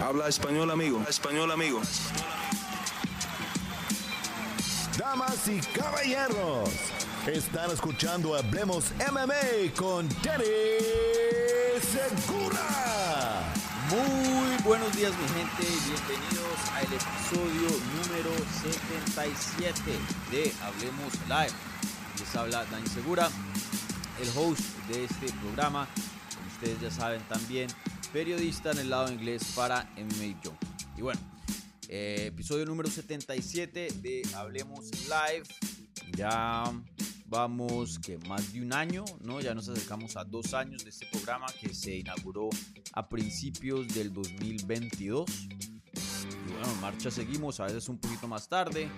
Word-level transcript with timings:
Habla 0.00 0.28
español, 0.28 0.70
amigo. 0.70 1.04
español, 1.08 1.50
amigo. 1.52 1.82
Damas 4.96 5.46
y 5.46 5.60
caballeros, 5.78 6.70
están 7.26 7.70
escuchando 7.70 8.34
Hablemos 8.34 8.92
MMA 9.12 9.74
con 9.76 10.08
Danny 10.22 10.44
Segura. 11.82 13.42
Muy 13.90 14.56
buenos 14.64 14.90
días 14.96 15.12
mi 15.12 15.28
gente, 15.28 15.66
bienvenidos 15.84 16.58
al 16.74 16.84
episodio 16.84 17.68
número 17.96 18.30
77 18.62 19.98
de 20.30 20.52
Hablemos 20.62 21.12
Live. 21.28 21.56
Les 22.18 22.36
habla 22.36 22.64
Dani 22.70 22.88
Segura, 22.88 23.28
el 24.18 24.28
host 24.34 24.62
de 24.88 25.04
este 25.04 25.30
programa, 25.42 25.86
como 26.34 26.46
ustedes 26.48 26.80
ya 26.80 26.90
saben 26.90 27.20
también, 27.28 27.68
periodista 28.12 28.72
en 28.72 28.78
el 28.78 28.90
lado 28.90 29.12
inglés 29.12 29.52
para 29.54 29.88
MMA 29.96 30.40
Jump. 30.42 30.60
Y 30.96 31.02
bueno, 31.02 31.20
eh, 31.88 32.26
episodio 32.26 32.66
número 32.66 32.90
77 32.90 33.88
de 34.02 34.22
Hablemos 34.34 34.90
Live. 35.04 35.46
Ya 36.16 36.64
vamos 37.26 37.98
que 38.00 38.18
más 38.18 38.52
de 38.52 38.62
un 38.62 38.72
año, 38.72 39.04
¿no? 39.20 39.40
Ya 39.40 39.54
nos 39.54 39.68
acercamos 39.68 40.16
a 40.16 40.24
dos 40.24 40.54
años 40.54 40.82
de 40.84 40.90
este 40.90 41.06
programa 41.06 41.46
que 41.60 41.72
se 41.72 41.96
inauguró 41.96 42.50
a 42.94 43.08
principios 43.08 43.86
del 43.88 44.12
2022. 44.12 45.30
Y 45.48 46.52
bueno, 46.52 46.72
en 46.72 46.80
marcha 46.80 47.10
seguimos, 47.10 47.60
a 47.60 47.66
veces 47.66 47.88
un 47.88 47.98
poquito 47.98 48.26
más 48.26 48.48
tarde, 48.48 48.88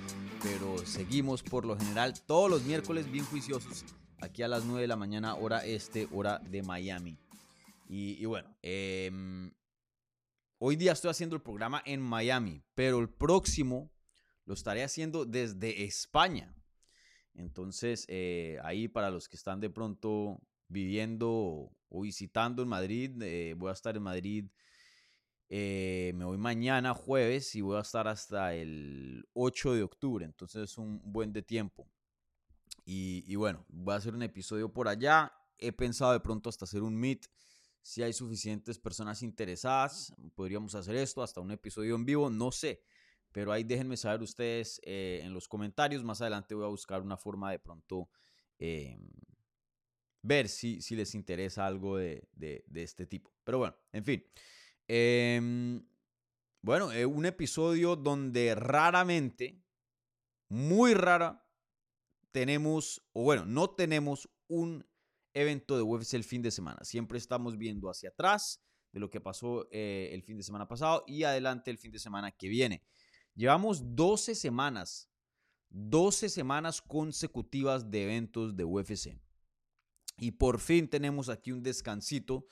pero 0.43 0.79
seguimos 0.87 1.43
por 1.43 1.66
lo 1.66 1.79
general 1.79 2.15
todos 2.27 2.51
los 2.51 2.63
miércoles 2.63 3.10
bien 3.10 3.27
juiciosos 3.27 3.85
aquí 4.23 4.43
a 4.43 4.49
las 4.49 4.65
9 4.65 4.80
de 4.80 4.88
la 4.88 4.97
mañana, 4.97 5.35
hora 5.35 5.65
este, 5.66 6.09
hora 6.13 6.38
de 6.38 6.63
Miami. 6.63 7.22
Y, 7.95 8.24
bueno, 8.24 8.56
em, 8.62 9.52
hoy 10.56 10.77
día 10.77 10.92
estoy 10.92 11.10
haciendo 11.10 11.37
el 11.37 11.42
programa 11.42 11.82
en 11.84 12.01
Miami, 12.01 12.62
pero 12.74 12.98
el 12.98 13.10
próximo 13.10 13.93
lo 14.46 14.54
estaré 14.54 14.82
haciendo 14.82 15.26
desde 15.26 15.84
España. 15.84 16.57
Entonces, 17.34 18.07
eh, 18.09 18.59
ahí 18.65 18.88
para 18.88 19.10
los 19.10 19.29
que 19.29 19.37
están 19.37 19.60
de 19.60 19.68
pronto 19.68 20.40
viviendo 20.68 21.71
o 21.90 22.01
visitando 22.01 22.62
en 22.62 22.71
Madrid, 22.71 23.21
eh, 23.21 23.52
voy 23.59 23.68
a 23.68 23.74
estar 23.74 23.95
en 23.95 24.04
Madrid. 24.04 24.46
Eh, 25.51 26.12
me 26.15 26.24
voy 26.24 26.38
mañana 26.38 26.95
jueves 26.95 27.54
y 27.54 27.60
voy 27.60 27.77
a 27.77 27.82
estar 27.82 28.09
hasta 28.09 28.54
el 28.54 29.29
8 29.34 29.74
de 29.74 29.82
octubre, 29.82 30.24
entonces 30.24 30.62
es 30.62 30.79
un 30.79 30.99
buen 31.04 31.34
de 31.34 31.43
tiempo. 31.43 31.87
Y, 32.87 33.23
y, 33.27 33.37
bueno, 33.37 33.66
voy 33.68 33.93
a 33.93 33.99
hacer 33.99 34.15
un 34.15 34.23
episodio 34.23 34.73
por 34.73 34.88
allá. 34.88 35.30
He 35.59 35.73
pensado 35.73 36.15
de 36.15 36.21
pronto 36.21 36.49
hasta 36.49 36.65
hacer 36.65 36.82
un 36.82 36.96
meet 36.96 37.27
si 37.83 38.02
hay 38.02 38.13
suficientes 38.13 38.79
personas 38.79 39.23
interesadas, 39.23 40.15
podríamos 40.35 40.75
hacer 40.75 40.95
esto, 40.97 41.23
hasta 41.23 41.41
un 41.41 41.51
episodio 41.51 41.97
en 41.97 42.05
vivo, 42.05 42.30
no 42.30 42.52
sé. 42.52 42.83
Pero 43.33 43.51
ahí 43.51 43.65
déjenme 43.65 43.97
saber 43.97 44.23
ustedes 44.23 44.80
eh, 44.85 45.21
en 45.24 45.33
los 45.33 45.49
comentarios. 45.49 46.05
Más 46.05 46.21
adelante 46.21 46.55
voy 46.55 46.65
a 46.65 46.69
buscar 46.69 47.02
una 47.02 47.16
forma 47.16 47.51
de 47.51 47.59
pronto 47.59 48.09
eh, 48.59 48.99
ver 50.23 50.49
si, 50.49 50.80
si, 50.80 50.95
les 50.95 51.15
interesa 51.15 51.66
algo 51.66 51.97
de, 51.97 52.29
de, 52.35 52.63
este 52.74 53.07
tipo. 53.07 53.33
Pero 53.43 53.59
bueno, 53.59 53.77
en 53.93 54.05
fin. 54.05 54.24
Em, 54.87 55.85
bueno, 56.61 56.93
eh, 56.93 57.07
un 57.07 57.27
episodio 57.27 57.96
donde 57.96 58.55
raramente, 58.55 59.65
muy 60.49 60.95
rara, 60.95 61.45
tenemos, 62.30 63.02
o 63.13 63.23
bueno, 63.24 63.45
no 63.46 63.71
tenemos 63.71 64.28
un 64.47 64.87
evento 65.34 65.77
de 65.77 65.83
UFC 65.83 66.15
el 66.15 66.25
fin 66.25 66.43
de 66.43 66.50
semana. 66.50 66.84
Siempre 66.84 67.19
estamos 67.19 67.56
viendo 67.56 67.91
hacia 67.91 68.11
atrás 68.11 68.62
de 68.93 69.00
lo 69.00 69.11
que 69.11 69.21
pasó 69.21 69.66
eh, 69.71 70.11
el 70.12 70.22
fin 70.22 70.37
de 70.37 70.43
semana 70.43 70.69
pasado 70.69 71.05
y 71.06 71.25
adelante 71.25 71.71
el 71.71 71.78
fin 71.78 71.91
de 71.91 71.99
semana 71.99 72.31
que 72.31 72.49
viene. 72.49 72.83
Llevamos 73.34 73.97
12 73.97 74.34
semanas, 74.34 75.11
12 75.71 76.28
semanas 76.28 76.83
consecutivas 76.83 77.91
de 77.91 78.05
eventos 78.05 78.55
de 78.55 78.65
UFC. 78.65 79.19
Y 80.19 80.33
por 80.33 80.61
fin 80.61 80.89
tenemos 80.89 81.29
aquí 81.31 81.53
un 81.53 81.62
descansito. 81.62 82.45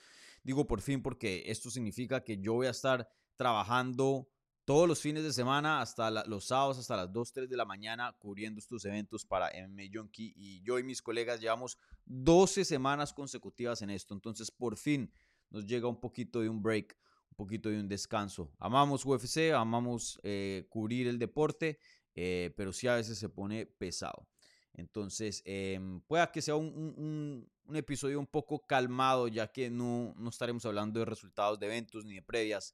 Digo 0.43 0.65
por 0.65 0.81
fin 0.81 1.03
porque 1.03 1.43
esto 1.45 1.69
significa 1.69 2.23
que 2.23 2.39
yo 2.39 2.53
voy 2.53 2.67
a 2.67 2.71
estar 2.71 3.07
trabajando 3.35 4.27
todos 4.71 4.87
los 4.87 5.01
fines 5.01 5.21
de 5.21 5.33
semana, 5.33 5.81
hasta 5.81 6.09
los 6.25 6.45
sábados, 6.45 6.79
hasta 6.79 6.95
las 6.95 7.11
2, 7.11 7.33
3 7.33 7.49
de 7.49 7.57
la 7.57 7.65
mañana, 7.65 8.15
cubriendo 8.17 8.57
estos 8.57 8.85
eventos 8.85 9.25
para 9.25 9.47
MMA 9.47 9.83
Junkie. 9.93 10.31
Y 10.33 10.61
yo 10.61 10.79
y 10.79 10.83
mis 10.83 11.01
colegas 11.01 11.41
llevamos 11.41 11.77
12 12.05 12.63
semanas 12.63 13.11
consecutivas 13.11 13.81
en 13.81 13.89
esto. 13.89 14.13
Entonces, 14.13 14.49
por 14.49 14.77
fin 14.77 15.11
nos 15.49 15.65
llega 15.65 15.89
un 15.89 15.99
poquito 15.99 16.39
de 16.39 16.47
un 16.47 16.63
break, 16.63 16.97
un 17.31 17.35
poquito 17.35 17.67
de 17.67 17.81
un 17.81 17.89
descanso. 17.89 18.49
Amamos 18.59 19.05
UFC, 19.05 19.51
amamos 19.53 20.17
eh, 20.23 20.65
cubrir 20.69 21.09
el 21.09 21.19
deporte, 21.19 21.77
eh, 22.15 22.53
pero 22.55 22.71
sí 22.71 22.87
a 22.87 22.95
veces 22.95 23.19
se 23.19 23.27
pone 23.27 23.65
pesado. 23.65 24.25
Entonces, 24.71 25.43
eh, 25.43 25.81
pueda 26.07 26.31
que 26.31 26.41
sea 26.41 26.55
un, 26.55 27.45
un, 27.67 27.75
episodio 27.75 28.17
un 28.17 28.27
poco 28.27 28.65
calmado, 28.65 29.27
ya 29.27 29.51
que 29.51 29.69
no, 29.69 30.13
no 30.17 30.29
estaremos 30.29 30.65
hablando 30.65 31.01
de 31.01 31.05
resultados 31.05 31.59
de 31.59 31.65
eventos 31.65 32.05
ni 32.05 32.15
de 32.15 32.21
previas. 32.21 32.73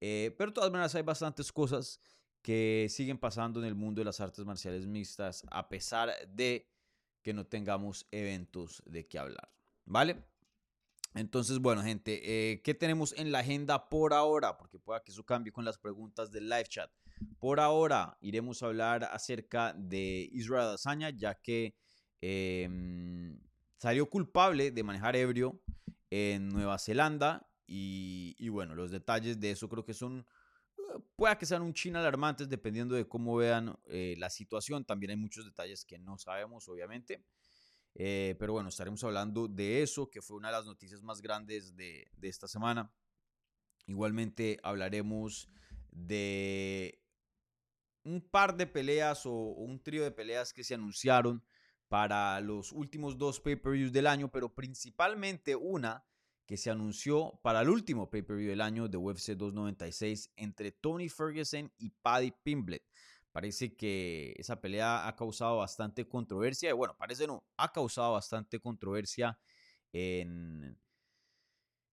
Eh, 0.00 0.34
pero 0.36 0.50
de 0.50 0.54
todas 0.54 0.70
maneras 0.70 0.94
hay 0.94 1.02
bastantes 1.02 1.52
cosas 1.52 2.00
que 2.42 2.86
siguen 2.90 3.18
pasando 3.18 3.60
en 3.60 3.66
el 3.66 3.74
mundo 3.74 4.00
de 4.00 4.04
las 4.04 4.20
artes 4.20 4.44
marciales 4.44 4.86
mixtas 4.86 5.44
a 5.50 5.68
pesar 5.68 6.10
de 6.28 6.70
que 7.22 7.34
no 7.34 7.44
tengamos 7.46 8.06
eventos 8.12 8.82
de 8.86 9.08
qué 9.08 9.18
hablar. 9.18 9.50
¿Vale? 9.84 10.24
Entonces, 11.16 11.58
bueno, 11.58 11.82
gente, 11.82 12.20
eh, 12.22 12.60
¿qué 12.62 12.74
tenemos 12.74 13.14
en 13.16 13.32
la 13.32 13.38
agenda 13.38 13.88
por 13.88 14.12
ahora? 14.12 14.58
Porque 14.58 14.78
pueda 14.78 15.02
que 15.02 15.12
eso 15.12 15.24
cambie 15.24 15.50
con 15.50 15.64
las 15.64 15.78
preguntas 15.78 16.30
del 16.30 16.48
live 16.48 16.66
chat. 16.68 16.90
Por 17.38 17.58
ahora 17.58 18.18
iremos 18.20 18.62
a 18.62 18.66
hablar 18.66 19.04
acerca 19.04 19.72
de 19.72 20.28
Israel 20.30 20.74
Azaña, 20.74 21.10
ya 21.10 21.34
que 21.34 21.74
em, 22.20 23.40
salió 23.78 24.10
culpable 24.10 24.70
de 24.70 24.82
manejar 24.82 25.16
ebrio 25.16 25.62
en 26.10 26.50
Nueva 26.50 26.78
Zelanda 26.78 27.48
y, 27.66 28.48
bueno, 28.48 28.74
los 28.74 28.90
detalles 28.90 29.40
de 29.40 29.50
eso 29.50 29.68
creo 29.68 29.84
que 29.84 29.94
son, 29.94 30.26
eh, 30.78 31.00
pueda 31.16 31.36
que 31.36 31.46
sean 31.46 31.62
un 31.62 31.74
chin 31.74 31.96
alarmantes 31.96 32.48
dependiendo 32.48 32.94
de 32.94 33.08
cómo 33.08 33.36
vean 33.36 33.76
eh, 33.86 34.14
la 34.18 34.30
situación. 34.30 34.84
También 34.84 35.10
hay 35.10 35.16
muchos 35.16 35.44
detalles 35.44 35.84
que 35.84 35.98
no 35.98 36.18
sabemos, 36.18 36.68
obviamente. 36.68 37.24
Eh, 37.94 38.36
pero 38.38 38.52
bueno, 38.52 38.68
estaremos 38.68 39.02
hablando 39.04 39.48
de 39.48 39.82
eso, 39.82 40.10
que 40.10 40.22
fue 40.22 40.36
una 40.36 40.48
de 40.48 40.52
las 40.52 40.66
noticias 40.66 41.02
más 41.02 41.20
grandes 41.20 41.74
de, 41.76 42.08
de 42.12 42.28
esta 42.28 42.46
semana. 42.46 42.92
Igualmente 43.86 44.58
hablaremos 44.62 45.48
de 45.90 47.02
un 48.04 48.20
par 48.20 48.56
de 48.56 48.66
peleas 48.66 49.26
o 49.26 49.32
un 49.32 49.82
trío 49.82 50.04
de 50.04 50.12
peleas 50.12 50.52
que 50.52 50.62
se 50.62 50.74
anunciaron 50.74 51.42
para 51.88 52.40
los 52.40 52.72
últimos 52.72 53.16
dos 53.16 53.40
pay-per-views 53.40 53.92
del 53.92 54.06
año, 54.06 54.30
pero 54.30 54.54
principalmente 54.54 55.56
una 55.56 56.04
que 56.46 56.56
se 56.56 56.70
anunció 56.70 57.38
para 57.42 57.60
el 57.60 57.68
último 57.68 58.08
pay-per-view 58.08 58.50
del 58.50 58.60
año 58.60 58.88
de 58.88 58.96
UFC 58.96 59.32
296 59.32 60.32
entre 60.36 60.70
Tony 60.70 61.08
Ferguson 61.08 61.72
y 61.76 61.90
Paddy 61.90 62.32
Pimblett. 62.42 62.84
Parece 63.32 63.76
que 63.76 64.32
esa 64.38 64.60
pelea 64.60 65.06
ha 65.08 65.16
causado 65.16 65.58
bastante 65.58 66.08
controversia. 66.08 66.70
Y 66.70 66.72
bueno, 66.72 66.96
parece 66.96 67.26
no, 67.26 67.44
ha 67.56 67.70
causado 67.70 68.12
bastante 68.12 68.60
controversia 68.60 69.38
en, 69.92 70.78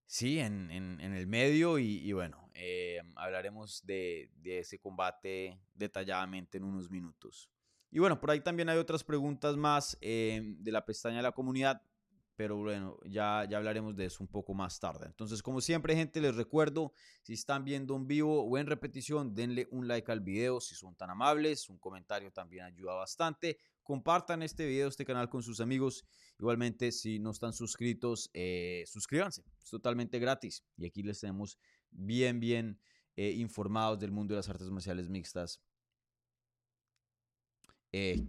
sí, 0.06 0.40
en, 0.40 0.69
el 0.72 1.28
medio. 1.28 1.80
Y, 1.80 2.13
bueno, 2.13 2.50
eh, 2.53 3.02
hablaremos 3.16 3.86
de, 3.86 4.30
ese 4.46 4.80
combate 4.80 5.59
detalladamente 5.74 6.59
en 6.59 6.63
unos 6.63 6.90
minutos. 6.90 7.50
Y 7.92 8.00
bueno, 8.00 8.19
por 8.19 8.31
ahí 8.31 8.40
también 8.40 8.69
hay 8.69 8.78
otras 8.78 9.03
preguntas 9.03 9.58
más 9.58 9.97
eh, 10.00 10.42
de 10.44 10.72
la 10.72 10.86
pestaña 10.86 11.18
de 11.18 11.24
la 11.24 11.31
comunidad 11.34 11.81
pero 12.36 12.58
bueno, 12.58 13.00
ya, 13.06 13.46
ya 13.50 13.58
hablaremos 13.58 13.96
de 13.96 14.06
eso 14.06 14.24
un 14.24 14.28
poco 14.28 14.54
más 14.54 14.80
tarde. 14.80 15.06
Entonces, 15.06 15.44
como 15.44 15.62
siempre, 15.62 15.96
gente, 15.96 16.20
les 16.20 16.36
recuerdo, 16.36 16.94
si 17.22 17.34
están 17.34 17.63
viendo 17.63 17.96
en 17.96 18.07
vivo 18.07 18.44
o 18.44 18.57
en 18.57 18.66
repetición, 18.66 19.36
denle 19.36 19.68
un 19.72 19.88
like 19.88 20.12
al 20.12 20.22
video 20.22 20.60
si 20.60 20.74
son 20.75 20.96
tan 20.96 21.12
amables, 21.12 21.69
un 21.69 21.78
comentario 21.78 22.31
también 22.31 22.66
ayuda 22.66 22.96
bastante. 22.96 23.60
Compartan 23.84 24.42
este 24.42 24.66
video, 24.66 24.88
este 24.88 25.06
canal 25.06 25.30
con 25.30 25.44
sus 25.44 25.60
amigos. 25.60 26.06
Igualmente, 26.40 26.92
si 26.92 27.19
no 27.19 27.31
están 27.31 27.54
suscritos, 27.54 28.31
eh, 28.34 28.84
suscríbanse, 28.88 29.44
es 29.62 29.69
totalmente 29.69 30.18
gratis. 30.18 30.63
Y 30.78 30.88
aquí 30.88 31.04
les 31.04 31.19
tenemos 31.19 31.60
bien, 31.92 32.40
bien 32.40 32.80
eh, 33.16 33.31
informados 33.31 34.00
del 34.00 34.12
mundo 34.12 34.34
de 34.34 34.40
las 34.40 34.50
artes 34.50 34.69
marciales 34.72 35.10
mixtas. 35.10 35.62
Eh, 37.92 38.25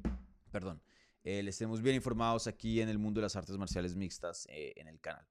perdón 0.50 0.82
eh, 1.24 1.42
les 1.42 1.54
estemos 1.54 1.80
bien 1.80 1.96
informados 1.96 2.46
aquí 2.46 2.82
en 2.82 2.90
el 2.90 2.98
mundo 2.98 3.18
de 3.18 3.22
las 3.22 3.34
artes 3.34 3.56
marciales 3.56 3.96
mixtas 3.96 4.46
eh, 4.50 4.74
en 4.76 4.88
el 4.88 5.00
canal. 5.00 5.26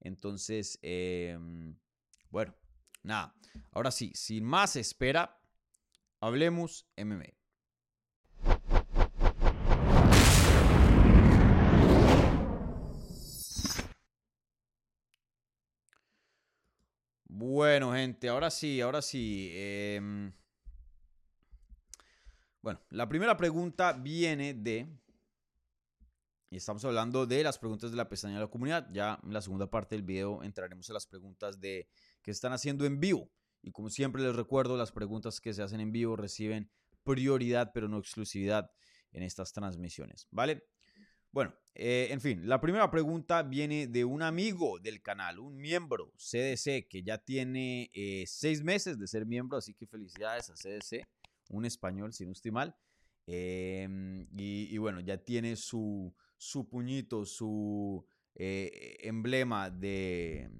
Entonces, 0.00 0.78
em, 0.82 1.74
bueno, 2.28 2.54
nada. 3.02 3.34
Ahora 3.72 3.90
sí, 3.90 4.12
sin 4.14 4.44
más 4.44 4.76
espera, 4.76 5.40
hablemos 6.20 6.86
MMA. 6.96 7.40
Bueno, 17.24 17.94
gente, 17.94 18.28
ahora 18.28 18.50
sí, 18.50 18.82
ahora 18.82 19.00
sí. 19.00 19.50
Em, 19.54 20.32
bueno, 22.60 22.78
la 22.90 23.08
primera 23.08 23.38
pregunta 23.38 23.94
viene 23.94 24.52
de... 24.52 24.99
Y 26.50 26.56
estamos 26.56 26.84
hablando 26.84 27.26
de 27.26 27.44
las 27.44 27.58
preguntas 27.58 27.92
de 27.92 27.96
la 27.96 28.08
pestaña 28.08 28.34
de 28.34 28.40
la 28.40 28.50
comunidad. 28.50 28.88
Ya 28.92 29.20
en 29.22 29.32
la 29.32 29.40
segunda 29.40 29.70
parte 29.70 29.94
del 29.94 30.02
video 30.02 30.42
entraremos 30.42 30.90
a 30.90 30.92
las 30.92 31.06
preguntas 31.06 31.60
de 31.60 31.88
que 32.22 32.32
están 32.32 32.52
haciendo 32.52 32.84
en 32.84 32.98
vivo. 32.98 33.30
Y 33.62 33.70
como 33.70 33.88
siempre 33.88 34.20
les 34.20 34.34
recuerdo, 34.34 34.76
las 34.76 34.90
preguntas 34.90 35.40
que 35.40 35.54
se 35.54 35.62
hacen 35.62 35.78
en 35.78 35.92
vivo 35.92 36.16
reciben 36.16 36.68
prioridad, 37.04 37.70
pero 37.72 37.86
no 37.86 37.98
exclusividad 37.98 38.72
en 39.12 39.22
estas 39.22 39.52
transmisiones. 39.52 40.26
¿Vale? 40.32 40.64
Bueno, 41.30 41.54
eh, 41.76 42.08
en 42.10 42.20
fin, 42.20 42.48
la 42.48 42.60
primera 42.60 42.90
pregunta 42.90 43.44
viene 43.44 43.86
de 43.86 44.04
un 44.04 44.20
amigo 44.20 44.80
del 44.80 45.00
canal, 45.00 45.38
un 45.38 45.56
miembro 45.56 46.12
CDC 46.16 46.88
que 46.88 47.04
ya 47.04 47.18
tiene 47.18 47.90
eh, 47.94 48.24
seis 48.26 48.64
meses 48.64 48.98
de 48.98 49.06
ser 49.06 49.24
miembro, 49.24 49.56
así 49.56 49.72
que 49.72 49.86
felicidades 49.86 50.50
a 50.50 50.54
CDC, 50.54 51.06
un 51.50 51.64
español, 51.64 52.12
si 52.12 52.26
no 52.26 52.32
estoy 52.32 52.50
mal. 52.50 52.74
Em, 53.26 54.26
y, 54.36 54.76
bueno, 54.78 54.98
ya 54.98 55.18
tiene 55.18 55.54
su, 55.54 56.12
su 56.40 56.66
puñito, 56.66 57.26
su 57.26 58.02
eh, 58.34 58.96
emblema 59.02 59.68
de, 59.68 60.50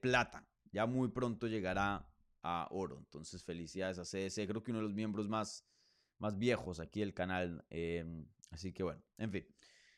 plata. 0.00 0.48
Ya 0.70 0.86
muy 0.86 1.08
pronto 1.08 1.48
llegará 1.48 2.08
a 2.40 2.68
oro. 2.70 2.98
Entonces, 2.98 3.42
felicidades 3.42 3.98
a 3.98 4.04
CDC. 4.04 4.46
Creo 4.46 4.62
que 4.62 4.70
uno 4.70 4.78
de 4.78 4.86
los 4.86 4.94
miembros 4.94 5.28
más, 5.28 5.66
más 6.18 6.38
viejos 6.38 6.78
aquí 6.78 7.00
del 7.00 7.14
canal. 7.14 7.64
Em, 7.68 8.28
así 8.52 8.72
que 8.72 8.84
bueno, 8.84 9.02
en 9.16 9.32
fin. 9.32 9.46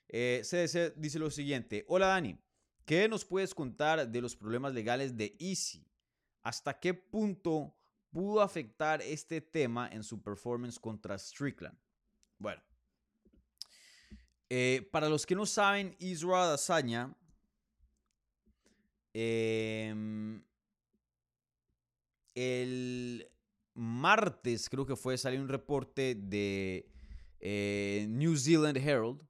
CDC 0.08 0.74
eh, 0.74 0.94
dice 0.96 1.18
lo 1.18 1.30
siguiente. 1.30 1.84
Hola 1.86 2.06
Dani, 2.06 2.38
¿qué 2.86 3.06
nos 3.06 3.26
puedes 3.26 3.54
contar 3.54 4.08
de 4.08 4.20
los 4.22 4.34
problemas 4.34 4.72
legales 4.72 5.18
de 5.18 5.36
Easy? 5.38 5.86
¿Hasta 6.42 6.80
qué 6.80 6.94
punto 6.94 7.76
pudo 8.10 8.40
afectar 8.40 9.02
este 9.02 9.42
tema 9.42 9.86
en 9.92 10.02
su 10.02 10.22
performance 10.22 10.78
contra 10.78 11.18
Strickland? 11.18 11.78
Bueno, 12.38 12.62
eh, 14.50 14.88
para 14.92 15.08
los 15.08 15.24
que 15.24 15.34
no 15.34 15.46
saben, 15.46 15.96
Israel 15.98 16.48
Adesanya 16.48 17.16
em, 19.14 20.42
el 22.34 23.28
martes 23.74 24.68
creo 24.68 24.84
que 24.84 24.96
fue 24.96 25.16
salió 25.16 25.40
un 25.40 25.48
reporte 25.48 26.14
de 26.14 26.90
eh, 27.40 28.06
New 28.10 28.36
Zealand 28.36 28.76
Herald 28.76 29.26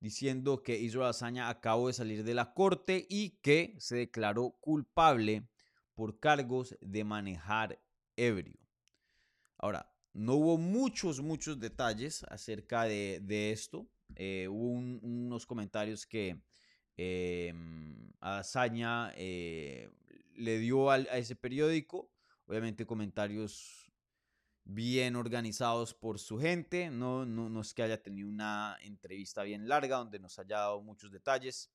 diciendo 0.00 0.62
que 0.62 0.78
Israel 0.78 1.10
Azaña 1.10 1.48
acabó 1.48 1.86
de 1.86 1.92
salir 1.92 2.24
de 2.24 2.34
la 2.34 2.54
corte 2.54 3.06
y 3.08 3.38
que 3.42 3.76
se 3.78 3.96
declaró 3.96 4.56
culpable 4.60 5.48
por 5.94 6.18
cargos 6.18 6.76
de 6.80 7.04
manejar 7.04 7.80
ebrio. 8.16 8.58
Ahora, 9.58 9.92
no 10.12 10.34
hubo 10.34 10.58
muchos, 10.58 11.20
muchos 11.20 11.60
detalles 11.60 12.24
acerca 12.24 12.82
de, 12.84 13.52
esto. 13.52 13.88
Eh, 14.16 14.48
hubo 14.48 14.70
unos 14.70 15.46
comentarios 15.46 16.06
que 16.06 16.40
eh, 16.96 17.52
Azaña 18.20 19.12
le 19.14 20.58
dio 20.58 20.90
a 20.90 20.98
ese 20.98 21.36
periódico. 21.36 22.10
Obviamente 22.46 22.86
comentarios 22.86 23.92
bien 24.64 25.16
organizados 25.16 25.94
por 25.94 26.18
su 26.18 26.38
gente. 26.38 26.90
No, 26.90 27.24
no, 27.24 27.60
es 27.60 27.74
que 27.74 27.82
haya 27.82 28.02
tenido 28.02 28.28
una 28.28 28.76
entrevista 28.82 29.42
bien 29.42 29.68
larga 29.68 29.96
donde 29.96 30.18
nos 30.18 30.38
haya 30.38 30.58
dado 30.58 30.82
muchos 30.82 31.10
detalles. 31.10 31.70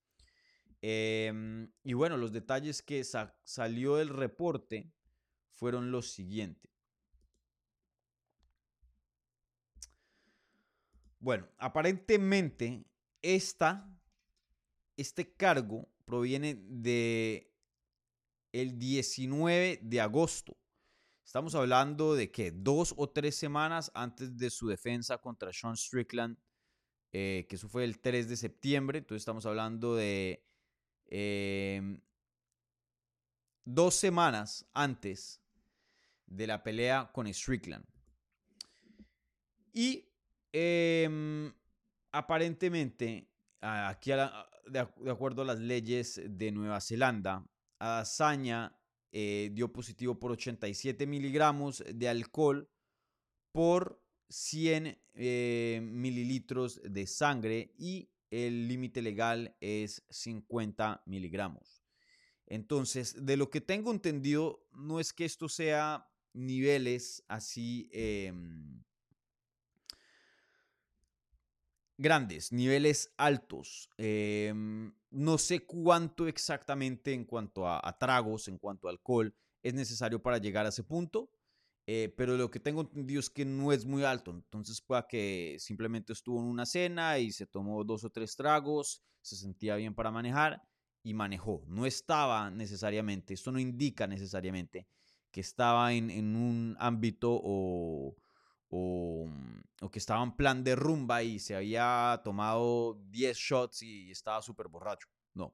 Em, 0.81 1.71
y 1.83 1.93
bueno, 1.93 2.17
los 2.17 2.31
detalles 2.31 2.81
que 2.81 3.03
salió 3.03 3.95
del 3.95 4.09
reporte 4.09 4.91
fueron 5.53 5.91
los 5.91 6.11
siguientes. 6.11 6.71
Bueno, 11.27 11.45
aparentemente 11.57 12.85
esta, 13.21 13.85
este 14.95 15.33
cargo 15.33 15.85
proviene 16.05 16.55
de 16.55 17.53
el 18.53 18.79
19 18.79 19.81
de 19.83 19.99
agosto 19.99 20.55
Estamos 21.25 21.53
hablando 21.53 22.15
de 22.15 22.31
que 22.31 22.51
dos 22.51 22.93
o 22.95 23.09
tres 23.09 23.35
semanas 23.35 23.91
antes 23.93 24.37
de 24.37 24.49
su 24.49 24.69
defensa 24.69 25.17
contra 25.17 25.51
Sean 25.51 25.75
Strickland, 25.75 26.37
eh, 27.11 27.45
que 27.49 27.57
eso 27.57 27.67
fue 27.67 27.83
el 27.83 27.99
3 27.99 28.29
de 28.29 28.37
septiembre, 28.37 28.99
entonces 28.99 29.23
estamos 29.23 29.45
hablando 29.45 29.97
de 29.97 30.47
em, 31.07 31.99
dos 33.65 33.95
semanas 33.95 34.65
antes 34.73 35.41
de 36.25 36.47
la 36.47 36.63
pelea 36.63 37.11
con 37.11 37.27
Strickland. 37.27 37.85
Y 39.73 40.06
em, 40.51 41.51
aparentemente, 42.11 43.29
aquí 43.61 44.11
de, 44.11 44.79
acuerdo 45.09 45.41
a 45.41 45.45
las 45.45 45.59
leyes 45.59 46.21
de 46.25 46.51
Nueva 46.51 46.81
Zelanda, 46.81 47.45
Adesanya 47.79 48.77
eh, 49.11 49.49
dio 49.53 49.71
positivo 49.71 50.19
por 50.19 50.31
87 50.31 51.05
miligramos 51.07 51.83
de 51.93 52.09
alcohol 52.09 52.69
por 53.51 54.03
100 54.29 54.99
eh, 55.13 55.79
mililitros 55.81 56.81
de 56.83 57.07
sangre 57.07 57.73
y 57.77 58.09
el 58.29 58.67
límite 58.67 59.01
legal 59.01 59.55
es 59.61 60.03
50 60.09 61.03
miligramos. 61.05 61.83
Entonces, 62.45 63.25
de 63.25 63.37
lo 63.37 63.49
que 63.49 63.61
tengo 63.61 63.91
entendido, 63.91 64.67
no 64.73 64.99
es 64.99 65.13
que 65.13 65.25
esto 65.25 65.49
sea 65.49 66.09
niveles 66.33 67.23
así 67.27 67.89
em, 67.91 68.83
grandes, 71.97 72.51
niveles 72.51 73.13
altos. 73.17 73.89
Em, 73.97 74.93
no 75.09 75.37
sé 75.37 75.65
cuánto 75.65 76.27
exactamente 76.27 77.13
en 77.13 77.25
cuanto 77.25 77.67
a, 77.67 77.97
tragos, 77.99 78.47
en 78.47 78.57
cuanto 78.57 78.87
a 78.87 78.91
alcohol, 78.91 79.33
es 79.63 79.73
necesario 79.73 80.21
para 80.21 80.37
llegar 80.37 80.65
a 80.65 80.69
ese 80.69 80.83
punto. 80.83 81.31
Eh, 81.89 82.13
pero 82.17 82.35
lo 82.35 82.51
que 82.51 82.59
tengo 82.59 82.81
entendido 82.81 83.19
es 83.21 83.29
que 83.29 83.45
no 83.45 83.71
es 83.71 83.85
muy 83.85 84.03
alto. 84.03 84.31
Entonces, 84.31 84.81
pueda 84.81 85.07
que 85.07 85.55
simplemente 85.59 86.13
estuvo 86.13 86.39
en 86.39 86.45
una 86.45 86.65
cena 86.65 87.17
y 87.17 87.31
se 87.31 87.47
tomó 87.47 87.83
dos 87.83 88.03
o 88.03 88.09
tres 88.09 88.35
tragos, 88.35 89.01
se 89.21 89.37
sentía 89.37 89.75
bien 89.77 89.95
para 89.95 90.11
manejar 90.11 90.61
y 91.01 91.13
manejó. 91.13 91.63
No 91.67 91.85
estaba 91.85 92.51
necesariamente, 92.51 93.33
esto 93.33 93.53
no 93.53 93.59
indica 93.59 94.05
necesariamente 94.05 94.87
que 95.31 95.39
estaba 95.39 95.93
en, 95.93 96.09
en 96.09 96.35
un 96.35 96.75
ámbito 96.79 97.39
o, 97.41 98.15
Mm, 98.69 99.61
o, 99.81 99.89
que 99.91 99.99
estaba 99.99 100.23
en 100.23 100.35
plan 100.35 100.63
de 100.63 100.75
rumba 100.75 101.23
y 101.23 101.39
se 101.39 101.55
había 101.55 102.19
tomado 102.23 102.99
10 103.09 103.37
shots 103.37 103.83
y 103.83 104.11
estaba 104.11 104.41
súper 104.41 104.67
borracho. 104.67 105.07
No. 105.33 105.53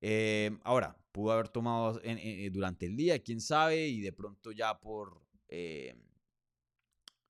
Em, 0.00 0.58
ahora, 0.64 0.96
pudo 1.12 1.32
haber 1.32 1.48
tomado 1.48 2.00
eh, 2.02 2.50
durante 2.52 2.86
el 2.86 2.96
día, 2.96 3.22
quién 3.22 3.40
sabe, 3.40 3.88
y 3.88 4.00
de 4.00 4.12
pronto 4.12 4.52
ya 4.52 4.78
por... 4.78 5.22
Eh, 5.48 5.94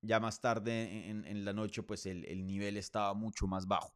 ya 0.01 0.21
más 0.21 0.41
tarde 0.41 1.11
en, 1.11 1.45
la 1.45 1.53
noche, 1.53 1.83
pues 1.83 2.07
el, 2.07 2.47
nivel 2.47 2.77
estaba 2.77 3.15
mucho 3.15 3.49
más 3.49 3.67
bajo. 3.67 3.93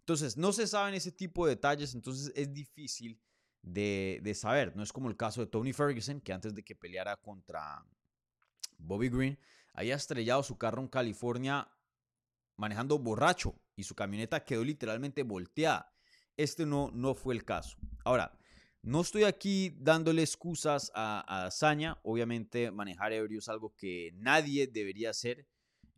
Entonces, 0.00 0.36
no 0.36 0.52
se 0.52 0.66
saben 0.66 0.94
ese 0.94 1.12
tipo 1.12 1.46
de 1.46 1.54
detalles, 1.54 1.94
entonces 1.94 2.32
es 2.34 2.52
difícil 2.52 3.20
de, 3.62 4.20
de 4.22 4.34
saber. 4.34 4.74
No 4.74 4.82
es 4.82 4.92
como 4.92 5.08
el 5.08 5.16
caso 5.16 5.40
de 5.40 5.46
Tony 5.46 5.72
Ferguson, 5.72 6.20
que 6.20 6.32
antes 6.32 6.56
de 6.56 6.64
que 6.64 6.74
peleara 6.74 7.16
contra 7.16 7.86
Bobby 8.78 9.08
Green, 9.08 9.38
había 9.74 9.96
estrellado 9.96 10.42
su 10.42 10.56
carro 10.56 10.80
en 10.80 10.88
California 10.88 11.68
manejando 12.56 12.98
borracho 12.98 13.60
y 13.76 13.82
su 13.82 13.94
camioneta 13.94 14.44
quedó 14.44 14.64
literalmente 14.64 15.24
volteada. 15.24 15.92
Este 16.36 16.64
no, 16.64 16.90
no 16.92 17.14
fue 17.14 17.34
el 17.34 17.44
caso. 17.44 17.76
Ahora, 18.04 18.38
no 18.82 19.00
estoy 19.00 19.24
aquí 19.24 19.74
dándole 19.78 20.22
excusas 20.22 20.92
a, 20.94 21.46
a 21.46 22.00
Obviamente, 22.02 22.70
manejar 22.70 23.12
ebrio 23.12 23.38
es 23.40 23.48
algo 23.48 23.74
que 23.76 24.12
nadie 24.14 24.66
debería 24.66 25.10
hacer. 25.10 25.46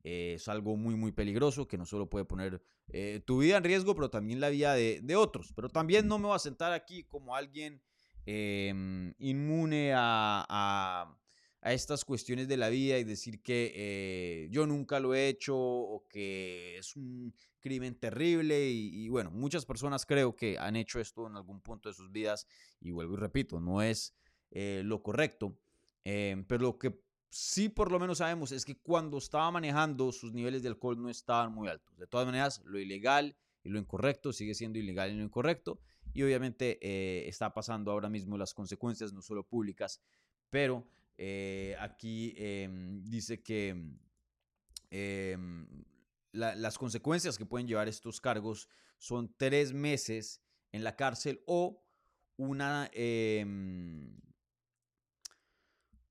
Eh, 0.05 0.35
es 0.35 0.49
algo 0.49 0.77
muy, 0.77 0.95
muy 0.95 1.13
peligroso 1.13 1.67
que 1.67 1.77
no 1.77 1.85
solo 1.85 2.09
puede 2.09 2.25
poner 2.25 2.63
eh, 2.89 3.21
tu 3.27 3.39
vida 3.39 3.57
en 3.57 3.65
riesgo, 3.65 3.95
pero 3.95 4.09
también 4.09 4.41
la 4.41 4.51
vida 4.51 4.75
de, 4.75 5.17
otros. 5.17 5.53
Pero 5.55 5.69
también 5.69 6.07
no 6.07 6.19
me 6.19 6.29
voy 6.29 6.37
a 6.37 6.39
sentar 6.39 6.73
aquí 6.73 7.05
como 7.05 7.35
alguien 7.35 7.83
em, 8.25 9.13
inmune 9.19 9.93
a 9.95 11.19
estas 11.73 12.05
cuestiones 12.05 12.49
de 12.49 12.57
la 12.57 12.69
vida 12.69 12.99
y 12.99 13.05
decir 13.05 13.43
que 13.43 13.73
eh, 13.75 14.49
yo 14.51 14.67
nunca 14.67 15.01
lo 15.01 15.15
he 15.15 15.29
hecho 15.29 15.57
o 15.57 16.07
que 16.09 16.79
es 16.79 16.97
un 16.97 17.35
crimen 17.61 17.97
terrible 17.97 18.71
y, 18.71 19.09
bueno, 19.09 19.31
muchas 19.33 19.67
personas 19.67 20.07
creo 20.07 20.37
que 20.37 20.59
han 20.59 20.77
hecho 20.77 21.01
esto 21.01 21.27
en 21.27 21.37
algún 21.37 21.61
punto 21.61 21.89
de 21.89 21.95
sus 21.95 22.13
vidas 22.13 22.47
y 22.81 22.93
vuelvo 22.93 23.15
y 23.15 23.17
repito, 23.17 23.59
no 23.59 23.83
es 23.83 24.15
eh, 24.53 24.83
lo 24.85 25.03
correcto, 25.03 25.59
em, 26.05 26.45
pero 26.45 26.63
lo 26.63 26.79
que 26.79 27.01
sí 27.29 27.69
por 27.69 27.91
lo 27.91 27.99
menos 27.99 28.19
sabemos 28.19 28.53
es 28.53 28.65
que 28.65 28.79
cuando 28.79 29.19
estaba 29.19 29.51
manejando 29.51 30.13
sus 30.13 30.33
niveles 30.33 30.63
de 30.63 30.69
alcohol 30.69 31.03
no 31.03 31.11
estaban 31.11 31.53
muy 31.53 31.69
altos. 31.69 31.97
De 31.99 32.07
todas 32.07 32.27
maneras, 32.27 32.63
lo 32.65 32.79
ilegal 32.79 33.37
y 33.65 33.71
lo 33.71 33.79
incorrecto 33.81 34.33
sigue 34.33 34.55
siendo 34.55 34.79
ilegal 34.79 35.11
y 35.11 35.17
lo 35.17 35.25
incorrecto 35.25 35.81
y 36.17 36.23
obviamente 36.23 36.79
eh, 36.81 37.29
está 37.29 37.53
pasando 37.53 37.91
ahora 37.91 38.09
mismo 38.09 38.39
las 38.39 38.55
consecuencias, 38.55 39.13
no 39.13 39.21
solo 39.21 39.43
públicas, 39.43 40.01
pero 40.49 40.87
eh, 41.19 41.77
aquí 41.81 42.35
em, 42.37 43.03
dice 43.05 43.43
que 43.43 43.75
em, 44.91 45.85
las 46.33 46.77
consecuencias 46.79 47.39
que 47.39 47.47
pueden 47.47 47.67
llevar 47.67 47.89
estos 47.89 48.21
cargos 48.21 48.69
son 48.99 49.35
tres 49.37 49.73
meses 49.73 50.43
en 50.73 50.85
la 50.85 50.97
cárcel 50.97 51.43
o 51.47 51.83
una, 52.37 52.91
em, 52.93 54.15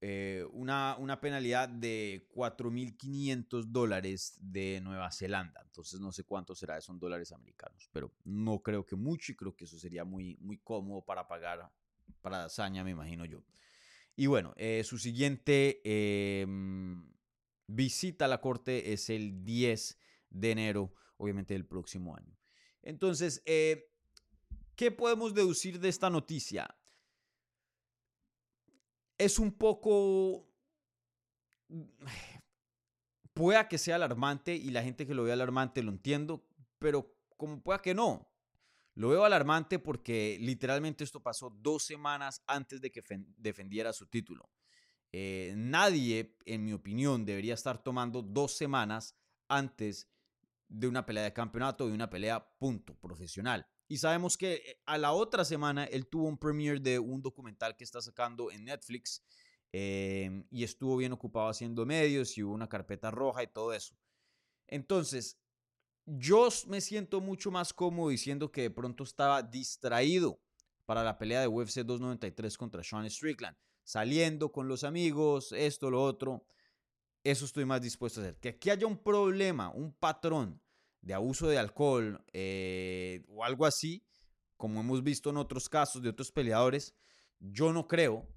eh, 0.01 0.43
una, 0.51 0.95
una, 0.97 1.21
penalidad 1.21 1.69
de 1.69 2.27
4.500 2.33 3.71
dólares 3.71 4.38
de 4.41 4.81
Nueva 4.81 5.12
Zelanda. 5.12 5.62
Entonces 5.63 6.00
no 6.00 6.12
sé 6.12 6.24
cuánto 6.24 6.55
será, 6.55 6.81
son 6.81 7.00
dólares 7.00 7.31
americanos, 7.31 7.89
pero 7.91 8.12
no 8.24 8.63
creo 8.63 8.85
que 8.85 8.95
mucho 8.95 9.31
y 9.31 9.35
creo 9.35 9.55
que 9.55 9.65
eso 9.65 9.77
sería 9.77 10.03
muy, 10.03 10.38
muy 10.38 10.57
cómodo 10.57 11.03
para 11.05 11.27
pagar 11.27 11.71
para 12.21 12.45
hazaña, 12.45 12.83
me 12.83 12.91
imagino 12.91 13.25
yo. 13.25 13.43
Y 14.15 14.27
bueno, 14.27 14.53
eh, 14.55 14.84
su 14.86 14.98
siguiente 14.98 15.81
em, 15.84 17.12
visita 17.67 18.25
a 18.25 18.27
la 18.29 18.39
corte 18.39 18.93
es 18.93 19.10
el 19.10 19.43
10 19.43 20.00
de 20.29 20.51
enero, 20.51 20.93
obviamente 21.17 21.53
del 21.53 21.65
próximo 21.65 22.15
año. 22.15 22.38
Entonces, 22.81 23.41
eh, 23.45 23.91
¿qué 24.75 24.91
podemos 24.91 25.34
deducir 25.34 25.79
de 25.79 25.89
esta 25.89 26.10
noticia? 26.10 26.77
Es 29.17 29.39
un 29.39 29.51
poco... 29.51 30.48
Pueda 33.34 33.67
que 33.67 33.77
sea 33.77 33.95
alarmante 33.95 34.55
y 34.55 34.69
la 34.69 34.81
gente 34.81 35.05
que 35.05 35.13
lo 35.13 35.24
ve 35.24 35.34
alarmante 35.34 35.84
lo 35.84 35.91
entiendo, 35.91 36.48
pero 36.79 37.13
como 37.36 37.62
pueda 37.62 37.81
que 37.81 37.93
no. 37.93 38.29
Lo 38.95 39.09
veo 39.09 39.25
alarmante 39.25 39.77
porque 39.77 40.37
literalmente 40.39 41.03
esto 41.03 41.21
pasó 41.21 41.49
dos 41.49 41.83
semanas 41.83 42.41
antes 42.47 42.79
de 42.81 42.91
que 42.91 43.03
defendiera 43.37 43.91
su 43.93 44.07
título. 44.07 44.49
Eh, 45.11 45.53
nadie, 45.55 46.35
en 46.45 46.65
mi 46.65 46.73
opinión, 46.73 47.25
debería 47.25 47.53
estar 47.53 47.81
tomando 47.81 48.21
dos 48.21 48.53
semanas 48.53 49.15
antes 49.47 50.09
de 50.67 50.87
una 50.87 51.05
pelea 51.05 51.23
de 51.23 51.33
campeonato, 51.33 51.87
de 51.87 51.93
una 51.93 52.09
pelea 52.09 52.45
punto 52.57 52.95
profesional. 52.95 53.67
Y 53.87 53.97
sabemos 53.97 54.37
que 54.37 54.53
eh, 54.55 54.81
a 54.85 54.97
la 54.97 55.11
otra 55.11 55.45
semana 55.45 55.85
él 55.85 56.07
tuvo 56.07 56.27
un 56.27 56.37
premiere 56.37 56.79
de 56.79 56.97
un 56.99 57.21
documental 57.21 57.75
que 57.75 57.83
está 57.83 58.01
sacando 58.01 58.49
en 58.51 58.65
Netflix 58.65 59.23
em, 59.71 60.45
y 60.49 60.63
estuvo 60.63 60.97
bien 60.97 61.11
ocupado 61.11 61.49
haciendo 61.49 61.85
medios 61.85 62.37
y 62.37 62.43
hubo 62.43 62.53
una 62.53 62.67
carpeta 62.67 63.11
roja 63.11 63.43
y 63.43 63.47
todo 63.47 63.73
eso. 63.73 63.95
Entonces, 64.67 65.39
yo 66.05 66.50
me 66.67 66.81
siento 66.81 67.21
mucho 67.21 67.51
más 67.51 67.74
cómodo 67.74 68.09
diciendo 68.09 68.51
que 68.51 68.63
de 68.63 68.71
pronto 68.71 69.03
estaba 69.03 69.41
distraído 69.41 70.39
para 70.85 71.03
la 71.03 71.17
pelea 71.17 71.41
de 71.41 71.47
UFC 71.47 71.79
293 71.79 72.57
contra 72.57 72.83
Sean 72.83 73.09
Strickland, 73.09 73.57
saliendo 73.83 74.51
con 74.51 74.67
los 74.67 74.83
amigos, 74.83 75.51
esto, 75.51 75.89
lo 75.89 76.03
otro. 76.03 76.45
Eso 77.24 77.45
estoy 77.45 77.65
más 77.65 77.81
dispuesto 77.81 78.19
a 78.19 78.24
hacer. 78.24 78.39
Que 78.39 78.50
aquí 78.50 78.69
haya 78.69 78.85
un 78.85 79.01
problema, 79.01 79.71
un 79.71 79.93
patrón 79.93 80.62
de 81.01 81.13
abuso 81.13 81.47
de 81.47 81.57
alcohol 81.57 82.24
eh, 82.33 83.24
o 83.27 83.43
algo 83.43 83.65
así, 83.65 84.05
como 84.57 84.79
hemos 84.81 85.03
visto 85.03 85.31
en 85.31 85.38
otros 85.38 85.67
casos 85.67 86.01
de 86.01 86.09
otros 86.09 86.31
peleadores, 86.31 86.95
yo 87.39 87.74
no 87.74 87.88
creo. 87.88 88.27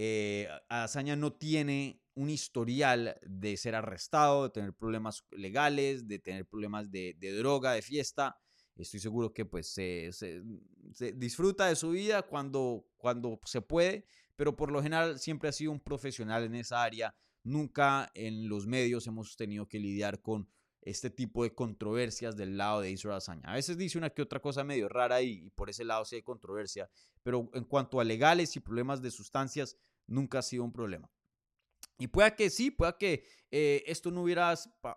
Eh, 0.00 0.46
Azaña 0.68 1.16
no 1.16 1.32
tiene 1.32 2.00
un 2.14 2.30
historial 2.30 3.18
de 3.26 3.56
ser 3.56 3.74
arrestado, 3.74 4.44
de 4.44 4.50
tener 4.50 4.72
problemas 4.72 5.24
legales, 5.32 6.06
de 6.06 6.20
tener 6.20 6.46
problemas 6.46 6.92
de, 6.92 7.16
droga, 7.36 7.72
de 7.72 7.82
fiesta. 7.82 8.38
Estoy 8.76 9.00
seguro 9.00 9.34
que 9.34 9.44
pues 9.44 9.66
se, 9.66 10.12
disfruta 11.16 11.66
de 11.66 11.74
su 11.74 11.90
vida 11.90 12.22
cuando, 12.22 12.86
cuando 12.96 13.40
se 13.44 13.60
puede, 13.60 14.06
pero 14.36 14.54
por 14.54 14.70
lo 14.70 14.84
general 14.84 15.18
siempre 15.18 15.48
ha 15.48 15.52
sido 15.52 15.72
un 15.72 15.80
profesional 15.80 16.44
en 16.44 16.54
esa 16.54 16.84
área. 16.84 17.16
Nunca 17.42 18.08
en 18.14 18.48
los 18.48 18.68
medios 18.68 19.04
hemos 19.08 19.36
tenido 19.36 19.66
que 19.66 19.80
lidiar 19.80 20.22
con 20.22 20.48
este 20.82 21.10
tipo 21.10 21.42
de 21.42 21.54
controversias 21.54 22.36
del 22.36 22.56
lado 22.56 22.80
de 22.80 22.90
Israel 22.90 23.16
Azaña. 23.16 23.50
A 23.50 23.54
veces 23.54 23.76
dice 23.76 23.98
una 23.98 24.10
que 24.10 24.22
otra 24.22 24.40
cosa 24.40 24.64
medio 24.64 24.88
rara 24.88 25.20
y, 25.22 25.50
por 25.50 25.70
ese 25.70 25.84
lado 25.84 26.04
sí 26.04 26.16
hay 26.16 26.22
controversia, 26.22 26.88
pero 27.22 27.50
en 27.54 27.64
cuanto 27.64 28.00
a 28.00 28.04
legales 28.04 28.56
y 28.56 28.60
problemas 28.60 29.02
de 29.02 29.10
sustancias, 29.10 29.76
nunca 30.06 30.38
ha 30.38 30.42
sido 30.42 30.64
un 30.64 30.72
problema. 30.72 31.10
Y 31.98 32.06
pueda 32.06 32.34
que 32.36 32.48
sí, 32.48 32.70
pueda 32.70 32.96
que 32.96 33.24
eh, 33.50 33.82
esto 33.86 34.10
no 34.10 34.22
hubiera 34.22 34.54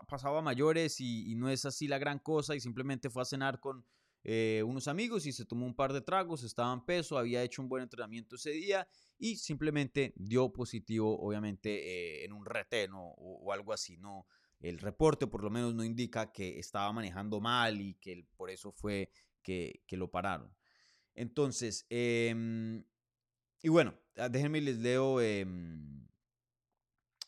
pasado 0.07 0.37
a 0.37 0.41
mayores 0.41 1.01
y, 1.01 1.33
no 1.35 1.49
es 1.49 1.65
así 1.65 1.87
la 1.87 1.97
gran 1.97 2.19
cosa 2.19 2.55
y 2.55 2.59
simplemente 2.59 3.09
fue 3.09 3.23
a 3.23 3.25
cenar 3.25 3.59
con 3.59 3.85
eh, 4.23 4.61
unos 4.63 4.87
amigos 4.87 5.25
y 5.25 5.31
se 5.31 5.45
tomó 5.45 5.65
un 5.65 5.75
par 5.75 5.93
de 5.93 6.01
tragos, 6.01 6.43
estaba 6.43 6.71
en 6.73 6.85
peso, 6.85 7.17
había 7.17 7.41
hecho 7.41 7.63
un 7.63 7.69
buen 7.69 7.81
entrenamiento 7.81 8.35
ese 8.35 8.51
día 8.51 8.87
y 9.17 9.37
simplemente 9.37 10.13
dio 10.15 10.53
positivo, 10.53 11.19
obviamente, 11.19 12.21
eh, 12.21 12.25
en 12.25 12.33
un 12.33 12.45
reteno 12.45 13.03
o, 13.03 13.39
o, 13.45 13.51
algo 13.51 13.73
así. 13.73 13.97
No, 13.97 14.27
el 14.61 14.79
reporte 14.79 15.27
por 15.27 15.43
lo 15.43 15.49
menos 15.49 15.73
no 15.73 15.83
indica 15.83 16.31
que 16.31 16.59
estaba 16.59 16.91
manejando 16.93 17.39
mal 17.39 17.81
y 17.81 17.95
que 17.95 18.25
por 18.35 18.49
eso 18.49 18.71
fue 18.71 19.11
que, 19.41 19.83
lo 19.91 20.09
pararon. 20.09 20.55
Entonces, 21.13 21.85
em, 21.89 22.83
y 23.61 23.69
bueno, 23.69 23.93
ah, 24.17 24.29
déjenme 24.29 24.61
les 24.61 24.77
leo 24.77 25.19
em, 25.19 26.07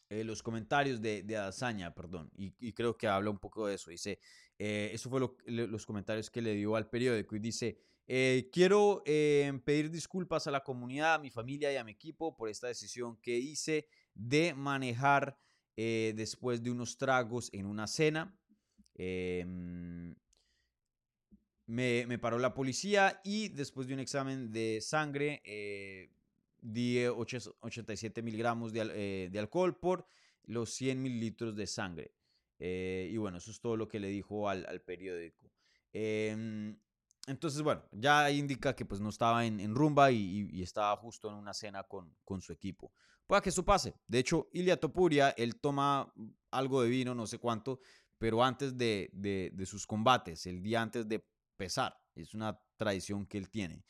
eh, 0.10 0.24
los 0.24 0.44
comentarios 0.44 1.02
de, 1.02 1.24
de 1.24 1.38
Azaña, 1.38 1.94
perdón, 1.94 2.32
y, 2.36 2.74
creo 2.74 2.98
que 2.98 3.08
habla 3.08 3.30
un 3.30 3.40
poco 3.40 3.68
de 3.68 3.76
eso. 3.76 3.90
Dice, 3.90 4.20
eh, 4.60 4.92
eso 4.94 5.10
fue 5.10 5.20
los 5.46 5.86
comentarios 5.86 6.30
que 6.30 6.42
le 6.42 6.54
dio 6.54 6.76
al 6.76 6.90
periódico 6.90 7.36
y 7.36 7.40
dice, 7.40 7.80
eh, 8.06 8.50
quiero 8.52 9.02
em, 9.06 9.60
pedir 9.62 9.90
disculpas 9.90 10.46
a 10.48 10.52
la 10.52 10.64
comunidad, 10.64 11.16
a 11.16 11.20
mi 11.20 11.32
familia 11.32 11.72
y 11.72 11.78
a 11.78 11.84
mi 11.84 11.94
equipo 11.94 12.36
por 12.36 12.50
esta 12.50 12.68
decisión 12.68 13.18
que 13.22 13.38
hice 13.38 13.88
de 14.14 14.54
manejar 14.54 15.38
eh, 15.76 16.14
después 16.16 16.62
de 16.62 16.72
unos 16.72 16.98
tragos 16.98 17.50
en 17.54 17.66
una 17.66 17.88
cena. 17.88 18.38
Em, 18.96 20.16
me, 21.66 22.20
paró 22.20 22.38
la 22.38 22.54
policía 22.54 23.22
y 23.24 23.50
después 23.50 23.88
de 23.88 23.94
un 23.96 24.00
examen 24.00 24.52
de 24.52 24.80
sangre 24.82 25.42
eh, 25.46 26.12
di 26.62 27.04
87 27.06 28.22
miligramos 28.22 28.72
de, 28.72 28.92
eh, 28.94 29.30
de, 29.32 29.40
alcohol 29.40 29.80
por 29.80 30.08
los 30.44 30.72
100 30.74 31.02
mililitros 31.02 31.56
de 31.56 31.66
sangre. 31.66 32.14
y 32.60 33.18
bueno, 33.18 33.38
eso 33.38 33.52
es 33.52 33.60
todo 33.60 33.76
lo 33.76 33.88
que 33.88 34.00
le 34.00 34.10
dijo 34.10 34.48
al, 34.48 34.82
periódico. 34.82 35.52
Em, 35.92 36.78
entonces, 37.28 37.62
bueno, 37.62 37.84
ya 37.92 38.30
indica 38.30 38.76
que 38.76 38.86
pues 38.86 39.02
no 39.02 39.10
estaba 39.10 39.46
en, 39.46 39.74
rumba 39.76 40.12
y, 40.12 40.62
estaba 40.62 40.96
justo 40.98 41.30
en 41.30 41.36
una 41.36 41.54
cena 41.54 41.84
con 41.84 42.42
su 42.42 42.54
equipo. 42.54 42.92
Puede 43.28 43.42
que 43.42 43.50
eso 43.50 43.64
pase. 43.64 43.96
De 44.08 44.20
hecho, 44.20 44.50
Ilia 44.54 44.80
Topuria, 44.80 45.30
él 45.32 45.56
toma 45.56 46.14
algo 46.52 46.82
de 46.82 46.90
vino, 46.90 47.16
no 47.16 47.26
sé 47.26 47.40
cuánto, 47.40 47.80
pero 48.18 48.44
antes 48.44 48.78
de, 48.78 49.10
de, 49.14 49.66
sus 49.66 49.88
combates, 49.88 50.46
el 50.46 50.62
día 50.62 50.82
antes 50.82 51.08
de 51.08 51.26
pesar. 51.58 51.98
Es 52.16 52.34
una 52.34 52.60
tradición 52.78 53.26
que 53.26 53.38
él 53.38 53.50
tiene. 53.50 53.86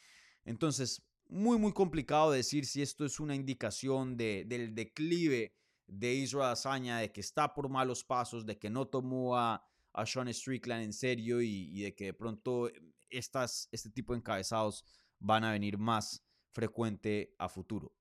Entonces, 0.45 1.03
muy, 1.27 1.57
muy 1.57 1.73
complicado 1.73 2.31
decir 2.31 2.65
si 2.65 2.81
esto 2.81 3.05
es 3.05 3.19
una 3.19 3.35
indicación 3.35 4.15
de, 4.15 4.45
del 4.45 4.73
declive 4.73 5.55
de 5.87 6.13
Israel 6.13 6.51
Azaña, 6.51 6.99
de 6.99 7.11
que 7.11 7.21
está 7.21 7.53
por 7.53 7.69
malos 7.69 8.03
pasos, 8.03 8.45
de 8.45 8.57
que 8.57 8.69
no 8.69 8.87
tomó 8.87 9.37
a, 9.37 9.61
a 9.93 10.05
Sean 10.05 10.33
Strickland 10.33 10.83
en 10.83 10.93
serio 10.93 11.41
y, 11.41 11.69
y 11.71 11.81
de 11.81 11.95
que 11.95 12.05
de 12.05 12.13
pronto 12.13 12.69
estas, 13.09 13.67
este 13.71 13.89
tipo 13.89 14.13
de 14.13 14.19
encabezados 14.19 14.85
van 15.19 15.43
a 15.43 15.51
venir 15.51 15.77
más 15.77 16.23
frecuente 16.51 17.35
a 17.39 17.49
futuro. 17.49 17.93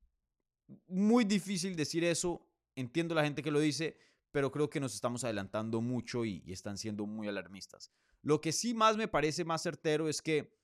Muy 0.86 1.24
difícil 1.24 1.76
decir 1.76 2.04
eso, 2.04 2.46
entiendo 2.74 3.14
la 3.14 3.24
gente 3.24 3.42
que 3.42 3.50
lo 3.50 3.60
dice, 3.60 3.96
pero 4.30 4.50
creo 4.50 4.70
que 4.70 4.80
nos 4.80 4.94
estamos 4.94 5.24
adelantando 5.24 5.80
mucho 5.80 6.24
y, 6.24 6.42
están 6.46 6.78
siendo 6.78 7.06
muy 7.06 7.28
alarmistas. 7.28 7.90
Lo 8.22 8.40
que 8.40 8.52
sí 8.52 8.74
más 8.74 8.96
me 8.96 9.08
parece 9.08 9.44
más 9.44 9.62
certero 9.62 10.08
es 10.08 10.22
que 10.22 10.56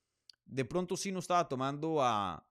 de 0.45 0.65
pronto 0.65 0.97
sí 0.97 1.13
no 1.13 1.19
estaba 1.19 1.49
tomando 1.49 2.03
a, 2.03 2.47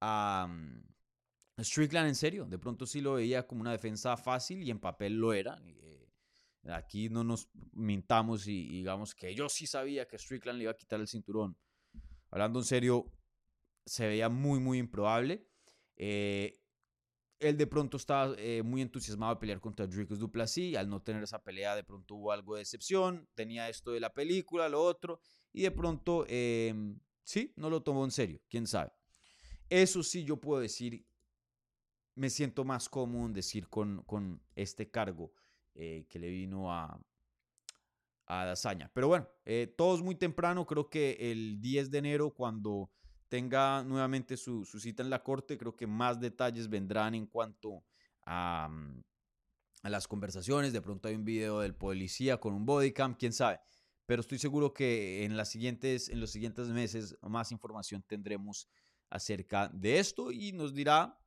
a 0.00 0.46
mm, 0.48 1.62
Strickland 1.62 2.08
en 2.08 2.14
serio, 2.14 2.44
de 2.46 2.58
pronto 2.58 2.86
sí 2.86 3.00
lo 3.00 3.14
veía 3.14 3.46
como 3.46 3.62
una 3.62 3.72
defensa 3.72 4.16
fácil 4.16 4.62
y 4.62 4.70
en 4.70 4.78
papel 4.78 5.14
lo 5.14 5.32
era. 5.32 5.60
Eh, 5.64 5.88
Aquí 6.70 7.08
no 7.08 7.24
nos 7.24 7.48
mintamos 7.72 8.46
y, 8.46 8.68
digamos 8.68 9.14
que 9.14 9.34
yo 9.34 9.48
sí 9.48 9.66
sabía 9.66 10.06
que 10.06 10.18
Strickland 10.18 10.58
le 10.58 10.64
iba 10.64 10.72
a 10.72 10.76
quitar 10.76 11.00
el 11.00 11.08
cinturón. 11.08 11.56
Hablando 12.30 12.58
en 12.58 12.64
serio, 12.64 13.10
se 13.86 14.06
veía 14.06 14.28
muy, 14.28 14.60
muy 14.60 14.78
improbable. 14.78 15.46
Eh, 15.96 16.60
él 17.40 17.56
de 17.56 17.66
pronto 17.66 17.96
estaba 17.96 18.34
eh, 18.38 18.62
muy 18.62 18.82
entusiasmado 18.82 19.34
de 19.34 19.40
pelear 19.40 19.60
contra 19.60 19.86
Dricus 19.86 20.18
Duplessis. 20.18 20.76
Al 20.76 20.88
no 20.88 21.02
tener 21.02 21.22
esa 21.22 21.42
pelea, 21.42 21.76
de 21.76 21.84
pronto 21.84 22.16
hubo 22.16 22.32
algo 22.32 22.54
de 22.54 22.60
decepción. 22.60 23.28
Tenía 23.34 23.68
esto 23.68 23.92
de 23.92 24.00
la 24.00 24.12
película, 24.12 24.68
lo 24.68 24.82
otro. 24.82 25.20
Y 25.52 25.62
de 25.62 25.70
pronto, 25.70 26.24
em, 26.28 26.98
sí, 27.22 27.52
no 27.56 27.70
lo 27.70 27.82
tomó 27.82 28.04
en 28.04 28.10
serio. 28.10 28.40
Quién 28.48 28.66
sabe. 28.66 28.92
Eso 29.68 30.02
sí, 30.02 30.24
yo 30.24 30.40
puedo 30.40 30.60
decir, 30.60 31.06
me 32.14 32.30
siento 32.30 32.64
más 32.64 32.90
en 32.94 33.32
decir 33.32 33.68
con, 33.68 34.02
con 34.04 34.42
este 34.54 34.90
cargo. 34.90 35.32
Eh, 35.80 36.06
que 36.08 36.18
le 36.18 36.28
vino 36.28 36.72
a, 36.72 37.00
a 38.26 38.44
Dazaña. 38.46 38.90
Pero 38.92 39.06
bueno, 39.06 39.28
eh, 39.44 39.72
todo 39.78 39.94
es 39.94 40.02
muy 40.02 40.16
temprano. 40.16 40.66
Creo 40.66 40.90
que 40.90 41.16
el 41.30 41.60
10 41.60 41.92
de 41.92 41.98
enero, 41.98 42.34
cuando 42.34 42.90
tenga 43.28 43.82
nuevamente 43.84 44.36
su, 44.36 44.64
su, 44.64 44.80
cita 44.80 45.02
en 45.02 45.10
la 45.10 45.22
corte, 45.22 45.58
creo 45.58 45.76
que 45.76 45.86
más 45.86 46.20
detalles 46.20 46.68
vendrán 46.68 47.14
en 47.14 47.26
cuanto 47.26 47.84
a, 48.24 48.68
mm, 48.70 49.02
a 49.82 49.90
las 49.90 50.08
conversaciones. 50.08 50.72
De 50.72 50.82
pronto 50.82 51.08
hay 51.08 51.14
un 51.14 51.24
video 51.24 51.60
del 51.60 51.74
policía 51.74 52.38
con 52.38 52.54
un 52.54 52.66
bodycam, 52.66 53.14
quién 53.14 53.32
sabe. 53.32 53.60
Pero 54.06 54.20
estoy 54.20 54.38
seguro 54.38 54.72
que 54.72 55.24
en, 55.24 55.36
las 55.36 55.50
siguientes, 55.50 56.08
en 56.08 56.20
los 56.20 56.30
siguientes 56.30 56.68
meses 56.68 57.16
más 57.20 57.52
información 57.52 58.02
tendremos 58.02 58.68
acerca 59.10 59.68
de 59.68 59.98
esto 59.98 60.32
y 60.32 60.52
nos 60.52 60.72
dirá, 60.72 61.18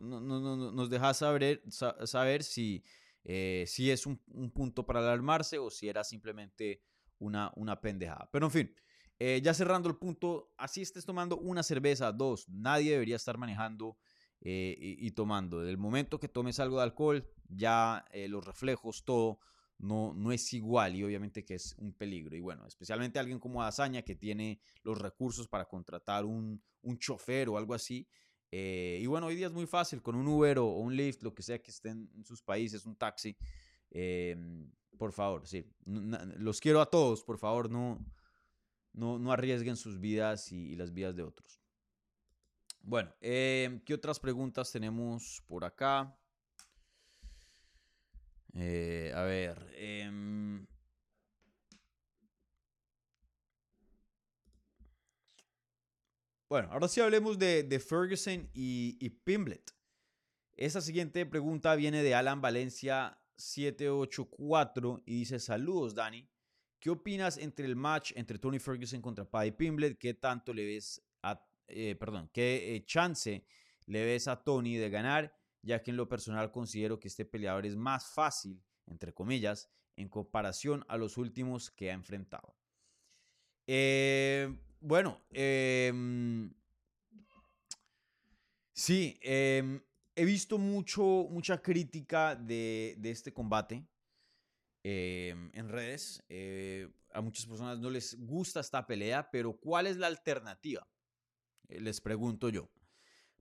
no, 0.00 0.20
no, 0.20 0.40
no, 0.40 0.72
nos 0.72 0.88
deja 0.88 1.12
saber, 1.12 1.62
saber 1.68 2.42
si, 2.42 2.82
eh, 3.22 3.64
si 3.66 3.90
es 3.90 4.06
un, 4.06 4.20
un, 4.28 4.50
punto 4.50 4.86
para 4.86 5.00
alarmarse 5.00 5.58
o 5.58 5.70
si 5.70 5.88
era 5.88 6.04
simplemente 6.04 6.82
una, 7.18 7.52
una 7.56 7.80
pendejada. 7.80 8.28
Pero 8.32 8.46
en 8.46 8.52
fin, 8.52 8.74
eh, 9.18 9.40
ya 9.42 9.54
cerrando 9.54 9.88
el 9.88 9.96
punto, 9.96 10.52
así 10.56 10.82
estés 10.82 11.04
tomando 11.04 11.38
una 11.38 11.62
cerveza, 11.62 12.12
dos, 12.12 12.48
nadie 12.48 12.92
debería 12.92 13.16
estar 13.16 13.38
manejando 13.38 13.96
eh, 14.40 14.76
y, 14.78 15.06
y, 15.06 15.10
tomando. 15.12 15.60
Del 15.60 15.78
momento 15.78 16.18
que 16.18 16.28
tomes 16.28 16.60
algo 16.60 16.76
de 16.78 16.84
alcohol, 16.84 17.28
ya 17.48 18.04
eh, 18.12 18.28
los 18.28 18.44
reflejos, 18.44 19.04
todo, 19.04 19.38
no, 19.78 20.14
no 20.14 20.32
es 20.32 20.52
igual 20.52 20.96
y 20.96 21.04
obviamente 21.04 21.44
que 21.44 21.54
es 21.54 21.74
un 21.78 21.92
peligro. 21.92 22.36
Y 22.36 22.40
bueno, 22.40 22.66
especialmente 22.66 23.18
alguien 23.18 23.38
como 23.38 23.62
Azaña 23.62 24.02
que 24.02 24.14
tiene 24.14 24.60
los 24.82 24.98
recursos 24.98 25.48
para 25.48 25.66
contratar 25.66 26.24
un, 26.24 26.62
un 26.82 26.98
chofer 26.98 27.48
o 27.48 27.58
algo 27.58 27.74
así. 27.74 28.06
Eh, 28.50 28.98
y 29.02 29.06
bueno, 29.06 29.26
hoy 29.26 29.36
día 29.36 29.48
es 29.48 29.52
muy 29.52 29.66
fácil 29.66 30.02
con 30.02 30.14
un 30.14 30.26
Uber 30.26 30.58
o, 30.58 30.66
un 30.66 30.96
Lyft, 30.96 31.22
lo 31.22 31.34
que 31.34 31.42
sea 31.42 31.60
que 31.60 31.70
estén 31.70 32.10
en 32.14 32.24
sus 32.24 32.42
países, 32.42 32.86
un 32.86 32.96
taxi. 32.96 33.36
Eh, 33.90 34.36
por 34.96 35.12
favor, 35.12 35.46
sí. 35.46 35.64
los 35.84 36.60
quiero 36.60 36.80
a 36.80 36.86
todos, 36.86 37.22
por 37.22 37.38
favor, 37.38 37.70
no, 37.70 37.98
no, 38.96 39.18
no 39.18 39.30
arriesguen 39.30 39.76
sus 39.76 40.00
vidas 40.00 40.50
y, 40.50 40.74
las 40.74 40.92
vidas 40.92 41.14
de 41.14 41.22
otros. 41.22 41.60
Bueno, 42.80 43.14
eh, 43.20 43.80
¿qué 43.84 43.94
otras 43.94 44.18
preguntas 44.18 44.72
tenemos 44.72 45.42
por 45.46 45.64
acá? 45.64 46.16
Eh, 48.54 49.12
a 49.14 49.22
ver. 49.22 49.70
Eh, 49.74 50.10
bueno, 56.48 56.68
ahora 56.70 56.88
sí 56.88 57.00
hablemos 57.00 57.38
de, 57.38 57.84
Ferguson 57.86 58.48
y, 58.54 58.96
y, 58.98 59.10
Pimblet. 59.10 59.74
Esa 60.56 60.80
siguiente 60.80 61.26
pregunta 61.26 61.74
viene 61.74 62.02
de 62.02 62.14
Alan 62.14 62.40
Valencia 62.40 63.20
784 63.36 65.02
y 65.04 65.18
dice: 65.18 65.38
Saludos, 65.38 65.94
Dani. 65.94 66.26
¿Qué 66.78 66.90
opinas 66.90 67.38
entre 67.38 67.66
el 67.66 67.76
match 67.76 68.12
entre 68.16 68.38
Tony 68.38 68.58
Ferguson 68.58 69.00
contra 69.00 69.24
Paddy 69.24 69.52
Pimblet? 69.52 69.98
¿Qué 69.98 70.14
tanto 70.14 70.52
le 70.52 70.64
ves 70.64 71.02
a. 71.22 71.40
Eh, 71.68 71.96
perdón, 71.98 72.30
qué 72.32 72.76
eh, 72.76 72.84
chance 72.84 73.44
le 73.86 74.04
ves 74.04 74.28
a 74.28 74.42
Tony 74.42 74.76
de 74.76 74.90
ganar? 74.90 75.36
ya 75.66 75.82
que 75.82 75.90
en 75.90 75.96
lo 75.96 76.08
personal 76.08 76.52
considero 76.52 77.00
que 77.00 77.08
este 77.08 77.24
peleador 77.24 77.66
es 77.66 77.74
más 77.74 78.06
fácil, 78.06 78.62
entre 78.86 79.12
comillas, 79.12 79.68
en 79.96 80.08
comparación 80.08 80.84
a 80.88 80.96
los 80.96 81.18
últimos 81.18 81.70
que 81.70 81.90
ha 81.90 81.94
enfrentado. 81.94 82.54
Eh, 83.66 84.56
bueno, 84.80 85.20
eh, 85.32 85.92
sí, 88.72 89.18
eh, 89.22 89.80
he 90.14 90.24
visto 90.24 90.56
mucho, 90.56 91.02
mucha 91.30 91.60
crítica 91.60 92.36
de, 92.36 92.94
de 92.98 93.10
este 93.10 93.32
combate 93.32 93.84
en 94.88 95.68
redes. 95.68 96.22
a 97.12 97.20
muchas 97.20 97.46
personas 97.46 97.78
no 97.78 97.90
les 97.90 98.16
gusta 98.18 98.60
esta 98.60 98.86
pelea, 98.86 99.30
pero 99.30 99.56
¿cuál 99.56 99.86
es 99.86 99.96
la 99.96 100.06
alternativa? 100.06 100.86
les 101.68 102.00
pregunto 102.00 102.48
yo. 102.48 102.70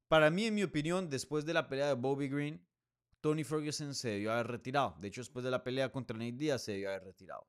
Para 0.08 0.30
mí, 0.30 0.46
en 0.46 0.56
mi 0.56 0.64
opinión, 0.64 1.10
después 1.10 1.46
de 1.46 1.54
la 1.54 1.68
pelea 1.68 1.88
de 1.88 1.94
Bobby 1.94 2.28
Green, 2.28 2.66
Tony 3.22 3.44
Ferguson 3.44 3.96
se 3.96 4.10
debió 4.10 4.34
haber 4.34 4.48
retirado. 4.48 4.96
De 5.00 5.08
hecho, 5.08 5.22
después 5.22 5.44
de 5.44 5.52
la 5.52 5.64
pelea 5.64 5.92
contra 5.92 6.18
Nate 6.18 6.34
Diaz 6.34 6.64
se 6.64 6.74
debió 6.74 6.90
haber 6.90 7.06
retirado. 7.06 7.48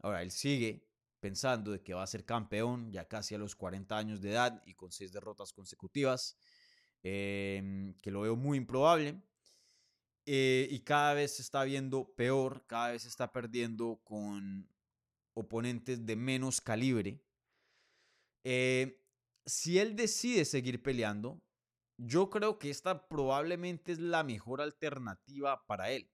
Ahora, 0.00 0.22
él 0.22 0.30
sigue 0.30 0.88
pensando 1.20 1.72
de 1.72 1.82
que 1.82 1.94
va 1.94 2.02
a 2.02 2.06
ser 2.06 2.24
campeón 2.24 2.92
ya 2.92 3.06
casi 3.06 3.34
a 3.34 3.38
los 3.38 3.54
40 3.54 3.96
años 3.96 4.20
de 4.20 4.30
edad 4.30 4.62
y 4.66 4.74
con 4.74 4.90
seis 4.92 5.12
derrotas 5.12 5.52
consecutivas, 5.52 6.36
eh, 7.02 7.94
que 8.02 8.10
lo 8.10 8.22
veo 8.22 8.36
muy 8.36 8.58
improbable. 8.58 9.22
Eh, 10.30 10.68
y 10.70 10.80
cada 10.80 11.14
vez 11.14 11.36
se 11.36 11.40
está 11.40 11.64
viendo 11.64 12.14
peor, 12.14 12.66
cada 12.66 12.90
vez 12.90 13.04
se 13.04 13.08
está 13.08 13.32
perdiendo 13.32 14.02
con 14.04 14.68
oponentes 15.32 16.04
de 16.04 16.16
menos 16.16 16.60
calibre. 16.60 17.24
Eh, 18.44 19.02
si 19.46 19.78
él 19.78 19.96
decide 19.96 20.44
seguir 20.44 20.82
peleando, 20.82 21.40
yo 21.96 22.28
creo 22.28 22.58
que 22.58 22.68
esta 22.68 23.08
probablemente 23.08 23.92
es 23.92 24.00
la 24.00 24.22
mejor 24.22 24.60
alternativa 24.60 25.66
para 25.66 25.92
él. 25.92 26.12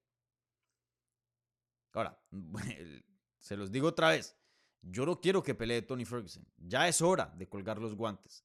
Ahora, 1.93 2.17
se 3.41 3.57
los 3.57 3.73
digo 3.73 3.89
otra 3.89 4.11
vez, 4.11 4.37
yo 4.81 5.05
no 5.07 5.21
quiero 5.21 5.43
que 5.43 5.57
pelee 5.57 5.83
Tony 5.83 6.05
Ferguson. 6.05 6.47
Ya 6.57 6.87
es 6.87 7.03
hora 7.03 7.35
de 7.37 7.49
colgar 7.49 7.79
los 7.79 7.97
guantes. 7.97 8.45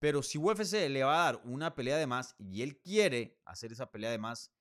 Pero 0.00 0.22
si 0.22 0.36
UFC 0.36 0.86
le 0.90 1.02
va 1.02 1.22
a 1.22 1.32
dar 1.32 1.40
una 1.46 1.74
pelea 1.74 1.96
de 1.96 2.06
más 2.06 2.36
y 2.38 2.60
él 2.60 2.78
quiere 2.78 3.40
hacer 3.46 3.72
esa 3.72 3.90
pelea 3.90 4.10
de 4.10 4.18
más, 4.18 4.52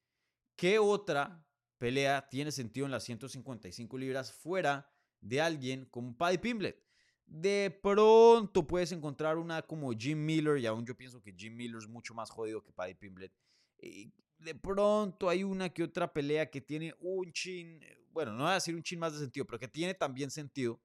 ¿qué 0.57 0.79
otra 0.79 1.47
pelea 1.77 2.27
tiene 2.27 2.51
sentido 2.51 2.85
en 2.85 2.91
las 2.91 3.03
155 3.03 3.97
libras 3.97 4.33
fuera 4.33 4.91
de 5.21 5.39
alguien 5.39 5.85
como 5.85 6.17
Paddy 6.17 6.39
Pimblet? 6.39 6.83
De 7.25 7.79
pronto 7.81 8.65
puedes 8.65 8.91
encontrar 8.91 9.37
una 9.37 9.61
como 9.61 9.91
Jim 9.91 10.25
Miller, 10.25 10.57
y 10.57 10.65
aún 10.65 10.85
yo 10.85 10.97
pienso 10.97 11.21
que 11.21 11.33
Jim 11.33 11.55
Miller 11.55 11.77
es 11.77 11.87
mucho 11.87 12.13
más 12.13 12.29
jodido 12.29 12.63
que 12.63 12.73
Paddy 12.73 12.95
Pimblet. 12.95 13.31
Y 13.79 14.11
de 14.39 14.55
pronto 14.55 15.29
hay 15.29 15.43
una 15.43 15.69
que 15.69 15.83
otra 15.83 16.11
pelea 16.11 16.49
que 16.49 16.61
tiene 16.61 16.93
un 16.99 17.31
chin, 17.31 17.79
bueno, 18.11 18.31
no 18.33 18.43
voy 18.43 18.51
a 18.51 18.55
decir 18.55 18.75
un 18.75 18.83
chin 18.83 18.99
más 18.99 19.13
de 19.13 19.19
sentido, 19.19 19.45
pero 19.45 19.59
que 19.59 19.67
tiene 19.67 19.93
también 19.93 20.31
sentido. 20.31 20.81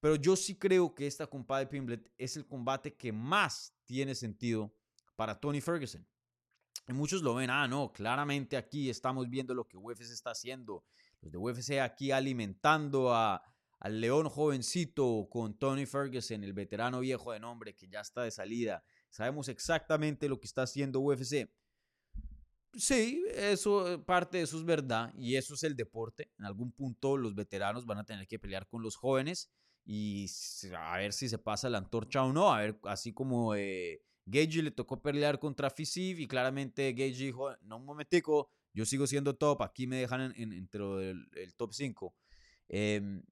Pero 0.00 0.16
yo 0.16 0.34
sí 0.34 0.56
creo 0.58 0.94
que 0.94 1.06
esta 1.06 1.28
con 1.28 1.46
Paddy 1.46 1.66
Pimblet 1.66 2.12
es 2.18 2.36
el 2.36 2.44
combate 2.44 2.94
que 2.94 3.12
más 3.12 3.72
tiene 3.84 4.16
sentido 4.16 4.74
para 5.14 5.38
Tony 5.38 5.60
Ferguson. 5.60 6.04
Y 6.88 6.92
muchos 6.92 7.22
lo 7.22 7.34
ven, 7.34 7.50
ah, 7.50 7.68
no, 7.68 7.92
claramente 7.92 8.56
aquí 8.56 8.90
estamos 8.90 9.28
viendo 9.28 9.54
lo 9.54 9.66
que 9.68 9.76
UFC 9.76 10.02
está 10.02 10.30
haciendo. 10.30 10.84
Los 11.20 11.32
de 11.32 11.38
UFC 11.38 11.80
aquí 11.80 12.10
alimentando 12.10 13.14
a, 13.14 13.42
al 13.78 14.00
león 14.00 14.28
jovencito 14.28 15.28
con 15.30 15.58
Tony 15.58 15.86
Ferguson, 15.86 16.44
el 16.44 16.52
veterano 16.52 17.00
viejo 17.00 17.32
de 17.32 17.40
nombre 17.40 17.74
que 17.74 17.88
ya 17.88 18.00
está 18.00 18.22
de 18.22 18.30
salida. 18.30 18.84
Sabemos 19.10 19.48
exactamente 19.48 20.28
lo 20.28 20.40
que 20.40 20.46
está 20.46 20.62
haciendo 20.62 21.00
UFC. 21.00 21.48
Sí, 22.74 23.22
eso, 23.34 23.92
eh, 23.92 23.98
parte 23.98 24.38
de 24.38 24.44
eso 24.44 24.56
es 24.56 24.64
verdad 24.64 25.12
y 25.14 25.36
eso 25.36 25.54
es 25.54 25.62
el 25.62 25.76
deporte. 25.76 26.30
En 26.38 26.46
algún 26.46 26.72
punto 26.72 27.16
los 27.16 27.34
veteranos 27.34 27.84
van 27.84 27.98
a 27.98 28.04
tener 28.04 28.26
que 28.26 28.38
pelear 28.38 28.66
con 28.66 28.82
los 28.82 28.96
jóvenes 28.96 29.50
y 29.84 30.26
a 30.76 30.96
ver 30.96 31.12
si 31.12 31.28
se 31.28 31.38
pasa 31.38 31.68
la 31.68 31.78
antorcha 31.78 32.22
o 32.22 32.32
no. 32.32 32.52
A 32.52 32.60
ver, 32.60 32.80
así 32.84 33.12
como 33.12 33.54
eh, 33.54 34.00
Gage 34.24 34.62
le 34.62 34.70
tocó 34.70 35.00
pelear 35.00 35.38
contra 35.38 35.70
Fisiv 35.70 36.20
y 36.20 36.26
claramente 36.26 36.92
Gage 36.92 37.24
dijo, 37.24 37.56
no 37.62 37.76
un 37.76 37.84
momentico, 37.84 38.48
yo 38.72 38.86
sigo 38.86 39.06
siendo 39.06 39.34
top, 39.34 39.62
aquí 39.62 39.86
me 39.86 39.96
dejan 39.96 40.20
en, 40.20 40.32
en, 40.36 40.52
entre 40.52 41.10
el, 41.10 41.28
el 41.34 41.54
top 41.54 41.72
5. 41.72 42.14
Eh, 42.68 43.22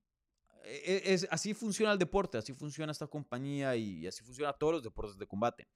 e, 0.65 1.03
es, 1.07 1.27
así 1.31 1.55
funciona 1.55 1.93
el 1.93 1.99
deporte, 1.99 2.39
así 2.39 2.53
funciona 2.53 2.93
esta 2.93 3.07
compañía 3.07 3.77
y, 3.77 4.07
así 4.07 4.23
funciona 4.23 4.53
todos 4.53 4.75
los 4.75 4.83
deportes 4.83 5.19
de 5.19 5.27
combate. 5.27 5.69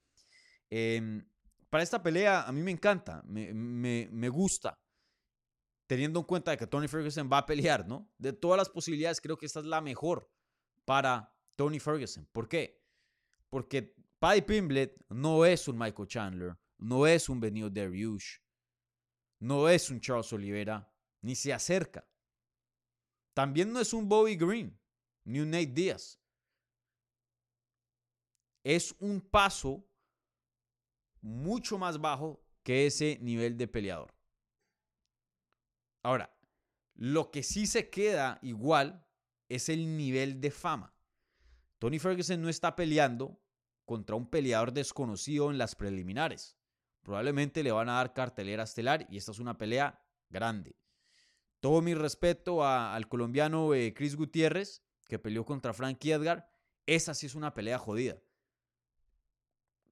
Eh, 0.70 1.22
para 1.70 1.82
esta 1.82 2.02
pelea 2.02 2.42
a 2.42 2.52
mí 2.52 2.62
me 2.62 2.70
encanta, 2.70 3.22
me, 3.26 3.52
me, 3.52 4.08
me, 4.12 4.28
gusta, 4.28 4.80
teniendo 5.86 6.20
en 6.20 6.26
cuenta 6.26 6.56
que 6.56 6.66
Tony 6.66 6.88
Ferguson 6.88 7.28
va 7.32 7.38
a 7.38 7.46
pelear, 7.46 7.86
¿no? 7.86 8.10
De 8.18 8.32
todas 8.32 8.58
las 8.58 8.68
posibilidades 8.68 9.20
creo 9.20 9.36
que 9.36 9.46
esta 9.46 9.60
es 9.60 9.66
la 9.66 9.80
mejor 9.80 10.30
para 10.84 11.34
Tony 11.56 11.80
Ferguson. 11.80 12.28
¿Por 12.32 12.48
qué? 12.48 12.82
Porque 13.50 13.94
Paddy 14.24 14.40
Pimblet 14.40 15.04
no 15.10 15.44
es 15.44 15.68
un 15.68 15.76
Michael 15.76 16.08
Chandler, 16.08 16.56
no 16.78 17.06
es 17.06 17.28
un 17.28 17.40
Benio 17.40 17.68
Dariush, 17.68 18.38
no 19.40 19.68
es 19.68 19.90
un 19.90 20.00
Charles 20.00 20.32
Oliveira, 20.32 20.90
ni 21.20 21.34
se 21.34 21.52
acerca. 21.52 22.08
También 23.34 23.70
no 23.70 23.80
es 23.80 23.92
un 23.92 24.08
Bobby 24.08 24.36
Green 24.36 24.80
ni 25.24 25.40
un 25.40 25.50
Nate 25.50 25.66
Díaz. 25.66 26.18
Es 28.62 28.96
un 28.98 29.20
paso 29.20 29.86
mucho 31.20 31.76
más 31.76 32.00
bajo 32.00 32.42
que 32.62 32.86
ese 32.86 33.18
nivel 33.20 33.58
de 33.58 33.68
peleador. 33.68 34.14
Ahora, 36.02 36.34
lo 36.94 37.30
que 37.30 37.42
sí 37.42 37.66
se 37.66 37.90
queda 37.90 38.38
igual 38.40 39.06
es 39.50 39.68
el 39.68 39.98
nivel 39.98 40.40
de 40.40 40.50
fama. 40.50 40.96
Tony 41.78 41.98
Ferguson 41.98 42.40
no 42.40 42.48
está 42.48 42.74
peleando 42.74 43.43
contra 43.84 44.16
un 44.16 44.28
peleador 44.28 44.72
desconocido 44.72 45.50
en 45.50 45.58
las 45.58 45.74
preliminares. 45.74 46.56
Probablemente 47.02 47.62
le 47.62 47.72
van 47.72 47.88
a 47.88 47.94
dar 47.94 48.14
cartelera 48.14 48.64
estelar 48.64 49.06
y 49.10 49.18
esta 49.18 49.32
es 49.32 49.38
una 49.38 49.58
pelea 49.58 50.02
grande. 50.30 50.76
todo 51.60 51.80
mi 51.80 51.94
respeto 51.94 52.66
al 52.66 53.08
colombiano 53.08 53.72
eh, 53.72 53.94
Chris 53.94 54.16
Gutiérrez, 54.16 54.82
que 55.06 55.18
peleó 55.18 55.44
contra 55.44 55.72
Frankie 55.72 56.12
Edgar. 56.12 56.50
Esa 56.86 57.14
sí 57.14 57.26
es 57.26 57.34
una 57.34 57.54
pelea 57.54 57.78
jodida. 57.78 58.20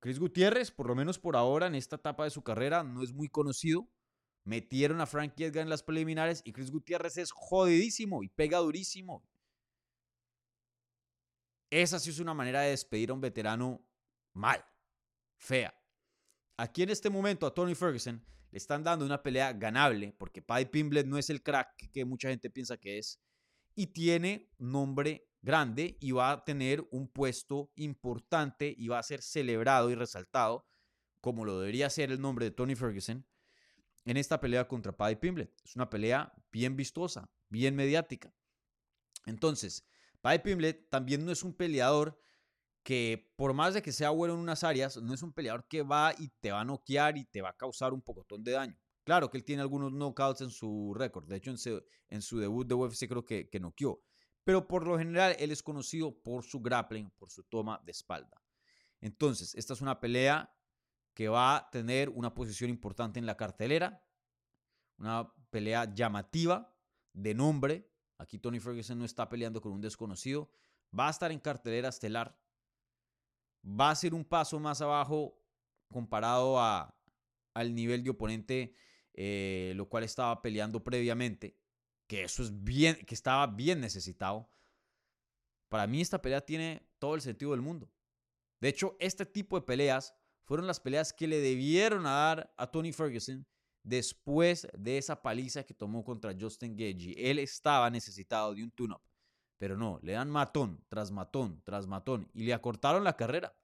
Chris 0.01 0.19
Gutiérrez, 0.19 0.71
por 0.71 0.89
lo 0.89 0.95
menos 0.95 1.19
por 1.19 1.37
ahora, 1.37 1.69
en 1.69 1.75
esta 1.75 1.97
etapa 1.97 2.25
de 2.25 2.31
su 2.31 2.43
carrera, 2.43 2.83
no 2.83 3.03
es 3.03 3.13
muy 3.13 3.29
conocido. 3.29 3.89
Metieron 4.45 5.01
a 5.01 5.07
Frankie 5.07 5.45
Edgar 5.45 5.63
en 5.63 5.71
las 5.71 5.83
preliminares 5.83 6.43
y 6.45 6.53
Chris 6.53 6.71
Gutiérrez 6.71 7.17
es 7.17 7.31
jodidísimo 7.31 8.23
y 8.23 8.29
pega 8.29 8.59
durísimo. 8.59 9.23
Esa 11.73 11.99
sí 11.99 12.11
es 12.11 12.19
una 12.19 12.35
manera 12.35 12.61
de 12.61 12.69
despedir 12.69 13.09
a 13.09 13.15
un 13.15 13.23
veterano 13.23 13.83
mal, 14.35 14.63
fea. 15.39 15.75
Aquí 16.59 16.83
en 16.83 16.91
este 16.91 17.09
momento 17.09 17.47
a 17.47 17.55
Tony 17.55 17.75
Ferguson 17.75 18.23
le 18.51 18.59
están 18.59 18.85
dando 18.85 19.07
una 19.07 19.23
pelea 19.23 19.55
ganable 19.55 20.15
porque 20.19 20.43
Paddy 20.43 20.67
Pimblett 20.67 21.07
no 21.07 21.17
es 21.17 21.31
el 21.31 21.43
crack 21.43 21.91
que 21.91 22.05
mucha 22.05 22.29
gente 22.29 22.51
piensa 22.51 22.77
que 22.77 22.99
es 22.99 23.23
y 23.75 23.87
tiene 23.87 24.51
nombre 24.59 25.31
grande 25.41 25.97
y 25.99 26.13
va 26.13 26.33
a 26.33 26.45
tener 26.45 26.87
un 26.91 27.09
puesto 27.09 27.73
importante 27.77 28.75
y 28.77 28.89
va 28.89 28.99
a 28.99 29.03
ser 29.03 29.23
celebrado 29.23 29.89
y 29.89 29.95
resaltado 29.95 30.69
como 31.23 31.47
lo 31.47 31.59
debería 31.59 31.89
ser 31.89 32.13
el 32.13 32.21
nombre 32.21 32.45
de 32.45 32.51
Tony 32.51 32.75
Ferguson 32.75 33.27
en 34.05 34.17
esta 34.19 34.39
pelea 34.41 34.69
contra 34.69 34.95
Paddy 34.95 35.17
Pimblett. 35.17 35.59
Es 35.65 35.75
una 35.75 35.89
pelea 35.89 36.35
bien 36.51 36.77
vistosa, 36.77 37.31
bien 37.49 37.75
mediática. 37.75 38.35
Entonces, 39.25 39.87
Paddy 40.23 40.39
Pimblett 40.39 40.89
también 40.89 41.27
no 41.27 41.33
es 41.33 41.43
un 41.43 41.53
peleador 41.53 42.19
que 42.83 43.33
por 43.37 43.53
más 43.53 43.75
de 43.75 43.83
que 43.83 43.93
sea 43.93 44.11
bueno 44.11 44.35
en 44.35 44.41
unas 44.41 44.65
áreas, 44.65 44.97
no 44.97 45.13
es 45.13 45.23
un 45.23 45.33
peleador 45.33 45.67
que 45.69 45.83
va 45.83 46.15
y 46.19 46.29
te 46.41 46.51
va 46.51 46.61
a 46.61 46.65
noquear 46.65 47.19
y 47.19 47.25
te 47.25 47.43
va 47.43 47.51
a 47.51 47.57
causar 47.57 47.93
un 47.93 48.03
pocotón 48.03 48.43
de 48.43 48.53
daño. 48.53 48.79
Claro 49.05 49.31
que 49.31 49.39
él 49.39 49.45
tiene 49.45 49.63
algunos 49.63 49.93
knockouts 49.93 50.41
en 50.41 50.51
su 50.51 50.95
récord. 50.95 51.27
De 51.27 51.37
hecho, 51.37 51.51
en 51.51 51.59
su, 51.59 51.83
en 52.09 52.23
su, 52.23 52.39
debut 52.39 52.67
de 52.67 52.75
UFC 52.75 53.09
creo 53.09 53.25
que, 53.25 53.49
que 53.49 53.61
noqueó. 53.61 54.01
Pero 54.45 54.67
por 54.67 54.87
lo 54.87 54.97
general, 54.97 55.37
él 55.39 55.51
es 55.51 55.63
conocido 55.63 56.17
por 56.23 56.45
su 56.45 56.61
grappling, 56.61 57.11
por 57.11 57.31
su 57.31 57.43
toma 57.45 57.81
de 57.85 57.93
espalda. 57.93 58.41
Entonces, 59.01 59.55
esta 59.57 59.75
es 59.75 59.81
una 59.81 60.01
pelea 60.01 60.53
que 61.15 61.29
va 61.29 61.57
a 61.57 61.71
tener 61.71 62.09
una 62.09 62.35
posición 62.35 62.71
importante 62.71 63.19
en 63.19 63.27
la 63.27 63.37
cartelera. 63.37 64.05
Una 64.99 65.33
pelea 65.51 65.93
llamativa, 65.93 66.75
de 67.13 67.35
nombre. 67.35 67.92
Aquí 68.23 68.39
Tony 68.39 68.61
Ferguson 68.61 68.99
no 68.99 69.05
está 69.05 69.29
peleando 69.29 69.61
con 69.61 69.73
un 69.73 69.81
desconocido. 69.81 70.51
Va 70.99 71.09
a 71.09 71.11
estar 71.11 71.33
en 71.33 71.41
cartelera 71.41 71.89
estelar 71.89 72.39
va 73.65 73.91
a 73.91 73.95
ser 73.95 74.15
un 74.15 74.25
paso 74.25 74.59
más 74.59 74.81
abajo 74.81 75.39
comparado 75.91 76.61
a, 76.61 76.97
al 77.55 77.75
nivel 77.75 78.03
de 78.03 78.11
oponente, 78.11 78.75
eh, 79.15 79.73
lo 79.77 79.89
cual 79.89 80.05
estaba 80.05 80.41
peleando 80.43 80.83
previamente, 80.83 81.59
que 82.07 82.25
eso 82.25 82.43
es 82.43 82.65
bien, 82.65 82.97
que 83.07 83.15
estaba 83.15 83.47
bien 83.47 83.81
necesitado. 83.81 84.49
Para 85.69 85.87
mí 85.87 86.01
esta 86.01 86.21
pelea 86.21 86.41
tiene 86.41 86.87
todo 86.99 87.15
el 87.15 87.21
sentido 87.21 87.53
del 87.53 87.63
mundo. 87.63 87.91
De 88.61 88.69
hecho, 88.69 88.97
este 89.01 89.27
tipo 89.27 89.59
de 89.59 89.67
peleas 89.67 90.15
fueron 90.45 90.67
las 90.67 90.81
peleas 90.81 91.13
que 91.13 91.27
le 91.27 91.41
debieron 91.41 92.05
dar 92.05 92.53
a 92.57 92.71
Tony 92.71 92.93
Ferguson 92.93 93.47
después 93.83 94.69
de 94.77 94.99
esa 94.99 95.23
paliza 95.23 95.65
que 95.65 95.75
tomó 95.75 96.05
contra 96.05 96.35
Justin 96.39 96.77
Gagey. 96.77 97.15
Él 97.17 97.39
estaba 97.39 97.91
necesitado 97.91 98.55
de 98.55 98.63
un 98.63 98.71
tune-up. 98.71 99.03
Pero 99.59 99.77
no, 99.77 100.01
le 100.03 100.13
dan 100.13 100.31
matón 100.31 100.85
tras 100.89 101.11
matón 101.11 101.63
tras 101.65 101.87
matón 101.87 102.29
y 102.35 102.45
le 102.45 102.53
acortaron 102.53 103.05
la 103.05 103.17
carrera. 103.17 103.55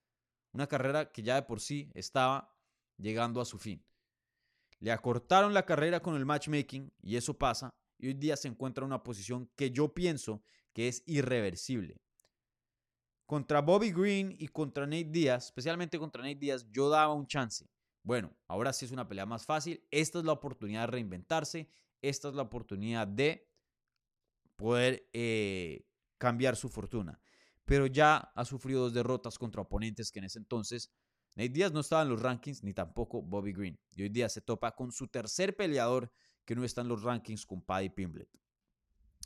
Una 0.52 0.66
carrera 0.66 1.10
que 1.10 1.22
ya 1.22 1.34
de 1.34 1.42
por 1.42 1.60
sí 1.60 1.90
estaba 1.94 2.54
llegando 2.96 3.40
a 3.40 3.44
su 3.44 3.58
fin. 3.58 3.84
Le 4.80 4.92
acortaron 4.92 5.52
la 5.54 5.66
carrera 5.66 6.00
con 6.00 6.14
el 6.14 6.24
matchmaking 6.24 6.92
y 7.02 7.16
eso 7.16 7.36
pasa. 7.36 7.70
Y 7.98 8.06
hoy 8.06 8.14
día 8.14 8.36
se 8.36 8.46
encuentra 8.46 8.82
en 8.82 8.86
una 8.86 9.02
posición 9.02 9.50
que 9.56 9.72
yo 9.72 9.92
pienso 9.92 10.42
que 10.72 10.86
es 10.86 11.02
irreversible. 11.06 12.00
Contra 13.26 13.60
Bobby 13.60 13.90
Green 13.90 14.36
y 14.38 14.48
contra 14.48 14.86
Nate 14.86 15.10
Díaz, 15.10 15.46
especialmente 15.46 15.98
contra 15.98 16.22
Nate 16.22 16.36
Díaz, 16.36 16.64
yo 16.70 16.88
daba 16.88 17.12
un 17.12 17.26
chance. 17.26 17.68
Bueno, 18.08 18.34
ahora 18.46 18.72
sí 18.72 18.86
es 18.86 18.90
una 18.90 19.06
pelea 19.06 19.26
más 19.26 19.44
fácil. 19.44 19.86
Esta 19.90 20.20
es 20.20 20.24
la 20.24 20.32
oportunidad 20.32 20.80
de 20.80 20.86
reinventarse. 20.86 21.68
Esta 22.00 22.30
es 22.30 22.34
la 22.34 22.40
oportunidad 22.40 23.06
de 23.06 23.46
poder 24.56 25.10
eh, 25.12 25.86
cambiar 26.16 26.56
su 26.56 26.70
fortuna. 26.70 27.20
Pero 27.66 27.86
ya 27.86 28.16
ha 28.34 28.46
sufrido 28.46 28.80
dos 28.80 28.94
derrotas 28.94 29.38
contra 29.38 29.60
oponentes 29.60 30.10
que 30.10 30.20
en 30.20 30.24
ese 30.24 30.38
entonces 30.38 30.90
Nate 31.34 31.50
Díaz 31.50 31.70
no 31.72 31.80
estaba 31.80 32.00
en 32.00 32.08
los 32.08 32.22
rankings 32.22 32.64
ni 32.64 32.72
tampoco 32.72 33.20
Bobby 33.20 33.52
Green. 33.52 33.78
Y 33.92 34.04
hoy 34.04 34.08
día 34.08 34.30
se 34.30 34.40
topa 34.40 34.74
con 34.74 34.90
su 34.90 35.08
tercer 35.08 35.54
peleador 35.54 36.10
que 36.46 36.56
no 36.56 36.64
está 36.64 36.80
en 36.80 36.88
los 36.88 37.02
rankings 37.02 37.44
con 37.44 37.60
Paddy 37.60 37.90
Pimblett. 37.90 38.30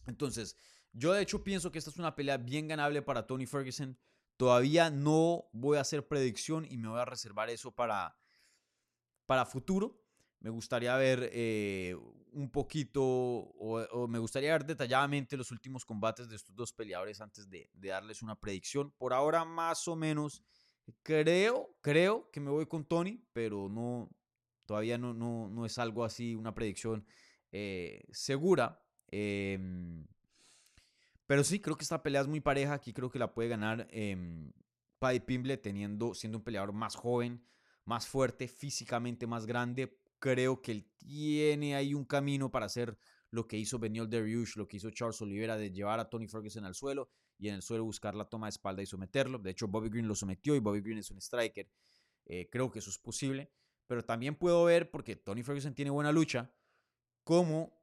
Entonces, 0.09 0.57
yo 0.93 1.13
de 1.13 1.23
hecho 1.23 1.45
pienso 1.45 1.71
que 1.71 1.79
esta 1.79 1.91
es 1.91 1.99
una 1.99 2.17
pelea 2.17 2.37
bien 2.37 2.67
ganable 2.67 3.01
para 3.01 3.29
Tony 3.29 3.47
Ferguson. 3.47 3.97
Todavía 4.37 4.91
no 4.91 5.49
voy 5.53 5.79
a 5.79 5.83
hacer 5.83 6.09
predicción 6.09 6.67
y 6.69 6.79
me 6.79 6.89
voy 6.89 6.99
a 6.99 7.05
reservar 7.05 7.49
eso 7.49 7.73
para, 7.73 8.17
para 9.33 9.47
futuro 9.47 9.99
me 10.41 10.51
gustaría 10.51 10.95
ver 10.97 11.31
eh, 11.33 11.97
un 12.33 12.51
poquito, 12.51 13.03
o, 13.03 14.07
me 14.07 14.19
gustaría 14.19 14.53
ver 14.53 14.67
detalladamente 14.67 15.39
los 15.39 15.51
últimos 15.51 15.87
combates 15.87 16.29
de 16.29 16.37
estos 16.37 16.55
dos 16.55 16.71
peleadores 16.75 17.19
antes 17.23 17.49
de, 17.49 17.71
darles 17.73 18.21
una 18.21 18.39
predicción. 18.39 18.91
Por 18.99 19.15
ahora, 19.15 19.47
más 19.47 19.89
o 19.89 19.97
menos, 19.97 20.43
creo, 21.03 21.75
creo 21.81 22.31
que 22.31 22.41
me 22.41 22.51
voy 22.51 22.67
con 22.67 22.85
Tony, 22.85 23.25
pero 23.33 23.71
no, 23.71 24.11
todavía 24.67 24.99
no, 24.99 25.15
no, 25.15 25.49
no 25.49 25.65
es 25.65 25.79
algo 25.79 26.05
así, 26.05 26.35
una 26.35 26.55
predicción 26.55 27.07
eh, 27.53 28.03
segura. 28.11 28.85
Em, 29.07 30.07
pero 31.27 31.43
sí, 31.43 31.59
creo 31.59 31.77
que 31.77 31.85
esta 31.85 32.03
pelea 32.03 32.21
es 32.21 32.29
muy 32.29 32.41
pareja. 32.41 32.75
Aquí 32.75 32.93
creo 32.93 33.11
que 33.11 33.19
la 33.19 33.33
puede 33.33 33.49
ganar 33.49 33.89
eh, 33.93 34.53
Paddy 34.99 35.21
Pimble 35.21 35.57
teniendo, 35.57 36.13
siendo 36.13 36.37
un 36.37 36.45
peleador 36.45 36.75
más 36.75 36.97
joven, 36.97 37.43
más 37.85 38.07
fuerte, 38.07 38.49
físicamente 38.49 39.27
más 39.27 39.47
grande 39.47 39.99
creo 40.23 40.63
que 40.63 40.71
él 40.71 40.89
tiene 40.99 41.75
ahí 41.75 41.95
un 41.95 42.05
camino 42.05 42.49
para 42.49 42.67
hacer 42.67 42.97
lo 43.31 43.49
que 43.49 43.59
hizo 43.59 43.81
Beniel 43.81 44.09
Dariush, 44.09 44.57
lo 44.57 44.69
que 44.69 44.77
hizo 44.77 44.89
Charles 44.91 45.21
Oliveira, 45.21 45.57
de 45.57 45.73
llevar 45.73 45.99
a 45.99 46.09
Tony 46.09 46.29
Ferguson 46.29 46.65
al 46.65 46.77
suelo 46.77 47.11
y 47.39 47.49
en 47.49 47.57
el 47.57 47.63
suelo 47.63 47.83
buscar 47.83 48.15
la 48.15 48.27
toma 48.27 48.47
de 48.47 48.51
espalda 48.51 48.83
y 48.83 48.87
someterlo. 48.87 49.39
De 49.41 49.51
hecho, 49.51 49.67
Bobby 49.67 49.89
Green 49.89 50.07
lo 50.07 50.15
sometió 50.15 50.55
y 50.55 50.61
Bobby 50.61 50.81
Green 50.81 50.99
es 50.99 51.11
un 51.11 51.19
striker. 51.19 51.69
Eh, 52.27 52.49
creo 52.53 52.71
que 52.71 52.79
eso 52.79 52.91
es 52.91 52.99
posible. 52.99 53.51
Pero 53.89 54.05
también 54.05 54.37
puedo 54.37 54.63
ver, 54.65 54.93
porque 54.93 55.17
Tony 55.17 55.43
Ferguson 55.43 55.75
tiene 55.75 55.91
buena 55.91 56.13
lucha, 56.13 56.55
cómo 57.25 57.83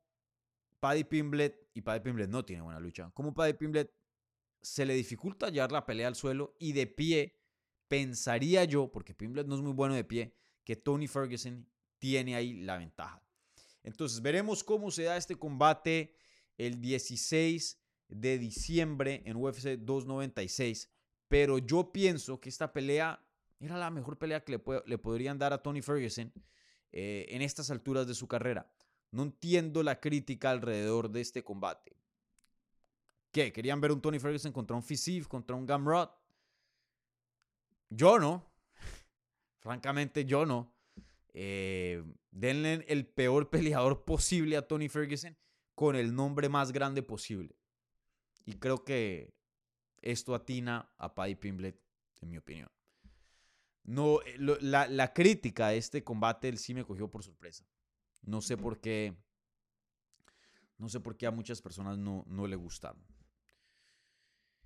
Paddy 0.80 1.04
Pimblett, 1.04 1.70
y 1.74 1.82
Paddy 1.82 2.00
Pimblett 2.00 2.30
no 2.30 2.46
tiene 2.46 2.62
buena 2.62 2.80
lucha, 2.80 3.12
cómo 3.14 3.34
Paddy 3.34 3.54
Pimblett 3.54 3.94
se 4.62 4.86
le 4.86 4.94
dificulta 4.94 5.50
llevar 5.50 5.74
la 5.74 5.86
pelea 5.86 6.08
al 6.08 6.16
suelo 6.16 6.56
y 6.58 6.72
de 6.72 6.88
pie, 6.88 7.39
pensaría 7.90 8.64
yo, 8.64 8.90
porque 8.90 9.14
Pimblett 9.14 9.48
no 9.48 9.56
es 9.56 9.62
muy 9.62 9.74
bueno 9.74 9.96
de 9.96 10.06
pie, 10.06 10.34
que 10.64 10.78
Tony 10.78 11.08
Ferguson 11.08 11.68
tiene 11.98 12.36
ahí 12.36 12.62
la 12.62 12.78
ventaja. 12.78 13.22
Entonces 13.84 14.22
veremos 14.22 14.64
cómo 14.64 14.92
se 14.92 15.04
da 15.04 15.18
este 15.18 15.36
combate 15.36 16.16
el 16.58 16.80
16 16.80 17.82
de 18.08 18.38
diciembre 18.38 19.24
en 19.26 19.36
UFC 19.36 19.78
296. 19.80 20.90
Pero 21.28 21.58
yo 21.58 21.92
pienso 21.92 22.40
que 22.40 22.50
esta 22.50 22.72
pelea 22.72 23.24
era 23.60 23.78
la 23.78 23.90
mejor 23.90 24.18
pelea 24.18 24.44
que 24.44 24.60
le, 24.86 24.98
podrían 24.98 25.38
dar 25.38 25.54
a 25.54 25.62
Tony 25.62 25.82
Ferguson 25.82 26.32
eh, 26.92 27.26
en 27.30 27.42
estas 27.42 27.70
alturas 27.72 28.08
de 28.08 28.16
su 28.16 28.28
carrera. 28.28 28.72
No 29.12 29.24
entiendo 29.24 29.84
la 29.84 30.00
crítica 30.00 30.52
alrededor 30.52 31.10
de 31.10 31.22
este 31.22 31.44
combate. 31.44 31.96
¿Qué? 33.32 33.52
¿Querían 33.52 33.82
ver 33.82 33.92
un 33.92 34.02
Tony 34.02 34.20
Ferguson 34.20 34.52
contra 34.52 34.76
un 34.76 34.84
Fisif, 34.84 35.28
contra 35.28 35.56
un 35.56 35.66
Gamrot? 35.66 36.19
Yo 37.90 38.20
no. 38.20 38.46
Francamente, 39.60 40.26
yo 40.26 40.46
no. 40.46 40.74
Eh, 41.34 42.04
denle 42.32 42.86
el 42.88 43.06
peor 43.06 43.50
peleador 43.52 44.04
posible 44.04 44.58
a 44.58 44.68
Tony 44.68 44.90
Ferguson 44.90 45.38
con 45.76 45.96
el 45.96 46.16
nombre 46.16 46.50
más 46.50 46.72
grande 46.72 47.04
posible. 47.04 47.56
Y 48.46 48.54
creo 48.54 48.84
que 48.84 49.34
esto 50.02 50.34
atina 50.34 50.92
a 50.98 51.14
Paddy 51.14 51.36
Pimblett, 51.36 51.80
en 52.22 52.30
mi 52.30 52.38
opinión. 52.38 52.70
No, 53.84 54.22
eh, 54.22 54.36
la, 54.38 55.14
crítica 55.14 55.68
a 55.68 55.74
este 55.74 56.04
combate 56.04 56.56
sí 56.58 56.74
me 56.74 56.84
cogió 56.84 57.10
por 57.10 57.24
sorpresa. 57.24 57.66
No 58.22 58.42
sé 58.42 58.58
por 58.58 58.80
qué. 58.80 59.16
No 60.78 60.90
sé 60.90 61.00
por 61.00 61.18
qué 61.18 61.28
a 61.28 61.32
muchas 61.32 61.62
personas 61.62 61.98
no, 61.98 62.24
no 62.28 62.48
le 62.48 62.56
gustaron. 62.56 63.04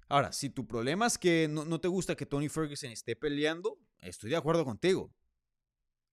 Ahora, 0.10 0.32
si 0.32 0.50
tu 0.50 0.68
problema 0.68 1.08
es 1.08 1.18
que 1.18 1.48
no, 1.48 1.80
te 1.80 1.88
gusta 1.88 2.16
que 2.16 2.26
Tony 2.26 2.50
Ferguson 2.50 2.92
esté 2.92 3.16
peleando, 3.16 3.80
estoy 4.00 4.30
de 4.30 4.36
acuerdo 4.36 4.66
contigo. 4.66 5.14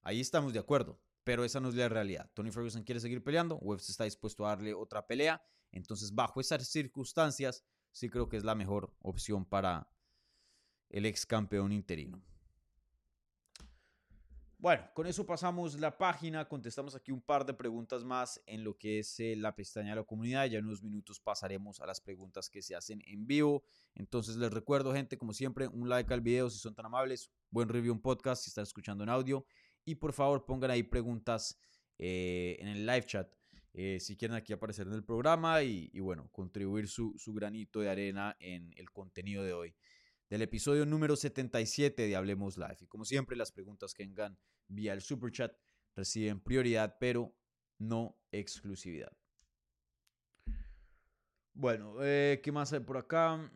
Ahí 0.02 0.20
estamos 0.20 0.52
de 0.52 0.58
acuerdo, 0.58 1.00
pero 1.24 1.44
esa 1.44 1.60
no 1.60 1.68
es 1.68 1.74
la 1.74 1.88
realidad. 1.88 2.30
Tony 2.34 2.50
Ferguson 2.50 2.84
quiere 2.84 3.00
seguir 3.00 3.22
peleando, 3.22 3.58
UFC 3.60 3.90
está 3.90 4.04
dispuesto 4.04 4.46
a 4.46 4.50
darle 4.50 4.74
otra 4.74 5.06
pelea, 5.06 5.42
entonces 5.72 6.14
bajo 6.14 6.40
esas 6.40 6.66
circunstancias 6.68 7.64
sí 7.92 8.08
creo 8.08 8.28
que 8.28 8.36
es 8.36 8.44
la 8.44 8.54
mejor 8.54 8.94
opción 9.00 9.44
para 9.44 9.88
el 10.88 11.06
ex 11.06 11.26
campeón 11.26 11.72
interino. 11.72 12.22
Bueno, 14.60 14.86
con 14.92 15.06
eso 15.06 15.24
pasamos 15.24 15.80
la 15.80 15.96
página, 15.96 16.46
contestamos 16.46 16.94
aquí 16.94 17.10
un 17.10 17.22
par 17.22 17.46
de 17.46 17.54
preguntas 17.54 18.04
más 18.04 18.42
en 18.44 18.62
lo 18.62 18.76
que 18.76 18.98
es 18.98 19.18
eh, 19.18 19.34
la 19.34 19.56
pestaña 19.56 19.90
de 19.90 19.96
la 19.96 20.04
comunidad. 20.04 20.44
Ya 20.44 20.58
en 20.58 20.66
unos 20.66 20.82
minutos 20.82 21.18
pasaremos 21.18 21.80
a 21.80 21.86
las 21.86 21.98
preguntas 22.02 22.50
que 22.50 22.60
se 22.60 22.76
hacen 22.76 23.02
en 23.06 23.26
vivo. 23.26 23.64
Entonces 23.94 24.36
les 24.36 24.52
recuerdo, 24.52 24.92
gente, 24.92 25.16
como 25.16 25.32
siempre, 25.32 25.66
un 25.66 25.88
like 25.88 26.12
al 26.12 26.20
video 26.20 26.50
si 26.50 26.58
son 26.58 26.74
tan 26.74 26.84
amables, 26.84 27.30
buen 27.48 27.70
review 27.70 27.94
en 27.94 28.00
podcast 28.00 28.42
si 28.42 28.50
están 28.50 28.64
escuchando 28.64 29.02
en 29.02 29.08
audio 29.08 29.46
y 29.86 29.94
por 29.94 30.12
favor 30.12 30.44
pongan 30.44 30.72
ahí 30.72 30.82
preguntas 30.82 31.58
eh, 31.96 32.58
en 32.60 32.68
el 32.68 32.84
live 32.84 33.06
chat 33.06 33.32
eh, 33.72 33.98
si 33.98 34.14
quieren 34.14 34.36
aquí 34.36 34.52
aparecer 34.52 34.86
en 34.88 34.92
el 34.92 35.04
programa 35.04 35.62
y, 35.62 35.88
y 35.94 36.00
bueno, 36.00 36.28
contribuir 36.32 36.86
su, 36.86 37.14
su 37.16 37.32
granito 37.32 37.80
de 37.80 37.88
arena 37.88 38.36
en 38.40 38.74
el 38.76 38.90
contenido 38.90 39.42
de 39.42 39.54
hoy 39.54 39.74
del 40.30 40.42
episodio 40.42 40.86
número 40.86 41.16
77 41.16 42.06
de 42.06 42.16
Hablemos 42.16 42.56
Live. 42.56 42.78
Y 42.80 42.86
como 42.86 43.04
siempre, 43.04 43.36
las 43.36 43.50
preguntas 43.50 43.92
que 43.92 44.04
vengan 44.04 44.38
vía 44.68 44.92
el 44.92 45.02
super 45.02 45.32
chat 45.32 45.52
reciben 45.96 46.40
prioridad, 46.40 46.96
pero 47.00 47.34
no 47.78 48.16
exclusividad. 48.30 49.10
Bueno, 51.52 51.96
eh, 52.00 52.40
¿qué 52.44 52.52
más 52.52 52.72
hay 52.72 52.78
por 52.80 52.96
acá? 52.96 53.50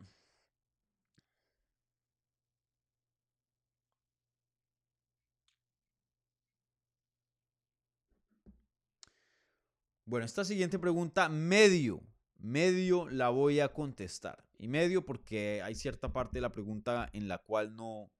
Bueno, 10.03 10.25
esta 10.25 10.43
siguiente 10.43 10.77
pregunta, 10.77 11.29
medio, 11.29 12.03
medio 12.37 13.09
la 13.09 13.29
voy 13.29 13.61
a 13.61 13.69
contestar. 13.73 14.44
Y 14.57 14.67
medio 14.67 15.05
porque 15.05 15.61
hay 15.63 15.75
cierta 15.75 16.11
parte 16.11 16.37
de 16.37 16.41
la 16.41 16.51
pregunta 16.51 17.09
en 17.13 17.27
la 17.27 17.39
cual 17.39 17.75
no, 17.75 18.11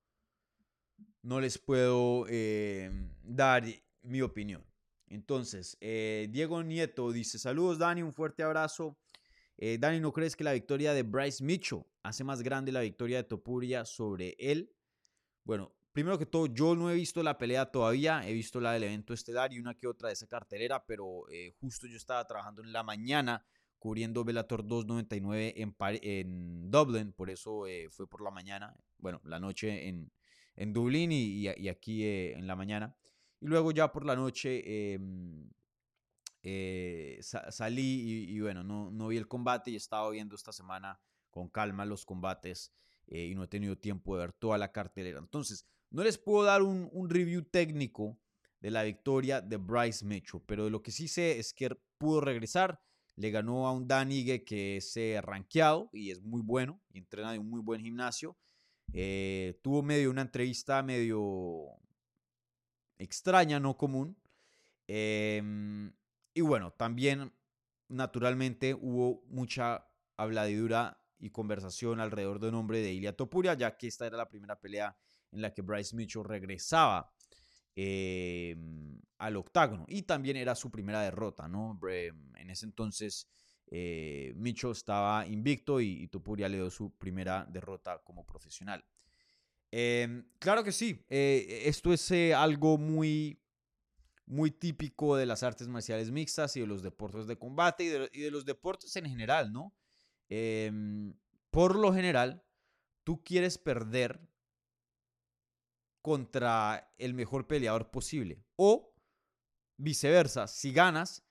no 1.21 1.39
les 1.39 1.57
puedo 1.57 2.25
eh, 2.29 2.89
dar 3.23 3.63
mi 4.03 4.21
opinión. 4.21 4.65
Entonces, 5.07 5.77
eh, 5.81 6.27
Diego 6.29 6.61
Nieto 6.63 7.11
dice, 7.11 7.39
saludos 7.39 7.79
Dani, 7.79 8.01
un 8.01 8.13
fuerte 8.13 8.43
abrazo. 8.43 8.97
Eh, 9.57 9.77
Dani, 9.79 9.99
¿no 9.99 10.11
crees 10.11 10.35
que 10.35 10.43
la 10.43 10.53
victoria 10.53 10.93
de 10.93 11.03
Bryce 11.03 11.43
Mitchell 11.43 11.85
hace 12.03 12.23
más 12.23 12.41
grande 12.41 12.71
la 12.71 12.81
victoria 12.81 13.17
de 13.17 13.23
Topuria 13.23 13.85
sobre 13.85 14.35
él? 14.37 14.75
Bueno, 15.43 15.73
primero 15.93 16.19
que 16.19 16.25
todo, 16.25 16.47
yo 16.47 16.75
no 16.75 16.91
he 16.91 16.95
visto 16.95 17.23
la 17.23 17.37
pelea 17.37 17.71
todavía, 17.71 18.27
he 18.27 18.33
visto 18.33 18.59
la 18.59 18.73
del 18.73 18.83
evento 18.83 19.13
estelar 19.13 19.53
y 19.53 19.59
una 19.59 19.75
que 19.75 19.87
otra 19.87 20.09
de 20.09 20.13
esa 20.13 20.27
cartelera, 20.27 20.85
pero 20.85 21.23
justo 21.61 21.87
yo 21.87 21.95
estaba 21.95 22.25
trabajando 22.25 22.61
en 22.61 22.73
la 22.73 22.83
mañana 22.83 23.45
cubriendo 23.85 24.23
Bellator 24.23 24.65
299 24.65 25.61
en, 25.61 25.75
en 26.01 26.71
Dublin, 26.71 27.13
por 27.13 27.29
eso 27.29 27.65
fue 27.91 28.07
por 28.07 28.23
la 28.23 28.31
mañana, 28.31 28.75
bueno, 28.97 29.21
la 29.23 29.39
noche 29.39 29.87
en, 29.87 30.11
en 30.55 30.73
Dublín 30.73 31.11
y, 31.11 31.47
aquí 31.67 32.03
eh, 32.03 32.33
en 32.33 32.47
la 32.47 32.55
mañana. 32.55 32.97
Y 33.39 33.45
luego 33.45 33.71
ya 33.71 33.91
por 33.91 34.03
la 34.03 34.15
noche 34.15 34.93
em, 34.95 35.51
eh, 36.41 37.19
salí 37.21 38.25
y, 38.27 38.39
bueno, 38.39 38.63
no, 38.63 38.89
no, 38.89 39.09
vi 39.09 39.17
el 39.17 39.27
combate 39.27 39.69
y 39.69 39.75
estaba 39.75 40.09
viendo 40.09 40.33
esta 40.33 40.51
semana 40.51 40.99
con 41.29 41.47
calma 41.49 41.85
los 41.85 42.05
combates 42.05 42.73
eh, 43.05 43.27
y 43.27 43.35
no 43.35 43.43
he 43.43 43.47
tenido 43.47 43.77
tiempo 43.77 44.15
de 44.15 44.21
ver 44.21 44.33
toda 44.33 44.57
la 44.57 44.71
cartelera. 44.71 45.19
Entonces, 45.19 45.67
no 45.91 46.03
les 46.03 46.17
puedo 46.17 46.43
dar 46.43 46.63
un, 46.63 46.89
un 46.91 47.07
review 47.07 47.43
técnico 47.43 48.17
de 48.61 48.71
la 48.71 48.81
victoria 48.81 49.41
de 49.41 49.57
Bryce 49.57 50.03
Mitchell, 50.03 50.41
pero 50.43 50.63
de 50.63 50.71
lo 50.71 50.81
que 50.81 50.89
sí 50.89 51.07
sé 51.07 51.37
es 51.37 51.53
que 51.53 51.69
pudo 51.99 52.19
regresar. 52.19 52.81
Le 53.15 53.31
ganó 53.31 53.67
a 53.67 53.71
un 53.71 53.87
Dan 53.87 54.09
que 54.09 54.77
es 54.77 54.97
rankeado 55.21 55.89
y 55.93 56.11
es 56.11 56.21
muy 56.21 56.41
bueno 56.41 56.81
y 56.91 56.99
entrena 56.99 57.33
en 57.33 57.41
un 57.41 57.49
muy 57.49 57.61
buen 57.61 57.81
gimnasio. 57.81 58.37
Eh, 58.93 59.59
tuvo 59.61 59.81
medio 59.83 60.09
una 60.09 60.21
entrevista 60.21 60.83
medio 60.83 61.67
extraña, 62.97 63.59
no 63.59 63.77
común. 63.77 64.17
Em, 64.87 65.93
y 66.33 66.41
bueno, 66.41 66.71
también 66.71 67.33
naturalmente 67.87 68.73
hubo 68.73 69.23
mucha 69.27 69.87
habladidura 70.17 71.01
y 71.17 71.29
conversación 71.29 71.99
alrededor 71.99 72.39
del 72.39 72.51
nombre 72.51 72.81
de 72.81 72.93
Ilia 72.93 73.15
Topuria, 73.15 73.53
ya 73.53 73.77
que 73.77 73.87
esta 73.87 74.05
era 74.05 74.17
la 74.17 74.29
primera 74.29 74.59
pelea 74.59 74.97
en 75.31 75.41
la 75.41 75.53
que 75.53 75.61
Bryce 75.61 75.95
Mitchell 75.95 76.23
regresaba 76.23 77.11
em, 77.75 78.99
al 79.17 79.35
octágono 79.37 79.85
y 79.87 80.03
también 80.03 80.37
era 80.37 80.55
su 80.55 80.71
primera 80.71 81.01
derrota, 81.01 81.47
¿no? 81.47 81.79
En 81.87 82.49
ese 82.49 82.65
entonces 82.65 83.27
eh, 83.67 84.33
Micho 84.35 84.71
estaba 84.71 85.25
invicto 85.25 85.81
y, 85.81 86.07
Tupuria 86.07 86.47
le 86.47 86.57
dio 86.57 86.69
su 86.69 86.91
primera 86.91 87.45
derrota 87.49 88.01
como 88.03 88.25
profesional. 88.25 88.85
Em, 89.71 90.25
claro 90.39 90.63
que 90.63 90.71
sí, 90.71 91.03
eh, 91.09 91.63
esto 91.65 91.91
es 91.91 92.09
eh, 92.11 92.33
algo 92.33 92.77
muy, 92.77 93.41
muy 94.25 94.51
típico 94.51 95.17
de 95.17 95.25
las 95.25 95.43
artes 95.43 95.67
marciales 95.67 96.11
mixtas 96.11 96.55
y 96.55 96.61
de 96.61 96.67
los 96.67 96.81
deportes 96.83 97.27
de 97.27 97.37
combate 97.37 98.09
y 98.13 98.21
de, 98.21 98.31
los 98.31 98.45
deportes 98.45 98.95
en 98.95 99.05
general, 99.05 99.51
¿no? 99.51 99.73
Em, 100.29 101.13
por 101.49 101.75
lo 101.75 101.93
general, 101.93 102.43
tú 103.03 103.23
quieres 103.23 103.57
perder 103.57 104.19
contra 106.05 106.93
el 106.99 107.15
mejor 107.15 107.47
peleador 107.47 107.89
posible 107.89 108.45
o 108.57 108.93
viceversa, 109.75 110.45
si 110.45 110.71
ganas, 110.71 111.25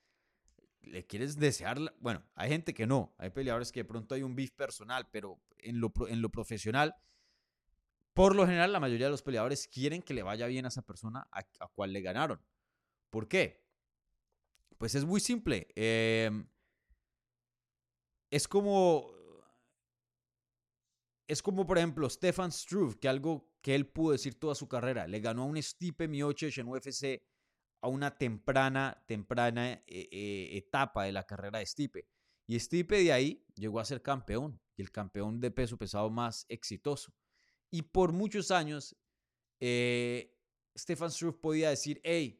le 0.81 1.07
quieres 1.07 1.37
desear, 1.37 1.77
bueno, 2.01 2.25
hay 2.35 2.49
gente 2.49 2.73
que 2.73 2.85
no, 2.85 3.15
hay 3.17 3.29
peleadores 3.29 3.71
que 3.71 3.79
de 3.79 3.85
pronto 3.85 4.15
hay 4.15 4.21
un 4.21 4.35
beef 4.35 4.51
personal, 4.51 5.07
pero 5.09 5.39
en 5.59 5.79
lo, 5.79 5.93
en 6.09 6.21
lo 6.21 6.29
profesional, 6.29 6.93
por 8.13 8.35
lo 8.35 8.45
general 8.45 8.73
la 8.73 8.81
mayoría 8.81 9.05
de 9.05 9.11
los 9.11 9.21
peleadores 9.21 9.65
quieren 9.69 10.01
que 10.01 10.13
le 10.13 10.23
vaya 10.23 10.45
bien 10.45 10.65
a 10.65 10.67
esa 10.67 10.81
persona 10.81 11.25
a, 11.31 11.39
a 11.39 11.67
cual 11.69 11.93
le 11.93 12.01
ganaron. 12.01 12.41
¿Por 13.09 13.29
qué? 13.29 13.63
Pues 14.77 14.93
es 14.93 15.05
muy 15.05 15.21
simple. 15.21 15.69
Em, 15.73 16.49
es 18.29 18.45
como, 18.45 19.09
es 21.29 21.41
como 21.41 21.65
por 21.65 21.77
ejemplo 21.77 22.09
Stefan 22.09 22.51
Struve, 22.51 22.99
que 22.99 23.07
algo 23.07 23.54
que 23.65 23.73
él 23.73 23.87
pudo 23.87 24.11
decir 24.11 24.37
toda 24.37 24.53
su 24.53 24.67
carrera, 24.67 25.07
le 25.07 25.19
ganó 25.19 25.41
a 25.41 25.45
un 25.45 25.59
Stipe 25.59 26.07
Miocic 26.07 26.55
en 26.59 26.67
UFC 26.67 27.23
a 27.81 27.87
una 27.87 28.15
temprana, 28.15 29.03
temprana 29.07 29.71
eh, 29.71 29.83
eh, 29.87 30.49
etapa 30.55 31.05
de 31.05 31.11
la 31.11 31.23
carrera 31.23 31.57
de 31.57 31.65
Stipe. 31.65 32.07
Y 32.45 32.59
Stipe 32.59 33.03
de 33.03 33.11
ahí 33.11 33.43
llegó 33.55 33.79
a 33.79 33.85
ser 33.85 34.03
campeón, 34.03 34.61
y 34.77 34.83
el 34.83 34.91
campeón 34.91 35.41
de 35.41 35.49
peso 35.49 35.79
pesado 35.79 36.11
más 36.11 36.45
exitoso. 36.47 37.11
Y 37.71 37.81
por 37.81 38.13
muchos 38.13 38.51
años, 38.51 38.95
eh, 39.59 40.37
Stefan 40.77 41.09
Struve 41.09 41.39
podía 41.41 41.71
decir, 41.71 41.99
hey, 42.03 42.39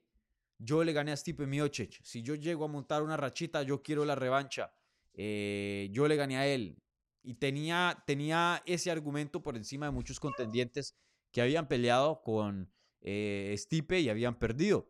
yo 0.59 0.83
le 0.83 0.93
gané 0.93 1.11
a 1.11 1.17
Stipe 1.17 1.47
Miocic, 1.47 2.03
si 2.03 2.21
yo 2.21 2.35
llego 2.35 2.65
a 2.65 2.67
montar 2.67 3.01
una 3.01 3.17
rachita, 3.17 3.63
yo 3.63 3.81
quiero 3.81 4.05
la 4.05 4.13
revancha, 4.13 4.75
yo 5.15 6.07
le 6.07 6.15
gané 6.17 6.37
a 6.37 6.45
él. 6.45 6.79
Y 7.23 7.33
tenía, 7.33 8.03
tenía 8.05 8.61
ese 8.67 8.91
argumento 8.91 9.41
por 9.41 9.57
encima 9.57 9.87
de 9.87 9.91
muchos 9.91 10.19
contendientes 10.19 10.95
que 11.35 11.41
habían 11.41 11.67
peleado 11.67 12.21
con 12.23 12.71
Stipe 13.01 13.99
y 13.99 14.07
habían 14.07 14.39
perdido. 14.39 14.89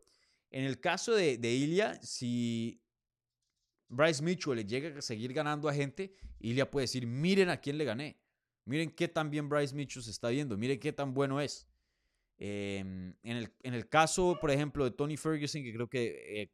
En 0.52 0.64
el 0.64 0.80
caso 0.80 1.16
de, 1.16 1.40
de 1.40 1.52
Ilya, 1.52 2.00
si 2.04 2.84
Bryce 3.88 4.22
Mitchell 4.22 4.56
le 4.56 4.64
llega 4.64 4.96
a 4.96 5.02
seguir 5.02 5.34
ganando 5.34 5.68
a 5.68 5.74
gente, 5.74 6.14
Ilya 6.38 6.70
puede 6.70 6.84
decir, 6.84 7.08
miren 7.08 7.50
a 7.50 7.58
quién 7.58 7.80
le 7.80 7.84
gané. 7.84 8.20
Miren 8.66 8.92
qué 8.92 9.08
tan 9.08 9.32
bien 9.32 9.50
Bryce 9.50 9.74
Mitchell 9.74 10.04
se 10.04 10.12
está 10.12 10.30
viendo. 10.30 10.56
Miren 10.56 10.80
qué 10.80 10.94
tan 10.94 11.16
bueno 11.16 11.42
es. 11.42 11.68
Em, 12.38 13.16
en, 13.24 13.38
el, 13.38 13.52
en, 13.64 13.74
el, 13.74 13.90
caso, 13.90 14.38
por 14.40 14.52
ejemplo, 14.52 14.84
de 14.84 14.92
Tony 14.92 15.18
Ferguson, 15.18 15.64
que 15.64 15.74
creo 15.74 15.90
que 15.90 16.42
eh, 16.42 16.52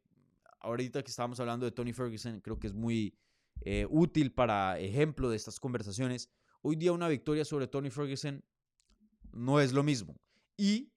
ahorita 0.60 1.02
que 1.02 1.10
estábamos 1.10 1.38
hablando 1.38 1.66
de 1.66 1.72
Tony 1.72 1.92
Ferguson, 1.92 2.40
creo 2.40 2.58
que 2.58 2.68
es 2.68 2.72
muy 2.72 3.14
eh, 3.60 3.86
útil 3.90 4.32
para 4.32 4.78
ejemplo 4.78 5.28
de 5.28 5.36
estas 5.36 5.60
conversaciones. 5.60 6.30
Hoy 6.62 6.76
día 6.76 6.92
una 6.92 7.08
victoria 7.08 7.44
sobre 7.44 7.66
Tony 7.66 7.90
Ferguson 7.90 8.42
no 9.32 9.60
es 9.60 9.72
lo 9.72 9.82
mismo. 9.82 10.16
Y 10.56 10.92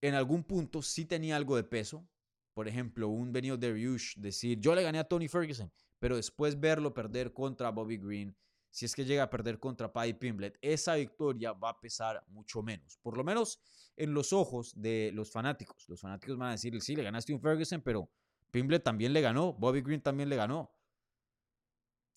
en 0.00 0.14
algún 0.14 0.44
punto 0.44 0.82
sí 0.82 1.04
tenía 1.04 1.36
algo 1.36 1.56
de 1.56 1.64
peso. 1.64 2.06
Por 2.52 2.68
ejemplo, 2.68 3.08
un 3.08 3.32
Benio 3.32 3.56
Dariush 3.56 4.16
decir, 4.16 4.60
yo 4.60 4.74
le 4.74 4.82
gané 4.82 4.98
a 4.98 5.04
Tony 5.04 5.28
Ferguson, 5.28 5.72
pero 5.98 6.16
después 6.16 6.58
verlo 6.58 6.94
perder 6.94 7.32
contra 7.32 7.70
Bobby 7.70 7.96
Green, 7.96 8.36
si 8.74 8.86
es 8.86 8.94
que 8.96 9.04
llega 9.04 9.22
a 9.22 9.30
perder 9.30 9.60
contra 9.60 9.92
Paddy 9.92 10.14
Pimblet, 10.14 10.58
esa 10.60 10.96
victoria 10.96 11.52
va 11.52 11.70
a 11.70 11.80
pesar 11.80 12.24
mucho 12.26 12.60
menos. 12.60 12.98
Por 13.02 13.16
lo 13.16 13.22
menos 13.22 13.60
en 13.96 14.12
los 14.12 14.32
ojos 14.32 14.72
de 14.74 15.12
los 15.14 15.30
fanáticos. 15.30 15.88
Los 15.88 16.00
fanáticos 16.00 16.36
van 16.36 16.48
a 16.48 16.52
decir, 16.52 16.80
sí, 16.82 16.96
le 16.96 17.04
ganaste 17.04 17.32
a 17.32 17.36
un 17.36 17.40
Ferguson, 17.40 17.80
pero 17.82 18.10
Pimblet 18.50 18.82
también 18.82 19.12
le 19.12 19.20
ganó, 19.20 19.52
Bobby 19.52 19.80
Green 19.80 20.00
también 20.00 20.28
le 20.28 20.34
ganó. 20.34 20.72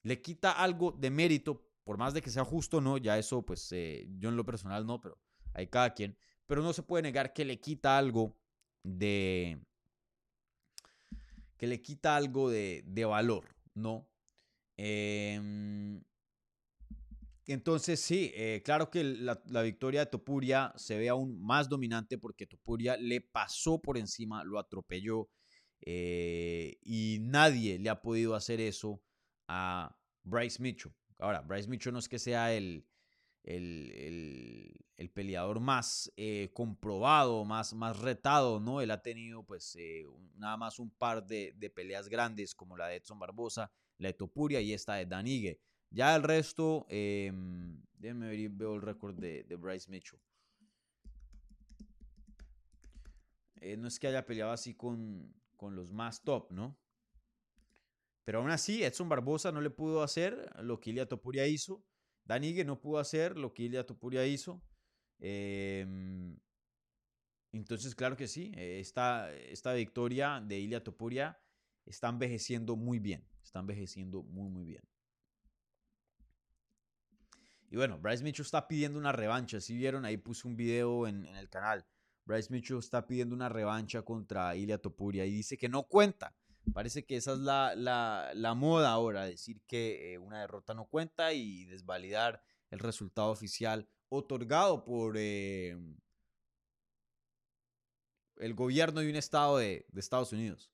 Le 0.02 0.20
quita 0.20 0.52
algo 0.52 0.92
de 0.92 1.12
mérito, 1.12 1.67
por 1.88 1.98
más 1.98 2.14
de 2.14 2.22
que 2.22 2.30
sea 2.30 2.44
justo 2.44 2.82
no, 2.82 2.98
ya 2.98 3.18
eso, 3.18 3.44
pues 3.44 3.72
eh, 3.72 4.06
yo 4.20 4.28
en 4.28 4.36
lo 4.36 4.44
personal 4.46 4.86
no, 4.86 5.00
pero 5.00 5.18
hay 5.54 5.68
cada 5.68 5.94
quien 5.94 6.18
pero 6.48 6.62
no 6.62 6.74
se 6.74 6.84
puede 6.84 7.04
negar 7.04 7.34
que 7.34 7.46
le 7.46 7.60
quita 7.60 7.98
algo 7.98 8.36
de 8.84 9.60
que 11.58 11.68
le 11.68 11.82
quita 11.82 12.16
algo 12.16 12.50
de, 12.50 13.06
valor, 13.06 13.56
¿no? 13.74 14.08
Em, 14.78 16.04
Entonces, 17.48 18.00
sí, 18.00 18.32
eh, 18.36 18.62
claro 18.64 18.92
que 18.92 19.04
la, 19.04 19.42
la, 19.48 19.62
victoria 19.64 20.02
de 20.02 20.06
Topuria 20.08 20.74
se 20.76 20.98
ve 20.98 21.10
aún 21.10 21.42
más 21.42 21.68
dominante 21.70 22.18
porque 22.18 22.46
Topuria 22.46 22.98
le 22.98 23.22
pasó 23.22 23.82
por 23.82 23.98
encima, 23.98 24.44
lo 24.44 24.60
atropelló 24.60 25.30
eh, 25.82 26.78
y 26.82 27.20
nadie 27.22 27.80
le 27.80 27.90
ha 27.90 28.02
podido 28.02 28.36
hacer 28.36 28.60
eso 28.60 29.02
a 29.48 29.98
Bryce 30.24 30.62
Mitchell. 30.62 30.94
Ahora, 31.20 31.42
Bryce 31.42 31.68
Mitchell 31.68 31.94
no 31.94 32.00
es 32.00 32.08
que 32.08 32.20
sea 32.20 32.54
el, 32.54 32.86
el, 33.44 34.74
el, 34.98 35.10
peleador 35.10 35.60
más 35.60 36.12
eh, 36.16 36.52
comprobado, 36.54 37.44
más, 37.46 37.74
más 37.74 38.00
retado, 38.00 38.60
¿no? 38.60 38.82
Él 38.82 38.92
ha 38.92 39.02
tenido 39.02 39.44
pues 39.44 39.76
eh, 39.78 40.06
nada 40.36 40.58
más 40.58 40.80
un 40.80 40.92
par 40.92 41.26
de, 41.26 41.54
de, 41.58 41.70
peleas 41.70 42.08
grandes 42.10 42.54
como 42.54 42.78
la 42.78 42.88
de 42.88 42.98
Edson 42.98 43.18
Barbosa, 43.18 43.72
la 43.98 44.10
de 44.10 44.14
Topuria 44.14 44.62
y 44.62 44.74
esta 44.74 44.96
de 44.96 45.06
Danigue. 45.06 45.60
Ya 45.90 46.16
el 46.16 46.24
resto, 46.24 46.86
eh, 46.90 47.32
déjenme 47.94 48.28
ver, 48.28 48.50
veo 48.50 48.76
el 48.76 48.82
récord 48.82 49.16
de, 49.16 49.44
de, 49.44 49.56
Bryce 49.56 49.90
Mitchell. 49.90 50.20
Eh, 53.62 53.78
no 53.78 53.88
es 53.88 53.98
que 53.98 54.08
haya 54.08 54.26
peleado 54.26 54.52
así 54.52 54.76
con, 54.76 55.34
con 55.56 55.76
los 55.76 55.92
más 55.92 56.22
top, 56.22 56.52
¿no? 56.52 56.78
Pero 58.28 58.40
aún 58.40 58.52
así, 58.52 58.84
Edson 58.84 59.08
Barbosa 59.08 59.54
no 59.54 59.62
le 59.62 59.70
pudo 59.70 60.04
hacer 60.04 60.52
lo 60.62 60.82
que 60.82 60.90
Ilia 60.90 61.08
Topuria 61.08 61.48
hizo. 61.48 61.86
Danigue 62.26 62.66
no 62.66 62.82
pudo 62.82 63.00
hacer 63.00 63.38
lo 63.38 63.54
que 63.54 63.64
Ilia 63.64 63.86
Topuria 63.86 64.28
hizo. 64.28 64.62
Em, 65.18 66.38
entonces, 67.54 67.96
claro 67.96 68.18
que 68.18 68.28
sí, 68.28 68.52
esta, 68.58 69.34
esta 69.34 69.72
victoria 69.72 70.44
de 70.46 70.60
Ilia 70.60 70.84
Topuria 70.84 71.40
está 71.86 72.10
envejeciendo 72.10 72.76
muy 72.76 73.00
bien. 73.00 73.26
Está 73.42 73.60
envejeciendo 73.60 74.24
muy, 74.24 74.50
muy 74.50 74.66
bien. 74.66 74.84
Y 77.70 77.78
bueno, 77.78 77.98
Bryce 77.98 78.26
Mitchell 78.26 78.44
está 78.46 78.68
pidiendo 78.68 79.00
una 79.00 79.14
revancha. 79.14 79.62
Si 79.62 79.78
vieron, 79.78 80.04
ahí 80.04 80.18
puse 80.18 80.50
un 80.50 80.58
video 80.58 81.08
en, 81.08 81.26
en, 81.28 81.38
el 81.38 81.50
canal. 81.50 81.88
Bryce 82.26 82.52
Mitchell 82.52 82.80
está 82.80 83.08
pidiendo 83.08 83.34
una 83.34 83.48
revancha 83.48 84.02
contra 84.02 84.54
Ilia 84.54 84.80
Topuria 84.80 85.26
y 85.26 85.32
dice 85.32 85.58
que 85.58 85.70
no 85.70 85.84
cuenta. 85.84 86.36
Parece 86.74 87.06
que 87.06 87.18
esa 87.18 87.34
es 87.34 87.40
la, 87.40 87.76
la, 87.76 88.54
moda 88.54 88.92
ahora, 88.92 89.26
decir 89.26 89.62
que 89.68 90.14
eh, 90.14 90.18
una 90.18 90.42
derrota 90.42 90.74
no 90.74 90.86
cuenta 90.86 91.34
y 91.34 91.66
desvalidar 91.66 92.44
el 92.70 92.80
resultado 92.80 93.30
oficial 93.30 93.88
otorgado 94.10 94.84
por 94.84 95.16
eh, 95.18 95.78
el 98.38 98.54
gobierno 98.54 99.02
de 99.02 99.10
un 99.10 99.16
estado 99.16 99.58
de, 99.58 99.86
de 99.90 100.00
Estados 100.00 100.32
Unidos. 100.34 100.72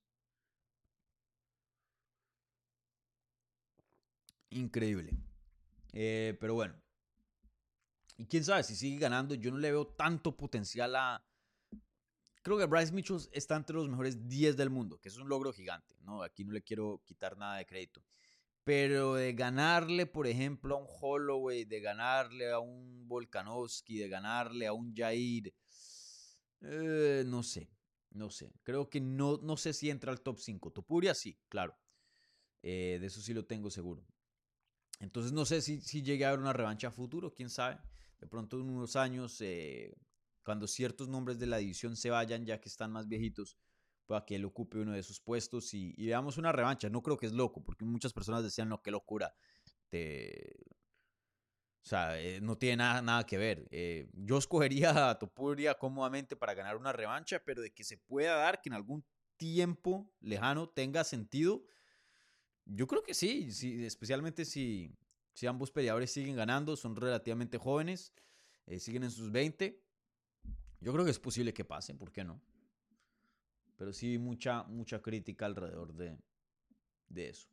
Increíble. 4.50 5.18
Eh, 5.94 6.38
pero 6.40 6.54
bueno, 6.56 6.76
y 8.18 8.26
quién 8.26 8.44
sabe 8.44 8.64
si 8.64 8.76
sigue 8.76 9.00
ganando. 9.00 9.36
Yo 9.36 9.52
no 9.52 9.58
le 9.58 9.72
veo 9.72 9.88
tanto 9.88 10.36
potencial 10.36 10.96
a. 10.96 11.24
Creo 12.44 12.58
que 12.58 12.66
Bryce 12.66 12.92
Mitchell 12.92 13.18
está 13.32 13.56
entre 13.56 13.76
los 13.76 13.90
mejores 13.90 14.28
10 14.28 14.56
del 14.56 14.70
mundo, 14.70 15.00
que 15.00 15.10
es 15.10 15.18
un 15.18 15.28
logro 15.28 15.52
gigante. 15.52 15.96
¿no? 16.04 16.22
Aquí 16.22 16.44
no 16.44 16.54
le 16.54 16.62
quiero 16.62 17.02
quitar 17.06 17.38
nada 17.38 17.58
de 17.58 17.66
crédito. 17.66 18.04
Pero 18.64 19.16
de 19.16 19.34
ganarle, 19.34 20.06
por 20.06 20.28
ejemplo, 20.28 20.76
a 20.76 20.80
un 20.80 20.88
Holloway, 20.88 21.66
de 21.66 21.82
ganarle 21.82 22.52
a 22.52 22.60
un 22.60 23.08
Volkanovski, 23.08 23.98
de 23.98 24.08
ganarle 24.08 24.68
a 24.68 24.74
un 24.74 24.94
Jair, 24.96 25.54
eh, 26.62 27.24
no 27.26 27.44
sé, 27.44 27.70
no 28.12 28.30
sé. 28.30 28.54
Creo 28.64 28.90
que 28.90 29.02
no, 29.02 29.40
no 29.42 29.58
sé 29.58 29.74
si 29.74 29.90
entra 29.90 30.12
al 30.12 30.22
top 30.22 30.40
5. 30.40 30.72
Topuria 30.72 31.14
sí, 31.14 31.38
claro. 31.50 31.78
Eh, 32.62 33.00
de 33.02 33.08
eso 33.08 33.22
sí 33.22 33.34
lo 33.34 33.46
tengo 33.46 33.70
seguro. 33.70 34.06
Entonces 35.00 35.34
no 35.34 35.46
sé 35.46 35.62
si, 35.62 35.82
si 35.82 36.02
llegue 36.02 36.24
a 36.24 36.30
haber 36.30 36.40
una 36.40 36.54
revancha 36.54 36.88
a 36.88 36.92
futuro, 36.92 37.34
quién 37.34 37.50
sabe 37.50 37.80
de 38.24 38.28
pronto 38.28 38.58
en 38.58 38.70
unos 38.70 38.96
años, 38.96 39.42
eh, 39.42 39.94
cuando 40.44 40.68
ciertos 40.68 41.08
nombres 41.08 41.40
de 41.40 41.48
la 41.48 41.58
división 41.58 41.96
se 41.96 42.10
vayan, 42.10 42.46
ya 42.46 42.60
que 42.60 42.70
están 42.70 42.92
más 42.92 43.08
viejitos, 43.08 43.58
pueda 44.06 44.26
que 44.26 44.36
él 44.36 44.46
ocupe 44.46 44.80
uno 44.80 44.92
de 44.92 45.00
esos 45.00 45.20
puestos 45.20 45.74
y, 45.74 45.94
veamos 46.06 46.38
una 46.38 46.52
revancha. 46.52 46.90
No 46.90 47.02
creo 47.02 47.18
que 47.18 47.26
es 47.26 47.34
loco, 47.34 47.64
porque 47.64 47.86
muchas 47.86 48.14
personas 48.14 48.44
decían, 48.44 48.70
no, 48.70 48.82
qué 48.82 48.92
locura. 48.92 49.34
Te... 49.90 50.56
O 51.86 51.86
sea, 51.86 52.20
eh, 52.20 52.40
no 52.40 52.58
tiene 52.58 52.78
nada, 52.78 53.02
nada 53.02 53.26
que 53.26 53.38
ver. 53.38 53.68
Eh, 53.72 54.08
yo 54.14 54.38
escogería 54.38 55.10
a 55.10 55.20
Topuria 55.20 55.76
cómodamente 55.76 56.36
para 56.38 56.54
ganar 56.54 56.78
una 56.78 56.94
revancha, 56.94 57.42
pero 57.44 57.62
de 57.62 57.74
que 57.74 57.84
se 57.84 57.98
pueda 57.98 58.36
dar, 58.36 58.62
que 58.62 58.70
en 58.70 58.76
algún 58.76 59.06
tiempo 59.36 60.10
lejano 60.22 60.70
tenga 60.70 61.04
sentido, 61.04 61.66
yo 62.66 62.88
creo 62.88 63.04
que 63.04 63.14
sí, 63.14 63.52
sí 63.52 63.86
especialmente 63.86 64.46
si, 64.46 64.96
si 65.34 65.48
ambos 65.48 65.72
peleadores 65.72 66.12
siguen 66.12 66.36
ganando, 66.36 66.78
son 66.78 66.96
relativamente 66.96 67.58
jóvenes, 67.58 68.14
eh, 68.66 68.80
siguen 68.80 69.04
en 69.04 69.12
sus 69.12 69.32
20, 69.32 69.83
yo 70.84 70.92
creo 70.94 71.06
que 71.06 71.12
es 71.12 71.20
posible 71.20 71.54
que 71.54 71.66
pasen, 71.66 71.98
¿por 71.98 72.12
qué 72.12 72.24
no? 72.24 72.42
Pero 73.78 73.94
sí 73.94 74.18
mucha, 74.18 74.64
mucha 74.64 75.00
crítica 75.02 75.46
alrededor 75.46 75.94
de, 75.94 76.18
de 77.10 77.30
eso. 77.30 77.50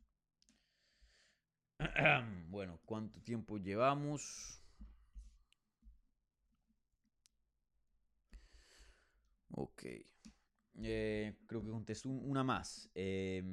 bueno, 2.49 2.79
¿cuánto 2.85 3.19
tiempo 3.21 3.57
llevamos? 3.57 4.61
Ok. 9.51 9.83
Eh, 10.83 11.35
creo 11.47 11.63
que 11.63 11.69
contesto 11.69 12.09
una 12.09 12.43
más. 12.43 12.89
Eh, 12.95 13.43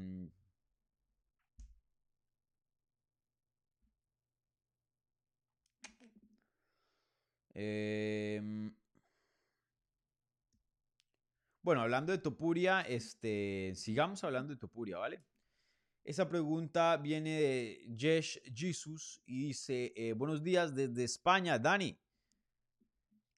bueno, 11.69 11.83
hablando 11.83 12.13
de 12.13 12.19
Topuria, 12.19 12.81
este, 12.81 13.75
sigamos 13.75 14.25
hablando 14.25 14.55
de 14.55 14.59
Topuria, 14.59 14.97
¿vale? 14.97 15.23
Esa 16.03 16.27
pregunta 16.27 16.97
viene 16.97 17.39
de 17.39 17.95
Jesh 17.95 18.41
Jesus 18.55 19.21
y 19.27 19.49
dice, 19.49 19.93
eh, 19.95 20.15
buenos 20.15 20.43
días 20.43 20.75
desde 20.75 21.05
España, 21.05 21.59
Dani. 21.59 22.01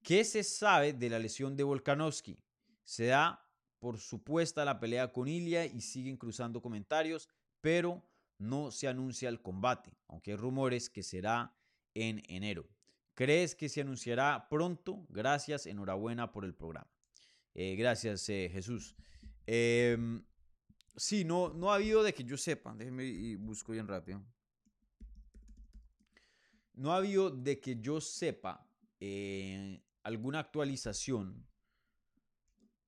¿Qué 0.05 0.23
se 0.23 0.45
sabe 0.45 0.93
de 0.93 1.11
la 1.11 1.19
lesión 1.19 1.57
de 1.57 1.65
Volkanovski? 1.65 2.39
Se 2.85 3.07
da 3.07 3.45
por 3.81 3.99
supuesta 3.99 4.65
la 4.65 4.79
pelea 4.79 5.13
con 5.13 5.27
Ilia 5.27 5.67
y 5.67 5.81
siguen 5.81 6.17
cruzando 6.17 6.63
comentarios, 6.63 7.29
pero 7.61 8.09
no 8.39 8.71
se 8.71 8.87
anuncia 8.87 9.29
el 9.29 9.43
combate, 9.43 9.99
aunque 10.07 10.31
hay 10.31 10.37
rumores 10.37 10.89
que 10.89 11.03
será 11.03 11.53
en 11.95 12.23
enero. 12.29 12.69
¿Crees 13.15 13.57
que 13.57 13.69
se 13.69 13.81
anunciará 13.81 14.47
pronto? 14.49 15.05
Gracias, 15.09 15.67
enhorabuena 15.67 16.31
por 16.31 16.45
el 16.45 16.55
programa. 16.55 17.00
Eh, 17.55 17.75
gracias, 17.77 18.29
eh, 18.29 18.49
Jesús. 18.53 18.95
Em, 19.47 20.25
sí, 20.97 21.25
no, 21.25 21.53
no 21.53 21.73
ha 21.73 21.77
habido 21.77 22.03
de 22.03 22.15
que 22.15 22.25
yo 22.25 22.37
sepa, 22.37 22.75
déjenme 22.75 23.05
y 23.05 23.35
busco 23.37 23.73
bien 23.73 23.89
rápido. 23.89 24.23
No 26.75 26.93
ha 26.93 26.97
habido 26.97 27.31
de 27.31 27.61
que 27.61 27.81
yo 27.81 28.01
sepa 28.01 28.67
eh, 29.01 29.83
alguna 30.03 30.39
actualización, 30.39 31.47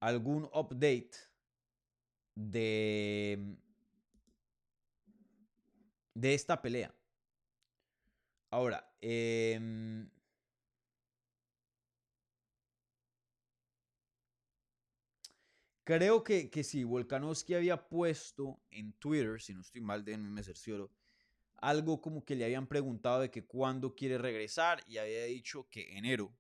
algún 0.01 0.45
update 0.45 1.11
de, 2.35 3.57
de 6.15 6.35
esta 6.35 6.63
pelea. 6.63 6.95
Ahora, 8.51 8.95
eh, 9.01 10.09
Creo 15.85 16.23
que, 16.23 16.49
que 16.49 16.63
sí, 16.63 16.85
Volkanovski 16.85 17.55
había 17.55 17.89
puesto 17.89 18.61
en 18.71 18.93
Twitter, 18.95 19.41
si 19.41 19.53
no 19.53 19.63
estoy 19.63 19.81
mal, 19.81 20.05
de 20.05 20.17
me 20.17 20.43
cercioro, 20.43 20.93
algo 21.57 22.01
como 22.01 22.25
que 22.25 22.37
le 22.37 22.45
habían 22.45 22.67
preguntado 22.69 23.21
de 23.21 23.31
que 23.31 23.45
cuándo 23.45 23.95
quiere 23.95 24.19
regresar 24.19 24.83
y 24.87 24.99
había 24.99 25.25
dicho 25.25 25.69
que 25.71 25.97
enero 25.97 26.33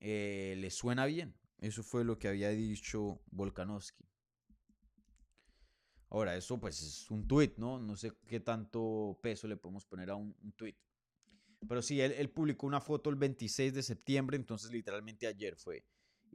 eh, 0.00 0.54
le 0.58 0.70
suena 0.70 1.06
bien. 1.06 1.34
Eso 1.58 1.82
fue 1.82 2.04
lo 2.04 2.18
que 2.18 2.28
había 2.28 2.50
dicho 2.50 3.20
Volkanovski. 3.30 4.04
Ahora, 6.10 6.36
eso 6.36 6.58
pues 6.58 6.80
es 6.80 7.10
un 7.10 7.26
tweet, 7.26 7.54
¿no? 7.58 7.78
No 7.78 7.96
sé 7.96 8.12
qué 8.26 8.40
tanto 8.40 9.18
peso 9.22 9.46
le 9.48 9.56
podemos 9.56 9.84
poner 9.84 10.10
a 10.10 10.14
un, 10.14 10.34
un 10.42 10.52
tweet. 10.52 10.76
Pero 11.68 11.82
sí, 11.82 12.00
él, 12.00 12.12
él, 12.12 12.30
publicó 12.30 12.66
una 12.66 12.80
foto 12.80 13.10
el 13.10 13.16
26 13.16 13.74
de 13.74 13.82
septiembre, 13.82 14.36
entonces 14.36 14.70
literalmente 14.70 15.26
ayer 15.26 15.56
fue 15.56 15.84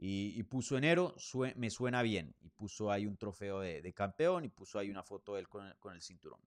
y, 0.06 0.42
puso 0.42 0.76
enero, 0.76 1.16
me 1.56 1.70
suena 1.70 2.02
bien. 2.02 2.36
Y 2.42 2.50
puso 2.50 2.90
ahí 2.90 3.06
un 3.06 3.16
trofeo 3.16 3.60
de, 3.60 3.92
campeón 3.94 4.44
y 4.44 4.50
puso 4.50 4.78
ahí 4.78 4.90
una 4.90 5.02
foto 5.02 5.32
de 5.32 5.40
él 5.40 5.48
con 5.48 5.94
el, 5.94 6.02
cinturón. 6.02 6.40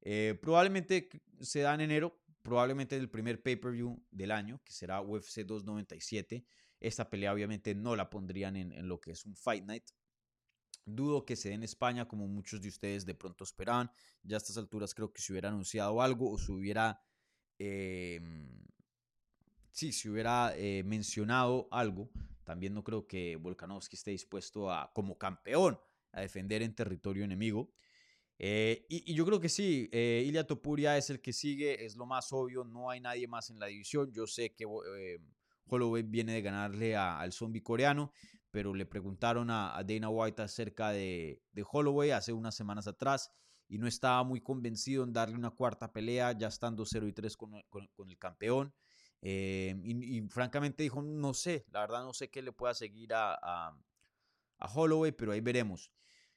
Eh, 0.00 0.38
probablemente 0.40 1.10
se 1.40 1.60
da 1.60 1.74
en 1.74 1.82
enero, 1.82 2.18
probablemente 2.40 2.96
el 2.96 3.10
primer 3.10 3.42
pay-per-view 3.42 4.02
del 4.10 4.30
año, 4.30 4.62
que 4.64 4.72
será 4.72 5.02
UFC 5.02 5.40
297. 5.40 6.46
Esta 6.80 7.10
pelea 7.10 7.34
obviamente 7.34 7.74
no 7.74 7.96
la 7.96 8.08
pondrían 8.08 8.56
en, 8.56 8.88
lo 8.88 8.98
que 8.98 9.10
es 9.10 9.26
un 9.26 9.36
Fight 9.36 9.64
Night. 9.64 9.90
Dudo 10.86 11.26
que 11.26 11.36
se 11.36 11.50
dé 11.50 11.56
en 11.56 11.64
España 11.64 12.08
como 12.08 12.26
muchos 12.26 12.62
de 12.62 12.68
ustedes 12.68 13.04
de 13.04 13.14
pronto 13.14 13.44
esperaban. 13.44 13.90
Ya 14.22 14.36
a 14.36 14.38
estas 14.38 14.56
alturas 14.56 14.94
creo 14.94 15.12
que 15.12 15.20
se 15.20 15.34
hubiera 15.34 15.50
anunciado 15.50 16.00
algo 16.00 16.30
o 16.30 16.38
se 16.38 16.50
hubiera 16.50 16.98
em, 17.58 18.48
sí, 19.70 19.92
si 19.92 20.08
hubiera 20.08 20.54
eh, 20.56 20.82
mencionado 20.82 21.68
algo, 21.70 22.10
también 22.46 22.72
no 22.74 22.84
creo 22.84 23.08
que 23.08 23.34
Volkanovski 23.34 23.96
esté 23.96 24.12
dispuesto 24.12 24.70
a, 24.70 24.92
como 24.94 25.18
campeón, 25.18 25.80
a 26.12 26.20
defender 26.20 26.62
en 26.62 26.76
territorio 26.76 27.24
enemigo. 27.24 27.72
Eh, 28.38 28.86
y, 28.88 29.12
yo 29.14 29.26
creo 29.26 29.40
que 29.40 29.48
sí, 29.48 29.88
eh, 29.92 30.22
Ilia 30.24 30.46
Topuria 30.46 30.96
es 30.96 31.10
el 31.10 31.20
que 31.20 31.32
sigue, 31.32 31.84
es 31.84 31.96
lo 31.96 32.06
más 32.06 32.32
obvio, 32.32 32.62
no 32.62 32.88
hay 32.88 33.00
nadie 33.00 33.26
más 33.26 33.50
en 33.50 33.58
la 33.58 33.66
división. 33.66 34.12
Yo 34.12 34.28
sé 34.28 34.54
que 34.54 34.64
eh, 34.64 35.18
Holloway 35.66 36.04
viene 36.04 36.34
de 36.34 36.42
ganarle 36.42 36.94
al 36.94 37.32
zombie 37.32 37.64
coreano, 37.64 38.12
pero 38.52 38.72
le 38.74 38.86
preguntaron 38.86 39.50
a, 39.50 39.82
Dana 39.84 40.08
White 40.08 40.42
acerca 40.42 40.90
de, 40.90 41.42
Holloway 41.68 42.12
hace 42.12 42.32
unas 42.32 42.54
semanas 42.54 42.86
atrás 42.86 43.32
y 43.66 43.78
no 43.78 43.88
estaba 43.88 44.22
muy 44.22 44.40
convencido 44.40 45.02
en 45.02 45.12
darle 45.12 45.34
una 45.34 45.50
cuarta 45.50 45.92
pelea, 45.92 46.30
ya 46.30 46.46
estando 46.46 46.86
0 46.86 47.08
y 47.08 47.12
3 47.12 47.36
con, 47.36 47.54
el 47.56 48.18
campeón. 48.18 48.72
Y, 49.22 50.22
francamente 50.28 50.82
dijo, 50.82 51.02
no 51.02 51.34
sé, 51.34 51.64
la 51.70 51.80
verdad 51.80 52.04
no 52.04 52.12
sé 52.12 52.30
qué 52.30 52.42
le 52.42 52.52
pueda 52.52 52.74
seguir 52.74 53.12
a, 53.14 53.34
a 54.58 54.72
Holloway, 54.74 55.12
pero 55.12 55.32
ahí 55.32 55.40
veremos. 55.40 55.90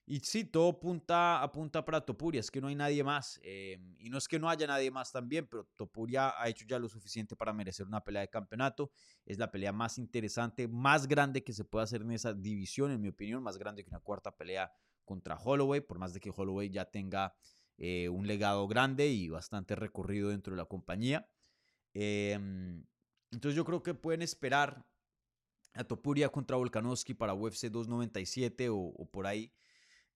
Y 0.05 0.21
sí, 0.21 0.43
todo 0.43 0.69
apunta, 0.69 1.39
apunta 1.43 1.85
para 1.85 2.01
Topuria, 2.01 2.39
es 2.39 2.49
que 2.49 2.59
no 2.59 2.67
hay 2.67 2.73
nadie 2.73 3.03
más. 3.03 3.39
Em, 3.43 3.95
y 3.99 4.09
no 4.09 4.17
es 4.17 4.27
que 4.27 4.39
no 4.39 4.49
haya 4.49 4.65
nadie 4.65 4.89
más 4.89 5.11
también, 5.11 5.45
pero 5.47 5.69
Topuria 5.75 6.33
ha 6.35 6.49
hecho 6.49 6.65
ya 6.67 6.79
lo 6.79 6.89
suficiente 6.89 7.35
para 7.35 7.53
merecer 7.53 7.85
una 7.85 8.03
pelea 8.03 8.23
de 8.23 8.27
campeonato. 8.27 8.91
Es 9.23 9.37
la 9.37 9.51
pelea 9.51 9.71
más 9.71 9.99
interesante, 9.99 10.67
más 10.67 11.07
grande 11.07 11.43
que 11.43 11.53
se 11.53 11.63
puede 11.63 11.83
hacer 11.83 12.01
en 12.01 12.11
esa 12.11 12.33
división, 12.33 12.89
en 12.89 13.01
mi 13.01 13.09
opinión, 13.09 13.43
más 13.43 13.59
grande 13.59 13.83
que 13.83 13.91
una 13.91 13.99
cuarta 13.99 14.35
pelea 14.35 14.71
contra 15.05 15.37
Holloway, 15.37 15.81
por 15.81 15.99
más 15.99 16.11
de 16.11 16.19
que 16.19 16.31
Holloway 16.35 16.71
ya 16.71 16.85
tenga 16.85 17.35
eh, 17.77 18.09
un 18.09 18.25
legado 18.25 18.67
grande 18.67 19.09
y 19.09 19.29
bastante 19.29 19.75
recorrido 19.75 20.29
dentro 20.29 20.55
de 20.55 20.57
la 20.57 20.65
compañía. 20.65 21.29
Em, 22.01 22.85
entonces 23.31 23.55
yo 23.55 23.65
creo 23.65 23.83
que 23.83 23.93
pueden 23.93 24.21
esperar 24.21 24.85
a 25.73 25.83
Topuria 25.83 26.29
contra 26.29 26.57
Volkanovski 26.57 27.13
para 27.13 27.33
UFC 27.33 27.69
297 27.69 28.69
o 28.69 29.09
por 29.11 29.27
ahí. 29.27 29.53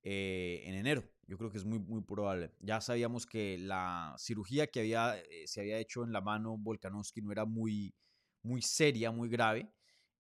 Eh, 0.04 0.62
en 0.66 0.76
enero. 0.76 1.04
Yo 1.28 1.38
creo 1.38 1.50
que 1.50 1.58
es 1.58 1.64
muy, 1.64 1.80
muy 1.80 2.02
probable. 2.02 2.52
Ya 2.60 2.82
sabíamos 2.82 3.26
que 3.26 3.58
la 3.58 4.14
cirugía 4.18 4.68
que 4.68 4.82
había, 4.82 5.18
eh, 5.18 5.48
se 5.48 5.62
había 5.62 5.78
hecho 5.78 6.04
en 6.04 6.12
la 6.12 6.20
mano 6.20 6.58
Volkanovski 6.58 7.22
no 7.22 7.32
era 7.32 7.46
muy, 7.46 7.96
muy 8.42 8.62
seria, 8.62 9.12
muy 9.12 9.30
grave. 9.30 9.72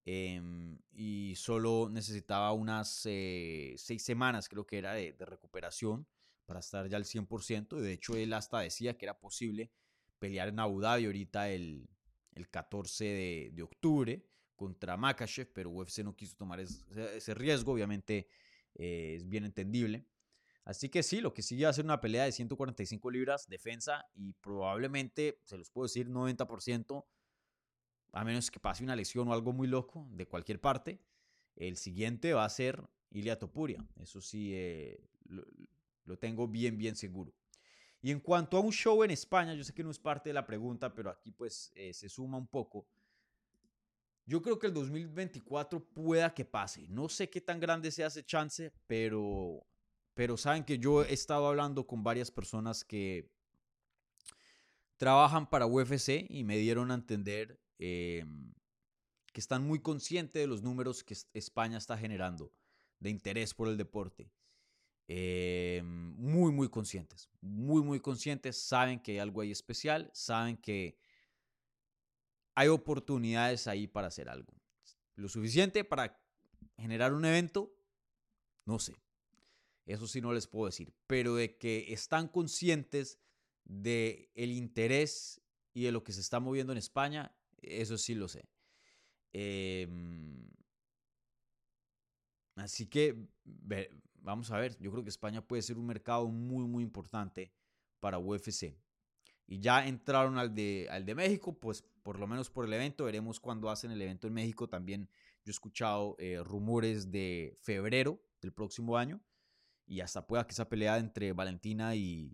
Em, 0.05 0.79
y 0.93 1.35
solo 1.35 1.89
necesitaba 1.91 2.53
unas 2.53 3.01
eh, 3.05 3.75
seis 3.77 4.03
semanas, 4.03 4.49
creo 4.49 4.65
que 4.65 4.77
era, 4.77 4.93
de, 4.93 5.15
recuperación 5.19 6.07
para 6.45 6.61
estar 6.61 6.87
ya 6.87 6.97
al 6.97 7.05
100%. 7.05 7.75
De 7.77 7.93
hecho, 7.93 8.15
él 8.15 8.33
hasta 8.33 8.59
decía 8.59 8.97
que 8.97 9.05
era 9.05 9.19
posible 9.19 9.71
pelear 10.23 10.47
en 10.47 10.59
Abu 10.61 10.79
Dhabi 10.79 11.03
ahorita 11.05 11.49
el, 11.49 11.89
el 12.31 12.49
14 12.49 13.03
de, 13.03 13.51
de, 13.53 13.61
octubre 13.61 14.25
contra 14.55 14.95
Makachev, 14.95 15.51
pero 15.51 15.69
UFC 15.69 15.99
no 15.99 16.15
quiso 16.15 16.37
tomar 16.37 16.61
ese 16.61 17.33
riesgo. 17.33 17.73
Obviamente 17.73 18.29
eh, 18.75 19.15
es 19.17 19.27
bien 19.27 19.43
entendible. 19.43 20.07
Así 20.63 20.87
que 20.87 21.03
sí, 21.03 21.19
lo 21.19 21.33
que 21.33 21.41
sigue 21.41 21.65
va 21.65 21.71
a 21.71 21.73
ser 21.73 21.83
una 21.83 21.99
pelea 21.99 22.23
de 22.23 22.31
145 22.31 23.11
libras, 23.11 23.49
defensa, 23.49 24.05
y 24.15 24.31
probablemente, 24.31 25.41
se 25.43 25.57
los 25.57 25.69
puedo 25.69 25.87
decir, 25.87 26.07
90%, 26.07 27.05
a 28.13 28.23
menos 28.23 28.49
que 28.49 28.61
pase 28.61 28.85
una 28.85 28.95
lesión 28.95 29.27
o 29.27 29.33
algo 29.33 29.51
muy 29.51 29.67
loco 29.67 30.07
de 30.11 30.25
cualquier 30.25 30.61
parte, 30.61 31.01
el 31.57 31.75
siguiente 31.75 32.31
va 32.31 32.45
a 32.45 32.49
ser 32.49 32.81
Ilia 33.09 33.37
Topuria. 33.37 33.85
Eso 33.99 34.21
sí, 34.21 34.51
eh, 34.53 35.03
lo, 36.05 36.17
tengo 36.17 36.47
bien, 36.47 36.77
bien 36.77 36.95
seguro. 36.95 37.33
Y 38.03 38.11
en 38.11 38.19
cuanto 38.19 38.57
a 38.57 38.59
un 38.59 38.73
show 38.73 39.01
en 39.05 39.11
España, 39.11 39.53
yo 39.53 39.63
sé 39.63 39.73
que 39.73 39.81
no 39.81 39.89
es 39.89 39.97
parte 39.97 40.29
de 40.29 40.33
la 40.33 40.45
pregunta, 40.45 40.93
pero 40.93 41.09
aquí 41.09 41.31
pues 41.31 41.71
eh, 41.73 41.93
se 41.93 42.09
suma 42.09 42.37
un 42.37 42.47
poco. 42.47 42.85
Yo 44.25 44.41
creo 44.41 44.59
que 44.59 44.67
el 44.67 44.73
2024 44.73 45.81
pueda 45.81 46.33
que 46.33 46.43
pase. 46.43 46.85
No 46.89 47.07
sé 47.07 47.29
qué 47.29 47.39
tan 47.39 47.61
grande 47.61 47.91
sea 47.91 48.07
ese 48.07 48.25
chance, 48.25 48.73
pero, 48.87 49.65
pero 50.13 50.35
saben 50.35 50.65
que 50.65 50.77
yo 50.77 51.05
he 51.05 51.13
estado 51.13 51.47
hablando 51.47 51.87
con 51.87 52.03
varias 52.03 52.29
personas 52.29 52.83
que 52.83 53.31
trabajan 54.97 55.49
para 55.49 55.65
UFC 55.65 56.25
y 56.29 56.43
me 56.43 56.57
dieron 56.57 56.91
a 56.91 56.95
entender 56.95 57.57
em, 57.79 58.53
que 59.31 59.39
están 59.39 59.65
muy 59.65 59.79
conscientes 59.79 60.41
de 60.41 60.47
los 60.47 60.61
números 60.61 61.05
que 61.05 61.15
España 61.33 61.77
está 61.77 61.97
generando 61.97 62.51
de 62.99 63.09
interés 63.11 63.53
por 63.53 63.69
el 63.69 63.77
deporte. 63.77 64.29
Em, 65.07 66.15
muy, 66.15 66.51
muy 66.51 66.69
conscientes, 66.69 67.29
muy, 67.41 67.81
muy 67.81 67.99
conscientes, 67.99 68.57
saben 68.57 69.01
que 69.01 69.13
hay 69.13 69.19
algo 69.19 69.41
ahí 69.41 69.51
especial, 69.51 70.09
saben 70.13 70.55
que 70.57 70.97
hay 72.55 72.69
oportunidades 72.69 73.67
ahí 73.67 73.87
para 73.87 74.07
hacer 74.07 74.29
algo. 74.29 74.53
Lo 75.15 75.27
suficiente 75.27 75.83
para 75.83 76.19
generar 76.77 77.13
un 77.13 77.25
evento, 77.25 77.75
no 78.65 78.79
sé. 78.79 78.95
Eso 79.85 80.07
sí 80.07 80.21
no 80.21 80.31
les 80.31 80.47
puedo 80.47 80.67
decir. 80.67 80.93
Pero 81.07 81.35
de 81.35 81.57
que 81.57 81.91
están 81.91 82.29
conscientes 82.29 83.19
del 83.65 84.29
el 84.35 84.51
interés 84.51 85.41
y 85.73 85.83
de 85.83 85.91
lo 85.91 86.03
que 86.03 86.13
se 86.13 86.21
está 86.21 86.39
moviendo 86.39 86.71
en 86.71 86.77
España, 86.77 87.35
eso 87.61 87.97
sí 87.97 88.15
lo 88.15 88.27
sé. 88.27 88.47
Em, 89.33 90.49
así 92.55 92.87
que 92.87 93.27
vamos 94.23 94.49
a 94.51 94.57
ver, 94.57 94.77
yo 94.79 94.91
creo 94.91 95.03
que 95.03 95.09
España 95.09 95.45
puede 95.45 95.61
ser 95.61 95.77
un 95.77 95.85
mercado 95.85 96.27
muy, 96.27 96.65
muy 96.65 96.83
importante 96.83 97.53
para 97.99 98.17
UFC. 98.17 98.75
Y 99.45 99.59
ya 99.59 99.85
entraron 99.85 100.37
al 100.37 100.55
de, 100.55 100.87
al 100.89 101.05
de 101.05 101.15
México, 101.15 101.59
pues 101.59 101.83
por 102.01 102.17
lo 102.17 102.27
menos 102.27 102.49
por 102.49 102.65
el 102.65 102.73
evento. 102.73 103.03
Veremos 103.03 103.39
cuándo 103.39 103.69
hacen 103.69 103.91
el 103.91 104.01
evento 104.01 104.27
en 104.27 104.33
México. 104.33 104.67
También 104.67 105.09
yo 105.43 105.49
he 105.49 105.51
escuchado 105.51 106.15
eh, 106.17 106.41
rumores 106.43 107.11
de 107.11 107.55
febrero 107.61 108.19
del 108.41 108.53
próximo 108.53 108.97
año. 108.97 109.21
Y 109.85 109.99
hasta 109.99 110.25
pueda 110.25 110.47
que 110.47 110.53
esa 110.53 110.69
pelea 110.69 110.97
entre 110.97 111.33
Valentina 111.33 111.93
y, 111.95 112.33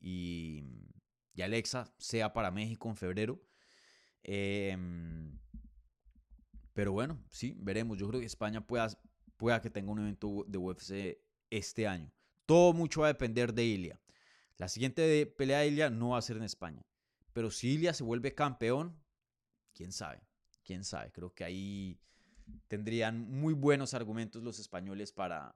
y, 0.00 0.64
Alexa 1.40 1.94
sea 1.98 2.32
para 2.32 2.50
México 2.50 2.88
en 2.88 2.96
febrero. 2.96 3.40
Em, 4.24 5.38
pero 6.72 6.92
bueno, 6.92 7.22
sí, 7.30 7.54
veremos. 7.58 7.98
Yo 7.98 8.08
creo 8.08 8.20
que 8.20 8.26
España 8.26 8.66
pueda, 8.66 8.88
pueda 9.36 9.60
que 9.60 9.70
tenga 9.70 9.92
un 9.92 10.00
evento 10.00 10.44
de 10.46 10.58
UFC 10.58 11.18
este 11.50 11.86
año. 11.86 12.12
Todo 12.46 12.72
mucho 12.72 13.02
va 13.02 13.08
a 13.08 13.12
depender 13.12 13.52
de 13.52 13.64
Ilia. 13.64 14.00
La 14.56 14.68
siguiente 14.68 15.26
pelea 15.26 15.60
de 15.60 15.68
Ilia 15.68 15.90
no 15.90 16.10
va 16.10 16.18
a 16.18 16.22
ser 16.22 16.36
en 16.36 16.44
España. 16.44 16.84
Pero 17.32 17.50
si 17.50 17.74
Ilia 17.74 17.92
se 17.92 18.04
vuelve 18.04 18.34
campeón, 18.34 18.98
quién 19.74 19.92
sabe, 19.92 20.22
quién 20.64 20.84
sabe. 20.84 21.12
Creo 21.12 21.34
que 21.34 21.44
ahí 21.44 22.00
tendrían 22.68 23.30
muy 23.30 23.52
buenos 23.52 23.94
argumentos 23.94 24.42
los 24.42 24.58
españoles 24.58 25.12
para, 25.12 25.54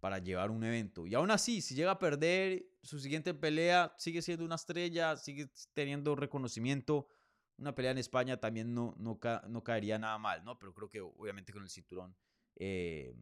para 0.00 0.18
llevar 0.18 0.50
un 0.50 0.64
evento. 0.64 1.06
Y 1.06 1.14
aún 1.14 1.30
así, 1.30 1.62
si 1.62 1.74
llega 1.74 1.92
a 1.92 1.98
perder 1.98 2.66
su 2.82 3.00
siguiente 3.00 3.32
pelea, 3.32 3.94
sigue 3.96 4.20
siendo 4.20 4.44
una 4.44 4.56
estrella, 4.56 5.16
sigue 5.16 5.48
teniendo 5.72 6.14
reconocimiento. 6.16 7.08
Una 7.56 7.74
pelea 7.74 7.92
en 7.92 7.98
España 7.98 8.38
también 8.38 8.74
no, 8.74 8.94
no, 8.98 9.18
no 9.48 9.64
caería 9.64 9.98
nada 9.98 10.18
mal, 10.18 10.44
¿no? 10.44 10.58
Pero 10.58 10.74
creo 10.74 10.90
que 10.90 11.00
obviamente 11.00 11.52
con 11.52 11.62
el 11.62 11.70
cinturón 11.70 12.14
eh, 12.56 13.14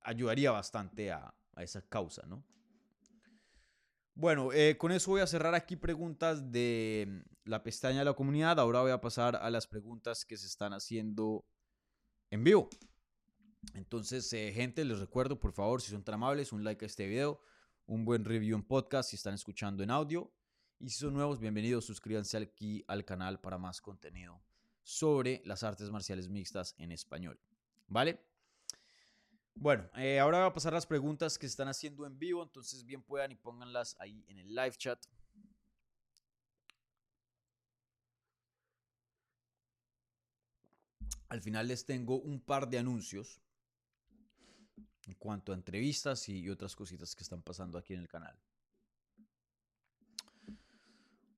ayudaría 0.00 0.50
bastante 0.50 1.12
a, 1.12 1.34
a 1.54 1.62
esa 1.62 1.82
causa, 1.82 2.24
¿no? 2.26 2.44
Bueno, 4.14 4.52
eh, 4.52 4.76
con 4.76 4.92
eso 4.92 5.10
voy 5.10 5.22
a 5.22 5.26
cerrar 5.26 5.54
aquí 5.54 5.76
preguntas 5.76 6.52
de 6.52 7.06
mm, 7.08 7.48
la 7.50 7.62
pestaña 7.62 8.00
de 8.00 8.04
la 8.04 8.14
comunidad. 8.14 8.60
Ahora 8.60 8.82
voy 8.82 8.90
a 8.90 9.00
pasar 9.00 9.36
a 9.36 9.50
las 9.50 9.66
preguntas 9.66 10.24
que 10.24 10.36
se 10.36 10.46
están 10.46 10.74
haciendo 10.74 11.46
en 12.30 12.44
vivo. 12.44 12.68
Entonces, 13.74 14.30
eh, 14.32 14.52
gente, 14.52 14.84
les 14.84 14.98
recuerdo, 14.98 15.38
por 15.38 15.52
favor, 15.52 15.80
si 15.80 15.90
son 15.90 16.04
tan 16.04 16.14
amables, 16.14 16.52
un 16.52 16.62
like 16.62 16.84
a 16.84 16.86
este 16.86 17.06
video, 17.06 17.40
un 17.86 18.04
buen 18.04 18.24
review 18.24 18.56
en 18.56 18.62
podcast 18.64 19.10
si 19.10 19.16
están 19.16 19.34
escuchando 19.34 19.82
en 19.82 19.90
audio. 19.90 20.30
Y 20.78 20.90
si 20.90 20.98
son 20.98 21.14
nuevos, 21.14 21.38
bienvenidos, 21.38 21.86
suscríbanse 21.86 22.36
aquí 22.36 22.84
al 22.88 23.04
canal 23.04 23.40
para 23.40 23.56
más 23.56 23.80
contenido 23.80 24.42
sobre 24.82 25.40
las 25.44 25.62
artes 25.62 25.90
marciales 25.90 26.28
mixtas 26.28 26.74
en 26.76 26.92
español. 26.92 27.40
¿Vale? 27.92 28.18
Bueno, 29.54 29.86
eh, 29.96 30.18
ahora 30.18 30.38
voy 30.38 30.48
a 30.48 30.54
pasar 30.54 30.72
las 30.72 30.86
preguntas 30.86 31.36
que 31.38 31.46
se 31.46 31.50
están 31.50 31.68
haciendo 31.68 32.06
en 32.06 32.18
vivo, 32.18 32.42
entonces 32.42 32.86
bien 32.86 33.02
puedan 33.02 33.32
y 33.32 33.34
pónganlas 33.34 33.96
ahí 34.00 34.24
en 34.28 34.38
el 34.38 34.54
live 34.54 34.72
chat. 34.78 34.98
Al 41.28 41.42
final 41.42 41.68
les 41.68 41.84
tengo 41.84 42.18
un 42.18 42.40
par 42.40 42.66
de 42.70 42.78
anuncios 42.78 43.42
en 45.06 45.14
cuanto 45.16 45.52
a 45.52 45.54
entrevistas 45.54 46.30
y 46.30 46.48
otras 46.48 46.74
cositas 46.74 47.14
que 47.14 47.24
están 47.24 47.42
pasando 47.42 47.76
aquí 47.76 47.92
en 47.92 48.00
el 48.00 48.08
canal. 48.08 48.40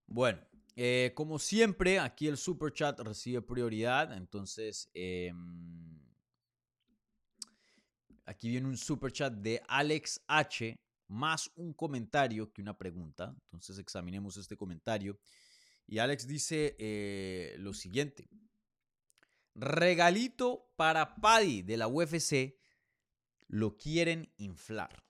Bueno, 0.06 0.40
eh, 0.76 1.10
como 1.16 1.40
siempre, 1.40 1.98
aquí 1.98 2.28
el 2.28 2.36
super 2.36 2.72
chat 2.72 3.00
recibe 3.00 3.42
prioridad, 3.42 4.16
entonces... 4.16 4.88
Em, 4.94 5.83
Aquí 8.24 8.48
viene 8.48 8.66
un 8.66 8.76
super 8.76 9.12
chat 9.12 9.32
de 9.32 9.62
Alex 9.68 10.20
H. 10.26 10.78
más 11.08 11.50
un 11.56 11.74
comentario 11.74 12.52
que 12.52 12.62
una 12.62 12.76
pregunta. 12.76 13.34
Entonces 13.44 13.78
examinemos 13.78 14.36
este 14.36 14.56
comentario. 14.56 15.18
Y 15.86 15.98
Alex 15.98 16.26
dice 16.26 16.76
eh, 16.78 17.56
lo 17.58 17.74
siguiente. 17.74 18.28
Regalito 19.54 20.72
para 20.76 21.16
Paddy 21.16 21.62
de 21.62 21.76
la 21.76 21.88
UFC. 21.88 22.56
Lo 23.48 23.76
quieren 23.76 24.32
inflar. 24.38 25.04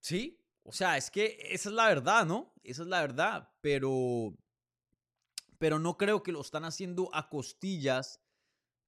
Sí, 0.00 0.40
o 0.62 0.72
sea, 0.72 0.96
es 0.96 1.10
que 1.10 1.36
esa 1.50 1.68
es 1.68 1.74
la 1.74 1.88
verdad, 1.88 2.24
¿no? 2.24 2.54
Esa 2.62 2.82
es 2.82 2.88
la 2.88 3.00
verdad, 3.00 3.52
pero 3.60 4.36
pero 5.58 5.78
no 5.78 5.96
creo 5.96 6.22
que 6.22 6.32
lo 6.32 6.40
están 6.40 6.64
haciendo 6.64 7.10
a 7.12 7.28
costillas 7.28 8.20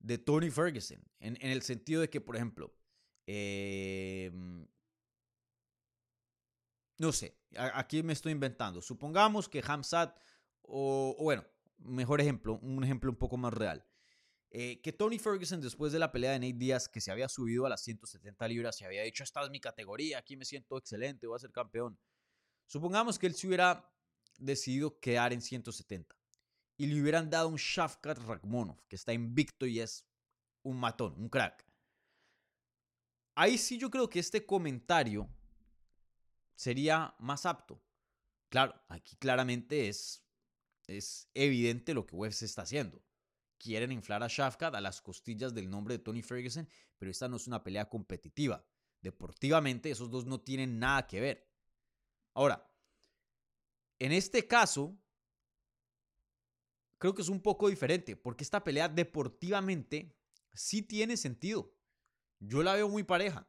de 0.00 0.18
Tony 0.18 0.50
Ferguson, 0.50 1.02
en, 1.20 1.36
el 1.40 1.62
sentido 1.62 2.00
de 2.00 2.10
que, 2.10 2.20
por 2.20 2.34
ejemplo, 2.34 2.74
em, 3.26 4.66
no 6.98 7.12
sé, 7.12 7.38
aquí 7.56 8.02
me 8.02 8.14
estoy 8.14 8.32
inventando. 8.32 8.80
Supongamos 8.80 9.48
que 9.48 9.62
Hamzat, 9.64 10.18
o, 10.62 11.16
bueno, 11.20 11.44
mejor 11.78 12.20
ejemplo, 12.20 12.58
un 12.62 12.82
ejemplo 12.82 13.10
un 13.10 13.16
poco 13.16 13.36
más 13.36 13.52
real. 13.52 13.86
Eh, 14.52 14.80
que 14.82 14.92
Tony 14.92 15.18
Ferguson, 15.18 15.60
después 15.60 15.92
de 15.92 15.98
la 15.98 16.10
pelea 16.10 16.32
de 16.32 16.40
Nate 16.40 16.58
Díaz, 16.58 16.88
que 16.88 17.00
se 17.00 17.12
había 17.12 17.28
subido 17.28 17.66
a 17.66 17.68
las 17.68 17.82
170 17.82 18.48
libras, 18.48 18.76
se 18.76 18.84
había 18.84 19.02
dicho, 19.02 19.22
esta 19.22 19.44
es 19.44 19.50
mi 19.50 19.60
categoría, 19.60 20.18
aquí 20.18 20.36
me 20.36 20.44
siento 20.44 20.76
excelente, 20.76 21.26
voy 21.26 21.36
a 21.36 21.38
ser 21.38 21.52
campeón. 21.52 21.98
Supongamos 22.66 23.18
que 23.18 23.26
él 23.26 23.34
se 23.34 23.46
hubiera 23.46 23.88
decidido 24.38 24.98
quedar 24.98 25.32
en 25.32 25.40
170 25.40 26.19
y 26.80 26.86
le 26.86 26.98
hubieran 26.98 27.28
dado 27.28 27.48
un 27.48 27.56
Shafkat 27.56 28.16
Rakhmonov, 28.20 28.82
que 28.88 28.96
está 28.96 29.12
invicto 29.12 29.66
y 29.66 29.80
es 29.80 30.06
un 30.62 30.80
matón, 30.80 31.12
un 31.18 31.28
crack. 31.28 31.66
Ahí 33.34 33.58
sí 33.58 33.76
yo 33.76 33.90
creo 33.90 34.08
que 34.08 34.18
este 34.18 34.46
comentario 34.46 35.28
sería 36.54 37.14
más 37.18 37.44
apto. 37.44 37.82
Claro, 38.48 38.80
aquí 38.88 39.14
claramente 39.16 39.90
es, 39.90 40.24
es 40.86 41.28
evidente 41.34 41.92
lo 41.92 42.06
que 42.06 42.16
UFC 42.16 42.44
está 42.44 42.62
haciendo. 42.62 43.04
Quieren 43.58 43.92
inflar 43.92 44.22
a 44.22 44.28
Shafkat 44.28 44.74
a 44.74 44.80
las 44.80 45.02
costillas 45.02 45.52
del 45.52 45.68
nombre 45.68 45.98
de 45.98 46.02
Tony 46.02 46.22
Ferguson, 46.22 46.66
pero 46.96 47.10
esta 47.10 47.28
no 47.28 47.36
es 47.36 47.46
una 47.46 47.62
pelea 47.62 47.90
competitiva. 47.90 48.64
Deportivamente 49.02 49.90
esos 49.90 50.10
dos 50.10 50.24
no 50.24 50.40
tienen 50.40 50.78
nada 50.78 51.06
que 51.06 51.20
ver. 51.20 51.46
Ahora, 52.32 52.66
en 53.98 54.12
este 54.12 54.46
caso, 54.46 54.98
creo 57.00 57.14
que 57.14 57.22
es 57.22 57.30
un 57.30 57.40
poco 57.40 57.68
diferente, 57.68 58.14
porque 58.14 58.44
esta 58.44 58.62
pelea 58.62 58.88
deportivamente 58.88 60.14
sí 60.52 60.82
tiene 60.82 61.16
sentido. 61.16 61.74
Yo 62.38 62.62
la 62.62 62.74
veo 62.74 62.88
muy 62.88 63.02
pareja, 63.02 63.48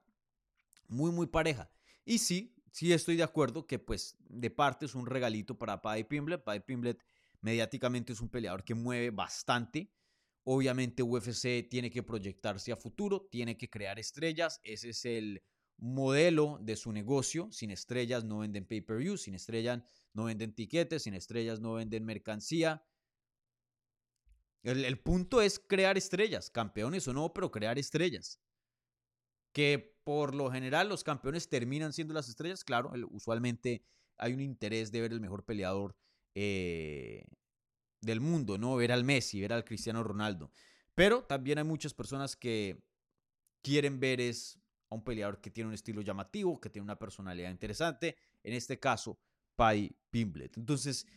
muy, 0.87 1.11
muy 1.11 1.27
pareja. 1.27 1.69
Y 2.05 2.19
sí, 2.19 2.55
sí 2.71 2.91
estoy 2.93 3.17
de 3.17 3.23
acuerdo 3.23 3.67
que 3.67 3.77
pues 3.77 4.15
de 4.21 4.49
parte 4.49 4.85
es 4.85 4.95
un 4.95 5.05
regalito 5.05 5.59
para 5.59 5.81
Paddy 5.81 6.05
Pimblet. 6.05 6.43
Paddy 6.43 6.61
Pimblet 6.61 7.03
mediáticamente 7.41 8.13
es 8.13 8.21
un 8.21 8.29
peleador 8.29 8.63
que 8.63 8.73
mueve 8.73 9.11
bastante. 9.11 9.91
Obviamente 10.43 11.03
UFC 11.03 11.67
tiene 11.69 11.91
que 11.91 12.03
proyectarse 12.03 12.71
a 12.71 12.77
futuro, 12.77 13.27
tiene 13.29 13.57
que 13.57 13.69
crear 13.69 13.99
estrellas. 13.99 14.61
Ese 14.63 14.89
es 14.89 15.03
el 15.03 15.43
modelo 15.77 16.57
de 16.61 16.77
su 16.77 16.93
negocio. 16.93 17.51
Sin 17.51 17.69
estrellas 17.69 18.23
no 18.23 18.39
venden 18.39 18.65
pay-per-view, 18.65 19.17
sin 19.17 19.35
estrellas 19.35 19.83
no 20.13 20.23
venden 20.23 20.55
tiquetes, 20.55 21.03
sin 21.03 21.15
estrellas 21.15 21.59
no 21.59 21.73
venden 21.73 22.05
mercancía. 22.05 22.81
El, 24.63 24.99
punto 24.99 25.41
es 25.41 25.59
crear 25.59 25.97
estrellas, 25.97 26.49
campeones 26.49 27.07
o 27.07 27.13
no, 27.13 27.33
pero 27.33 27.51
crear 27.51 27.79
estrellas. 27.79 28.39
Que 29.53 29.97
por 30.03 30.35
lo 30.35 30.51
general 30.51 30.87
los 30.87 31.03
campeones 31.03 31.49
terminan 31.49 31.93
siendo 31.93 32.13
las 32.13 32.29
estrellas, 32.29 32.63
claro, 32.63 32.91
usualmente 33.09 33.83
hay 34.17 34.33
un 34.33 34.41
interés 34.41 34.91
de 34.91 35.01
ver 35.01 35.13
el 35.13 35.19
mejor 35.19 35.43
peleador 35.43 35.95
eh, 36.35 37.25
del 38.01 38.21
mundo, 38.21 38.57
¿no? 38.57 38.75
Ver 38.75 38.91
al 38.91 39.03
Messi, 39.03 39.41
ver 39.41 39.53
al 39.53 39.65
Cristiano 39.65 40.03
Ronaldo. 40.03 40.51
Pero 40.93 41.23
también 41.23 41.57
hay 41.57 41.63
muchas 41.63 41.93
personas 41.93 42.35
que 42.35 42.83
quieren 43.63 43.99
ver 43.99 44.21
es 44.21 44.59
a 44.89 44.95
un 44.95 45.03
peleador 45.03 45.41
que 45.41 45.49
tiene 45.49 45.69
un 45.69 45.73
estilo 45.73 46.01
llamativo, 46.01 46.59
que 46.59 46.69
tiene 46.69 46.83
una 46.83 46.99
personalidad 46.99 47.49
interesante. 47.49 48.17
En 48.43 48.53
este 48.53 48.79
caso, 48.79 49.19
Pai 49.55 49.95
Pimblet. 50.09 50.57
Entonces, 50.57 51.07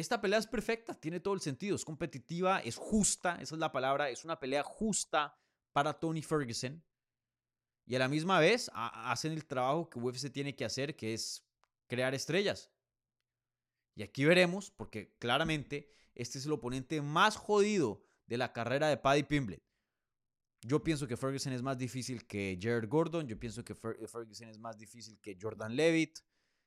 esta 0.00 0.20
pelea 0.20 0.38
es 0.38 0.46
perfecta, 0.46 0.94
tiene 0.94 1.20
todo 1.20 1.34
el 1.34 1.40
sentido, 1.40 1.76
es 1.76 1.84
competitiva, 1.84 2.60
es 2.60 2.76
justa, 2.76 3.36
esa 3.40 3.54
es 3.54 3.60
la 3.60 3.72
palabra, 3.72 4.10
es 4.10 4.24
una 4.24 4.38
pelea 4.38 4.62
justa 4.62 5.36
para 5.72 5.94
Tony 5.94 6.22
Ferguson. 6.22 6.82
Y 7.86 7.96
a 7.96 7.98
la 7.98 8.08
misma 8.08 8.38
vez 8.38 8.70
hacen 8.74 9.32
el 9.32 9.46
trabajo 9.46 9.90
que 9.90 9.98
UFC 9.98 10.30
tiene 10.30 10.54
que 10.54 10.64
hacer, 10.64 10.96
que 10.96 11.14
es 11.14 11.44
crear 11.86 12.14
estrellas. 12.14 12.70
Y 13.94 14.02
aquí 14.02 14.24
veremos, 14.24 14.70
porque 14.70 15.16
claramente 15.18 15.92
este 16.14 16.38
es 16.38 16.46
el 16.46 16.52
oponente 16.52 17.02
más 17.02 17.36
jodido 17.36 18.04
de 18.26 18.38
la 18.38 18.52
carrera 18.52 18.88
de 18.88 18.96
Paddy 18.96 19.24
Pimblet. 19.24 19.62
Yo 20.62 20.82
pienso 20.84 21.08
que 21.08 21.16
Ferguson 21.16 21.52
es 21.52 21.62
más 21.62 21.78
difícil 21.78 22.26
que 22.26 22.58
Jared 22.60 22.88
Gordon, 22.88 23.26
yo 23.26 23.38
pienso 23.38 23.64
que 23.64 23.74
Ferguson 23.74 24.48
es 24.48 24.58
más 24.58 24.78
difícil 24.78 25.18
que 25.20 25.36
Jordan 25.40 25.74
Levitt. 25.74 26.20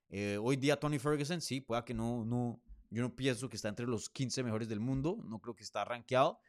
Eh, 0.10 0.38
hoy 0.42 0.58
día 0.58 0.80
Tony 0.80 1.00
Ferguson, 1.00 1.42
sí, 1.42 1.62
pueda 1.62 1.86
que 1.86 1.94
no, 1.94 2.26
no, 2.26 2.62
yo 2.94 3.02
no 3.02 3.16
pienso 3.16 3.50
que 3.50 3.56
está 3.56 3.70
entre 3.70 3.88
los 3.88 4.10
15 4.10 4.44
mejores 4.44 4.70
del 4.70 4.80
mundo, 4.80 5.18
no 5.26 5.40
creo 5.40 5.56
que 5.56 5.64
está 5.64 5.84
rankeado, 5.84 6.40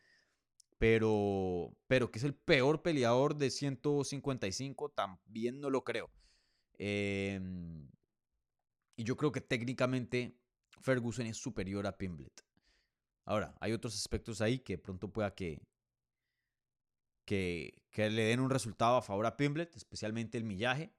pero, 0.78 1.74
pero 1.86 2.10
que 2.10 2.18
es 2.18 2.24
el 2.24 2.34
peor 2.34 2.82
peleador 2.82 3.36
de 3.36 3.50
155, 3.50 4.90
también 4.90 5.60
no 5.60 5.70
lo 5.70 5.84
creo. 5.84 6.10
Em, 6.74 7.88
y 8.96 9.04
yo 9.04 9.16
creo 9.16 9.32
que 9.32 9.40
técnicamente 9.40 10.38
Ferguson 10.80 11.26
es 11.26 11.38
superior 11.38 11.86
a 11.86 11.96
Pimblet. 11.96 12.44
Ahora, 13.24 13.54
hay 13.60 13.72
otros 13.72 13.94
aspectos 13.94 14.42
ahí 14.42 14.58
que 14.58 14.76
pronto 14.76 15.10
pueda 15.10 15.34
que, 15.34 15.62
que, 17.24 17.82
que 17.90 18.10
le 18.10 18.24
den 18.24 18.40
un 18.40 18.50
resultado 18.50 18.96
a 18.96 19.02
favor 19.02 19.24
a 19.24 19.38
Pimblet, 19.38 19.74
especialmente 19.76 20.36
el 20.36 20.44
millaje. 20.44 20.92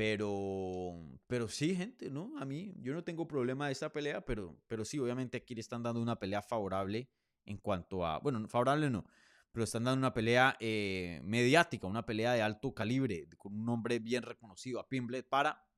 Pero, 0.00 0.98
pero 1.26 1.46
sí, 1.46 1.76
gente, 1.76 2.08
¿no? 2.08 2.32
A 2.38 2.46
mí, 2.46 2.72
yo 2.80 2.94
no 2.94 3.04
tengo 3.04 3.28
problema 3.28 3.66
de 3.66 3.72
esta 3.72 3.92
pelea, 3.92 4.24
pero, 4.24 4.56
pero 4.66 4.82
sí, 4.82 4.98
obviamente 4.98 5.36
aquí 5.36 5.54
le 5.54 5.60
están 5.60 5.82
dando 5.82 6.00
una 6.00 6.18
pelea 6.18 6.40
favorable 6.40 7.10
en 7.44 7.58
cuanto 7.58 8.06
a, 8.06 8.18
bueno, 8.18 8.48
favorable 8.48 8.88
no, 8.88 9.04
pero 9.52 9.64
están 9.64 9.84
dando 9.84 9.98
una 9.98 10.14
pelea 10.14 10.56
eh, 10.58 11.20
mediática, 11.22 11.86
una 11.86 12.06
pelea 12.06 12.32
de 12.32 12.40
alto 12.40 12.72
calibre, 12.72 13.28
con 13.36 13.52
un 13.52 13.66
nombre 13.66 13.98
bien 13.98 14.22
reconocido 14.22 14.80
a 14.80 14.88
Pimblet 14.88 15.28
para 15.28 15.68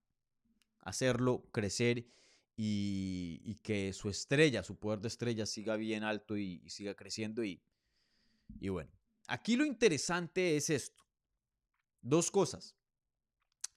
hacerlo 0.82 1.50
crecer 1.50 2.06
y, 2.56 3.56
que 3.64 3.92
su 3.92 4.08
estrella, 4.08 4.62
su 4.62 4.78
poder 4.78 5.00
de 5.00 5.08
estrella 5.08 5.46
siga 5.46 5.74
bien 5.74 6.04
alto 6.04 6.36
y, 6.36 6.62
y 6.64 6.70
siga 6.70 6.94
creciendo. 6.94 7.42
Y, 7.42 7.60
y 8.60 8.68
bueno, 8.68 8.92
aquí 9.26 9.56
lo 9.56 9.64
interesante 9.64 10.56
es 10.56 10.70
esto. 10.70 11.04
Dos 12.02 12.30
cosas. 12.30 12.76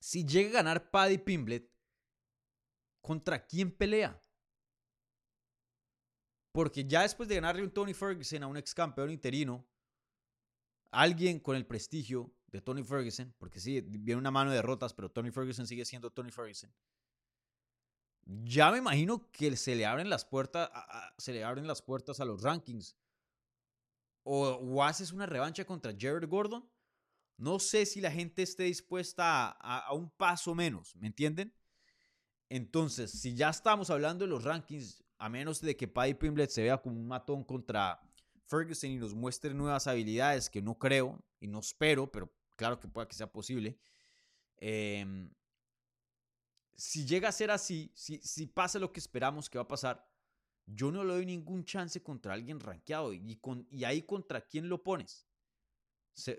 Si 0.06 0.24
llega 0.24 0.50
a 0.50 0.62
ganar 0.62 0.92
Paddy 0.92 1.18
Pimblet, 1.18 1.68
¿contra 3.02 3.44
quién 3.44 3.72
pelea? 3.72 4.24
Porque 6.52 6.86
ya 6.86 7.02
después 7.02 7.28
de 7.28 7.34
ganarle 7.34 7.64
un 7.64 7.72
Tony 7.72 7.96
Ferguson 7.96 8.44
a 8.44 8.48
un 8.48 8.56
ex 8.56 8.76
campeón 8.76 9.10
interino, 9.10 9.68
alguien 10.92 11.40
con 11.40 11.56
el 11.56 11.66
prestigio 11.66 12.32
de 12.46 12.62
Tony 12.62 12.84
Ferguson, 12.84 13.34
porque 13.40 13.60
sí, 13.60 13.82
viene 13.82 14.20
una 14.20 14.30
mano 14.30 14.52
de 14.52 14.58
derrotas, 14.58 14.94
pero 14.94 15.10
Tony 15.10 15.32
Ferguson 15.32 15.66
sigue 15.66 15.86
siendo 15.86 16.12
Tony 16.12 16.30
Ferguson. 16.30 16.72
Ya 18.28 18.70
me 18.72 18.78
imagino 18.78 19.32
que 19.32 19.58
se 19.58 19.76
le 19.76 19.88
abren 19.88 20.12
las 20.12 20.24
puertas, 20.24 20.70
a, 20.72 21.16
se 21.18 21.34
le 21.34 21.44
abren 21.44 21.66
las 21.66 21.82
puertas 21.82 22.20
a 22.20 22.26
los 22.26 22.44
rankings. 22.44 22.96
O, 24.22 24.50
o 24.50 24.84
haces 24.84 25.12
una 25.12 25.26
revancha 25.26 25.66
contra 25.66 25.96
Jared 25.98 26.30
Gordon 26.30 26.70
no 27.38 27.60
sé 27.60 27.86
si 27.86 28.02
la 28.02 28.12
gente 28.12 28.44
esté 28.44 28.64
dispuesta 28.64 29.50
a, 29.50 29.94
un 29.94 30.10
paso 30.10 30.56
menos, 30.56 30.96
¿me 30.96 31.08
entienden? 31.08 31.54
Entonces, 32.50 33.12
si 33.12 33.36
ya 33.36 33.50
estamos 33.50 33.90
hablando 33.90 34.26
de 34.26 34.30
los 34.30 34.44
rankings, 34.44 35.04
a 35.18 35.30
menos 35.30 35.62
de 35.62 35.76
que 35.76 35.88
Paddy 35.88 36.14
Pimblet 36.14 36.50
se 36.50 36.64
vea 36.64 36.78
como 36.78 37.00
un 37.00 37.08
matón 37.08 37.44
contra 37.44 38.00
Ferguson 38.48 38.92
y 38.92 38.98
nos 38.98 39.14
muestre 39.14 39.54
nuevas 39.54 39.88
habilidades, 39.88 40.50
que 40.50 40.62
no 40.62 40.78
creo 40.78 41.24
y 41.40 41.48
no 41.48 41.60
espero, 41.60 42.12
pero 42.12 42.32
claro 42.56 42.80
que 42.80 42.88
pueda 42.88 43.08
que 43.08 43.16
sea 43.16 43.32
posible. 43.32 43.78
Em, 44.58 45.30
si 46.76 47.06
llega 47.06 47.30
a 47.30 47.34
ser 47.34 47.52
así, 47.52 47.92
si, 47.96 48.20
si 48.20 48.48
pasa 48.48 48.80
lo 48.80 48.94
que 48.94 49.00
esperamos 49.00 49.50
que 49.50 49.58
va 49.58 49.64
a 49.64 49.68
pasar, 49.68 50.08
yo 50.66 50.92
no 50.92 51.04
le 51.04 51.14
doy 51.14 51.26
ningún 51.26 51.66
chance 51.66 52.02
contra 52.02 52.34
alguien 52.34 52.60
rankeado. 52.60 53.14
Y, 53.14 53.36
con, 53.38 53.68
y 53.70 53.84
ahí 53.84 54.04
contra 54.04 54.42
quién 54.42 54.70
lo 54.70 54.84
pones 54.84 55.28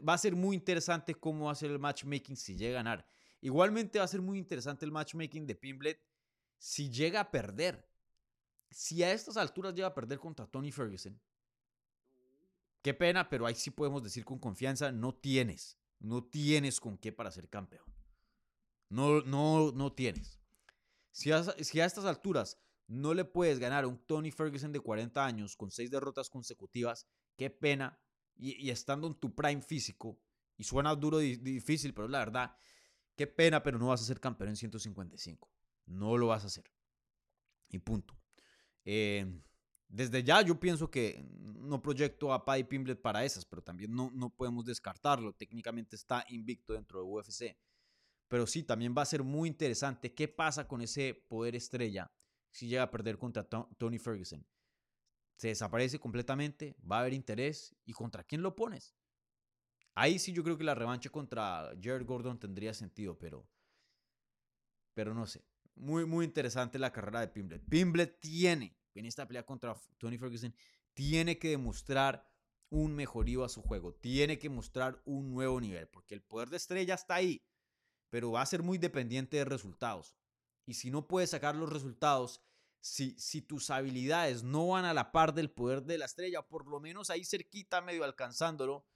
va 0.06 0.14
a 0.14 0.18
ser 0.18 0.34
muy 0.34 0.56
interesante 0.56 1.14
cómo 1.14 1.46
va 1.46 1.52
a 1.52 1.56
ser 1.56 1.70
el 1.70 1.78
matchmaking 1.78 2.36
si 2.36 2.56
llega 2.56 2.80
a 2.80 2.82
ganar. 2.82 3.06
Igualmente 3.40 3.98
va 3.98 4.04
a 4.04 4.08
ser 4.08 4.22
muy 4.22 4.38
interesante 4.38 4.84
el 4.84 4.92
matchmaking 4.92 5.46
de 5.46 5.54
Pimblet 5.54 6.00
si 6.58 6.90
llega 6.90 7.20
a 7.20 7.30
perder. 7.30 7.88
Si 8.70 9.02
a 9.02 9.12
estas 9.12 9.36
alturas 9.36 9.74
llega 9.74 9.88
a 9.88 9.94
perder 9.94 10.18
contra 10.18 10.46
Tony 10.46 10.72
Ferguson. 10.72 11.20
Qué 12.82 12.94
pena, 12.94 13.28
pero 13.28 13.46
ahí 13.46 13.54
sí 13.54 13.70
podemos 13.70 14.02
decir 14.02 14.24
con 14.24 14.38
confianza, 14.38 14.92
no 14.92 15.14
tienes, 15.14 15.78
no 15.98 16.24
tienes 16.24 16.80
con 16.80 16.98
qué 16.98 17.12
para 17.12 17.30
ser 17.30 17.48
campeón. 17.48 17.84
No, 18.88 19.22
no, 19.22 19.72
no 19.72 19.92
tienes. 19.92 20.40
Si 21.10 21.32
a, 21.32 21.42
si 21.42 21.80
a 21.80 21.84
estas 21.84 22.04
alturas 22.04 22.60
no 22.86 23.14
le 23.14 23.24
puedes 23.24 23.58
ganar 23.58 23.84
a 23.84 23.88
un 23.88 23.98
Tony 24.06 24.30
Ferguson 24.30 24.72
de 24.72 24.80
40 24.80 25.24
años 25.24 25.56
con 25.56 25.70
seis 25.70 25.90
derrotas 25.90 26.30
consecutivas, 26.30 27.06
qué 27.36 27.50
pena. 27.50 27.98
Y, 28.36 28.70
estando 28.70 29.06
en 29.06 29.14
tu 29.14 29.34
prime 29.34 29.62
físico, 29.62 30.18
y 30.56 30.64
suena 30.64 30.94
duro 30.94 31.20
y 31.20 31.36
difícil, 31.36 31.92
pero 31.94 32.08
la 32.08 32.18
verdad, 32.18 32.56
qué 33.14 33.26
pena, 33.26 33.62
pero 33.62 33.78
no 33.78 33.88
vas 33.88 34.02
a 34.02 34.04
ser 34.04 34.20
campeón 34.20 34.50
en 34.50 34.56
155. 34.56 35.50
No 35.86 36.16
lo 36.16 36.28
vas 36.28 36.44
a 36.44 36.46
hacer. 36.46 36.64
Y 37.68 37.78
punto. 37.78 38.16
Eh, 38.84 39.26
desde 39.88 40.22
ya 40.22 40.42
yo 40.42 40.58
pienso 40.58 40.90
que 40.90 41.24
no 41.40 41.80
proyecto 41.80 42.32
a 42.32 42.44
Paddy 42.44 42.64
Pimblet 42.64 43.00
para 43.00 43.24
esas, 43.24 43.44
pero 43.44 43.62
también 43.62 43.94
no, 43.94 44.10
no 44.12 44.30
podemos 44.30 44.64
descartarlo. 44.64 45.32
Técnicamente 45.32 45.96
está 45.96 46.24
invicto 46.28 46.72
dentro 46.72 47.00
de 47.00 47.06
UFC. 47.06 47.56
Pero 48.28 48.46
sí, 48.46 48.64
también 48.64 48.94
va 48.96 49.02
a 49.02 49.06
ser 49.06 49.22
muy 49.22 49.48
interesante 49.48 50.12
qué 50.14 50.26
pasa 50.26 50.66
con 50.66 50.80
ese 50.80 51.14
poder 51.28 51.54
estrella 51.54 52.10
si 52.50 52.66
llega 52.66 52.82
a 52.82 52.90
perder 52.90 53.18
contra 53.18 53.44
Tony 53.44 53.98
Ferguson. 53.98 54.44
Se 55.36 55.48
desaparece 55.48 55.98
completamente, 55.98 56.76
va 56.90 56.98
a 56.98 57.00
haber 57.00 57.12
interés 57.12 57.76
y 57.84 57.92
contra 57.92 58.24
quién 58.24 58.42
lo 58.42 58.56
pones. 58.56 58.94
Ahí 59.94 60.18
sí 60.18 60.32
yo 60.32 60.42
creo 60.42 60.58
que 60.58 60.64
la 60.64 60.74
revancha 60.74 61.10
contra 61.10 61.72
Jared 61.80 62.06
Gordon 62.06 62.38
tendría 62.38 62.74
sentido, 62.74 63.18
pero 63.18 63.48
pero 64.94 65.14
no 65.14 65.26
sé. 65.26 65.44
Muy 65.74 66.06
muy 66.06 66.24
interesante 66.24 66.78
la 66.78 66.92
carrera 66.92 67.20
de 67.20 67.28
Pimblet. 67.28 67.62
Pimblet 67.68 68.18
tiene 68.18 68.78
en 68.98 69.06
esta 69.06 69.26
pelea 69.26 69.44
contra 69.44 69.76
Tony 69.98 70.18
Ferguson 70.18 70.54
tiene 70.94 71.38
que 71.38 71.50
demostrar 71.50 72.26
un 72.70 72.94
mejorío 72.94 73.44
a 73.44 73.48
su 73.48 73.62
juego, 73.62 73.94
tiene 73.94 74.38
que 74.38 74.48
mostrar 74.48 75.00
un 75.04 75.30
nuevo 75.30 75.60
nivel, 75.60 75.88
porque 75.88 76.14
el 76.14 76.22
poder 76.22 76.48
de 76.48 76.56
estrella 76.56 76.94
está 76.94 77.16
ahí, 77.16 77.46
pero 78.10 78.32
va 78.32 78.42
a 78.42 78.46
ser 78.46 78.62
muy 78.62 78.78
dependiente 78.78 79.36
de 79.36 79.44
resultados. 79.44 80.16
Y 80.64 80.74
si 80.74 80.90
no 80.90 81.06
puedes 81.06 81.30
sacar 81.30 81.54
los 81.54 81.72
resultados, 81.72 82.42
si, 82.86 83.42
tus 83.42 83.70
habilidades 83.70 84.44
no 84.44 84.68
van 84.68 84.84
a 84.84 84.94
la 84.94 85.10
par 85.10 85.34
del 85.34 85.50
poder 85.50 85.82
de 85.82 85.98
la 85.98 86.04
estrella, 86.04 86.42
por 86.42 86.66
lo 86.66 86.78
menos 86.80 87.10
ahí 87.10 87.24
cerquita, 87.24 87.80
medio 87.80 88.04
alcanzándolo, 88.04 88.86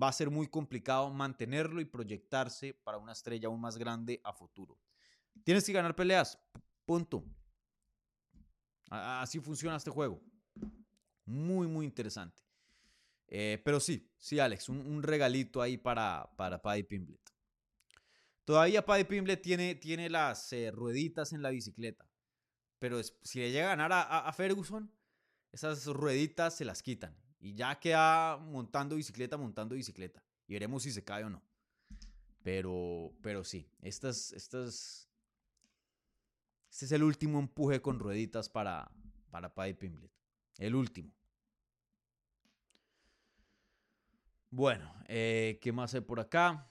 va 0.00 0.08
a 0.08 0.12
ser 0.12 0.30
muy 0.30 0.46
complicado 0.46 1.10
mantenerlo 1.10 1.80
y 1.80 1.86
proyectarse 1.86 2.74
para 2.74 2.98
una 2.98 3.12
estrella 3.12 3.48
aún 3.48 3.60
más 3.60 3.78
grande 3.78 4.20
a 4.24 4.32
futuro. 4.32 4.78
Tienes 5.42 5.64
que 5.64 5.72
ganar 5.72 5.96
peleas, 5.96 6.38
punto. 6.84 7.24
Así 8.90 9.40
funciona 9.40 9.76
este 9.76 9.90
juego. 9.90 10.20
Muy, 11.24 11.66
muy 11.66 11.86
interesante. 11.86 12.42
Eh, 13.28 13.60
pero 13.64 13.80
sí, 13.80 14.10
sí, 14.18 14.38
Alex, 14.38 14.68
un, 14.68 15.02
regalito 15.02 15.62
ahí 15.62 15.78
para, 15.78 16.30
para 16.36 16.60
Paddy 16.60 16.82
Pimblet. 16.82 17.20
Todavía 18.44 18.84
Paddy 18.84 19.04
Pimblet 19.04 19.40
tiene, 19.40 19.76
tiene 19.76 20.10
las 20.10 20.52
eh, 20.52 20.70
rueditas 20.72 21.32
en 21.32 21.40
la 21.40 21.50
bicicleta. 21.50 22.09
Pero 22.80 23.00
si 23.02 23.38
le 23.38 23.52
llega 23.52 23.66
a 23.66 23.76
ganar 23.76 23.92
a, 23.92 24.32
Ferguson, 24.32 24.90
esas 25.52 25.86
rueditas 25.86 26.56
se 26.56 26.64
las 26.64 26.82
quitan. 26.82 27.14
Y 27.38 27.54
ya 27.54 27.78
queda 27.78 28.38
montando 28.38 28.96
bicicleta, 28.96 29.36
montando 29.36 29.74
bicicleta. 29.74 30.24
Y 30.48 30.54
veremos 30.54 30.82
si 30.82 30.90
se 30.90 31.04
cae 31.04 31.24
o 31.24 31.30
no. 31.30 31.42
Pero, 32.42 33.12
pero 33.20 33.44
sí, 33.44 33.70
estas, 33.82 34.32
estas, 34.32 35.10
este 36.70 36.86
es 36.86 36.92
el 36.92 37.02
último 37.02 37.38
empuje 37.38 37.82
con 37.82 37.98
rueditas 37.98 38.48
para, 38.48 38.90
para 39.30 39.54
Paddy 39.54 39.74
Pimblet. 39.74 40.10
El 40.56 40.74
último. 40.74 41.12
Bueno, 44.48 44.90
eh, 45.06 45.58
¿qué 45.60 45.70
más 45.70 45.92
hay 45.94 46.00
por 46.00 46.18
acá? 46.18 46.69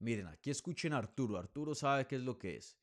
Miren, 0.00 0.28
aquí 0.28 0.50
escuchen 0.50 0.92
a 0.92 0.98
Arturo. 0.98 1.38
Arturo 1.38 1.74
sabe 1.74 2.06
qué 2.06 2.16
es 2.16 2.22
lo 2.22 2.38
que 2.38 2.56
es. 2.56 2.76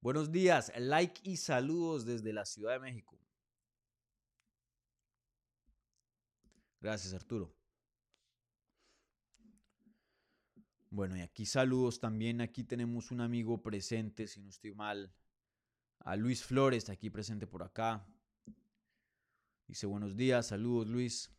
Buenos 0.00 0.30
días, 0.30 0.72
like 0.76 1.20
y 1.24 1.36
saludos 1.36 2.04
desde 2.04 2.32
la 2.32 2.44
Ciudad 2.44 2.72
de 2.72 2.80
México. 2.80 3.18
Gracias, 6.80 7.14
Arturo. 7.14 7.54
Bueno, 10.90 11.16
y 11.16 11.20
aquí 11.20 11.44
saludos 11.44 11.98
también. 12.00 12.40
Aquí 12.40 12.64
tenemos 12.64 13.10
un 13.10 13.20
amigo 13.20 13.62
presente, 13.62 14.26
si 14.26 14.40
no 14.40 14.50
estoy 14.50 14.72
mal. 14.72 15.12
A 16.00 16.16
Luis 16.16 16.44
Flores, 16.44 16.88
aquí 16.88 17.10
presente 17.10 17.46
por 17.46 17.62
acá. 17.62 18.06
Dice 19.66 19.86
buenos 19.86 20.16
días, 20.16 20.46
saludos 20.46 20.86
Luis. 20.86 21.35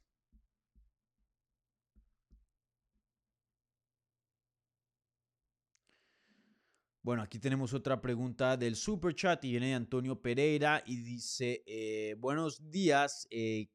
Bueno, 7.08 7.24
aquí 7.24 7.40
tenemos 7.40 7.74
otra 7.74 8.02
pregunta 8.02 8.58
del 8.58 8.76
super 8.76 9.16
chat 9.16 9.42
y 9.46 9.52
viene 9.52 9.68
de 9.68 9.76
Antonio 9.76 10.22
Pereira 10.22 10.84
y 10.86 10.98
dice, 10.98 11.64
eh, 11.66 12.18
buenos 12.20 12.70
días, 12.70 13.30
eh, 13.32 13.70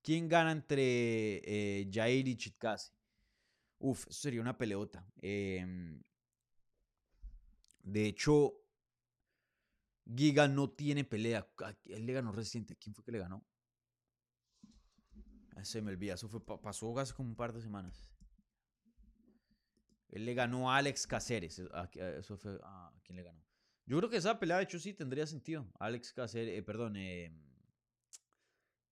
¿quién 0.00 0.30
gana 0.30 0.50
entre 0.50 1.42
eh, 1.44 1.90
Jair 1.92 2.26
y 2.26 2.38
Chitkase? 2.38 2.94
Uf, 3.80 4.06
eso 4.08 4.18
sería 4.18 4.40
una 4.40 4.56
peleota. 4.56 5.06
Em, 5.20 6.02
de 7.82 8.06
hecho, 8.06 8.54
Giga 10.06 10.48
no 10.48 10.70
tiene 10.70 11.04
pelea. 11.04 11.46
Él 11.84 12.06
le 12.06 12.14
ganó 12.14 12.32
reciente. 12.32 12.76
¿Quién 12.76 12.94
fue 12.94 13.04
que 13.04 13.12
le 13.12 13.18
ganó? 13.18 13.44
Se 15.64 15.82
me 15.82 15.90
olvida. 15.90 16.14
Eso 16.14 16.30
fue, 16.30 16.42
pasó 16.42 16.98
hace 16.98 17.12
como 17.12 17.28
un 17.28 17.36
par 17.36 17.52
de 17.52 17.60
semanas. 17.60 18.13
Él 20.08 20.24
le 20.24 20.34
ganó 20.34 20.70
a 20.70 20.76
Alex 20.76 21.06
Caceres. 21.06 21.58
Eso 21.58 22.36
fue 22.36 22.58
a 22.62 22.92
quién 23.02 23.16
le 23.16 23.22
ganó. 23.22 23.44
Yo 23.86 23.98
creo 23.98 24.08
que 24.08 24.16
esa 24.16 24.38
pelea, 24.38 24.58
de 24.58 24.64
hecho, 24.64 24.78
sí 24.78 24.94
tendría 24.94 25.26
sentido. 25.26 25.66
Alex 25.78 26.12
Caceres, 26.12 26.58
eh, 26.58 26.62
perdón, 26.62 26.96
eh, 26.96 27.32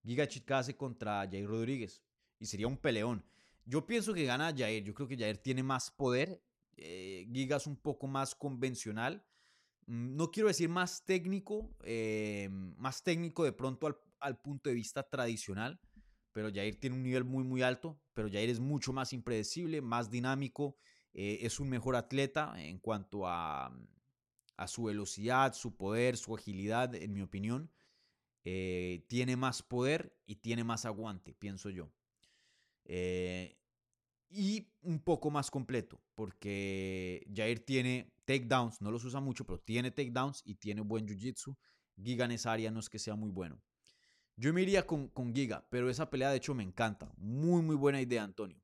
Giga 0.05 0.27
Chikase 0.27 0.77
contra 0.77 1.21
Jair 1.31 1.47
Rodríguez. 1.47 2.03
Y 2.39 2.47
sería 2.47 2.67
un 2.67 2.77
peleón. 2.77 3.25
Yo 3.65 3.87
pienso 3.87 4.13
que 4.13 4.25
gana 4.25 4.55
Jair. 4.57 4.85
Yo 4.85 4.95
creo 4.95 5.09
que 5.09 5.17
Jair 5.17 5.39
tiene 5.39 5.63
más 5.63 5.91
poder. 5.91 6.43
Eh, 6.77 7.29
Giga 7.33 7.57
es 7.57 7.67
un 7.67 7.77
poco 7.77 8.07
más 8.07 8.35
convencional. 8.35 9.25
Mm, 9.87 10.17
no 10.17 10.31
quiero 10.31 10.49
decir 10.49 10.69
más 10.69 11.05
técnico, 11.05 11.75
eh, 11.85 12.49
más 12.51 13.03
técnico 13.03 13.45
de 13.45 13.53
pronto 13.53 13.87
al, 13.87 13.97
al, 14.21 14.41
punto 14.41 14.69
de 14.71 14.75
vista 14.75 15.03
tradicional, 15.09 15.81
pero 16.33 16.51
Jair 16.53 16.79
tiene 16.79 16.97
un 16.97 17.03
nivel 17.03 17.25
muy, 17.25 17.45
muy 17.45 17.63
alto, 17.63 18.01
pero 18.15 18.29
Jair 18.31 18.49
es 18.51 18.61
mucho 18.61 18.93
más 18.93 19.13
impredecible, 19.13 19.81
más 19.81 20.11
dinámico 20.11 20.77
eh, 21.15 21.41
es 21.43 21.61
un 21.61 21.69
mejor 21.69 21.97
atleta 21.97 22.55
en 22.57 22.79
cuanto 22.79 23.27
a, 23.27 23.73
a, 24.57 24.69
su 24.69 24.85
velocidad, 24.85 25.55
su 25.55 25.77
poder, 25.77 26.17
su 26.17 26.35
agilidad, 26.35 26.95
en 26.95 27.13
mi 27.13 27.23
opinión. 27.23 27.71
Eh, 28.45 29.05
tiene 29.09 29.37
más 29.37 29.63
poder 29.63 30.17
y 30.27 30.37
tiene 30.37 30.65
más 30.65 30.85
aguante, 30.85 31.35
pienso 31.35 31.71
yo. 31.71 31.93
Eh, 32.85 33.57
y 34.29 34.69
un 34.81 34.99
poco 35.01 35.31
más 35.31 35.51
completo, 35.51 36.01
porque 36.15 37.27
Jair 37.35 37.65
tiene 37.65 38.13
takedowns, 38.25 38.81
no 38.81 38.91
los 38.91 39.05
usa 39.05 39.21
mucho, 39.21 39.45
pero 39.45 39.61
tiene 39.61 39.91
takedowns 39.91 40.43
y 40.45 40.55
tiene 40.55 40.81
buen 40.81 41.07
jiu-jitsu. 41.07 41.57
Giga 42.03 42.25
en 42.25 42.33
esa 42.33 42.53
área 42.53 42.71
no 42.71 42.81
es 42.81 42.89
que 42.89 42.99
sea 42.99 43.15
muy 43.15 43.31
bueno. 43.31 43.61
Yo 44.37 44.53
me 44.55 44.63
iría 44.63 44.87
con, 44.87 45.09
con 45.09 45.35
Giga, 45.35 45.67
pero 45.69 45.91
esa 45.91 46.09
pelea 46.09 46.31
de 46.31 46.39
hecho 46.39 46.55
me 46.55 46.63
encanta. 46.63 47.13
Muy, 47.19 47.63
muy 47.63 47.77
buena 47.77 48.01
idea, 48.01 48.25
Antonio. 48.25 48.62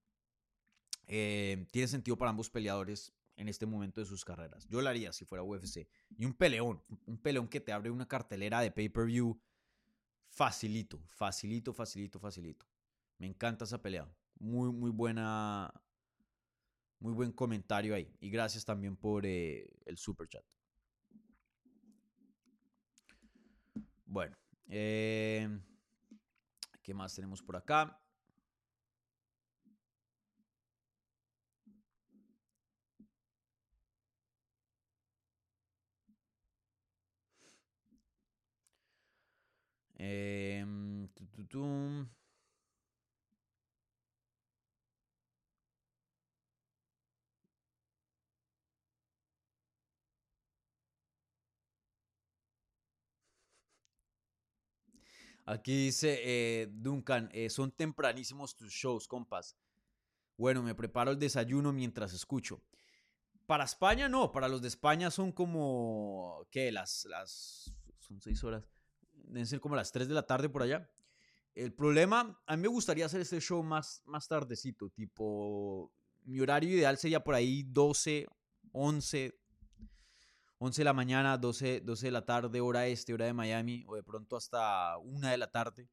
Eh, 1.08 1.66
tiene 1.70 1.88
sentido 1.88 2.16
para 2.16 2.30
ambos 2.30 2.50
peleadores 2.50 3.12
en 3.36 3.48
este 3.48 3.66
momento 3.66 4.00
de 4.00 4.06
sus 4.06 4.24
carreras. 4.24 4.66
Yo 4.68 4.80
lo 4.82 4.88
haría 4.88 5.12
si 5.12 5.24
fuera 5.24 5.42
UFC. 5.42 5.88
Y 6.16 6.26
un 6.26 6.34
peleón, 6.34 6.82
un 7.06 7.18
peleón 7.18 7.48
que 7.48 7.60
te 7.60 7.72
abre 7.72 7.90
una 7.90 8.06
cartelera 8.06 8.60
de 8.60 8.70
pay-per-view 8.70 9.40
facilito, 10.28 11.00
facilito, 11.08 11.72
facilito, 11.72 12.18
facilito. 12.18 12.66
Me 13.18 13.26
encanta 13.26 13.64
esa 13.64 13.80
pelea. 13.80 14.08
Muy, 14.38 14.70
muy 14.70 14.90
buena. 14.90 15.72
Muy 17.00 17.12
buen 17.14 17.32
comentario 17.32 17.94
ahí. 17.94 18.12
Y 18.20 18.28
gracias 18.28 18.64
también 18.64 18.96
por 18.96 19.24
eh, 19.24 19.68
el 19.86 19.96
super 19.96 20.28
chat. 20.28 20.44
Bueno, 24.04 24.36
eh, 24.68 25.48
¿qué 26.82 26.92
más 26.92 27.14
tenemos 27.14 27.40
por 27.42 27.56
acá? 27.56 28.00
Eh, 39.98 40.64
Aquí 55.46 55.86
dice 55.86 56.20
eh, 56.22 56.68
Duncan, 56.70 57.30
eh, 57.32 57.48
son 57.48 57.72
tempranísimos 57.72 58.54
tus 58.54 58.70
shows, 58.70 59.08
compas. 59.08 59.56
Bueno, 60.36 60.62
me 60.62 60.74
preparo 60.74 61.12
el 61.12 61.18
desayuno 61.18 61.72
mientras 61.72 62.12
escucho. 62.12 62.62
Para 63.46 63.64
España 63.64 64.08
no, 64.08 64.30
para 64.32 64.48
los 64.48 64.62
de 64.62 64.68
España 64.68 65.10
son 65.10 65.32
como, 65.32 66.46
¿qué? 66.50 66.70
Las, 66.70 67.06
las, 67.06 67.74
son 67.98 68.20
seis 68.20 68.44
horas. 68.44 68.77
Deben 69.28 69.46
ser 69.46 69.60
como 69.60 69.76
las 69.76 69.92
3 69.92 70.08
de 70.08 70.14
la 70.14 70.26
tarde 70.26 70.48
por 70.48 70.62
allá. 70.62 70.90
El 71.54 71.72
problema, 71.72 72.40
a 72.46 72.56
mí 72.56 72.62
me 72.62 72.68
gustaría 72.68 73.06
hacer 73.06 73.20
este 73.20 73.40
show 73.40 73.62
más, 73.62 74.02
más 74.06 74.28
tardecito, 74.28 74.90
tipo, 74.90 75.92
mi 76.24 76.40
horario 76.40 76.70
ideal 76.70 76.96
sería 76.98 77.24
por 77.24 77.34
ahí 77.34 77.64
12, 77.64 78.26
11, 78.72 79.34
11 80.58 80.80
de 80.80 80.84
la 80.84 80.92
mañana, 80.92 81.36
12, 81.36 81.80
12 81.80 82.06
de 82.06 82.12
la 82.12 82.24
tarde, 82.24 82.60
hora 82.60 82.86
este, 82.86 83.14
hora 83.14 83.26
de 83.26 83.32
Miami, 83.32 83.84
o 83.88 83.96
de 83.96 84.02
pronto 84.02 84.36
hasta 84.36 84.98
1 84.98 85.28
de 85.28 85.36
la 85.36 85.50
tarde. 85.50 85.88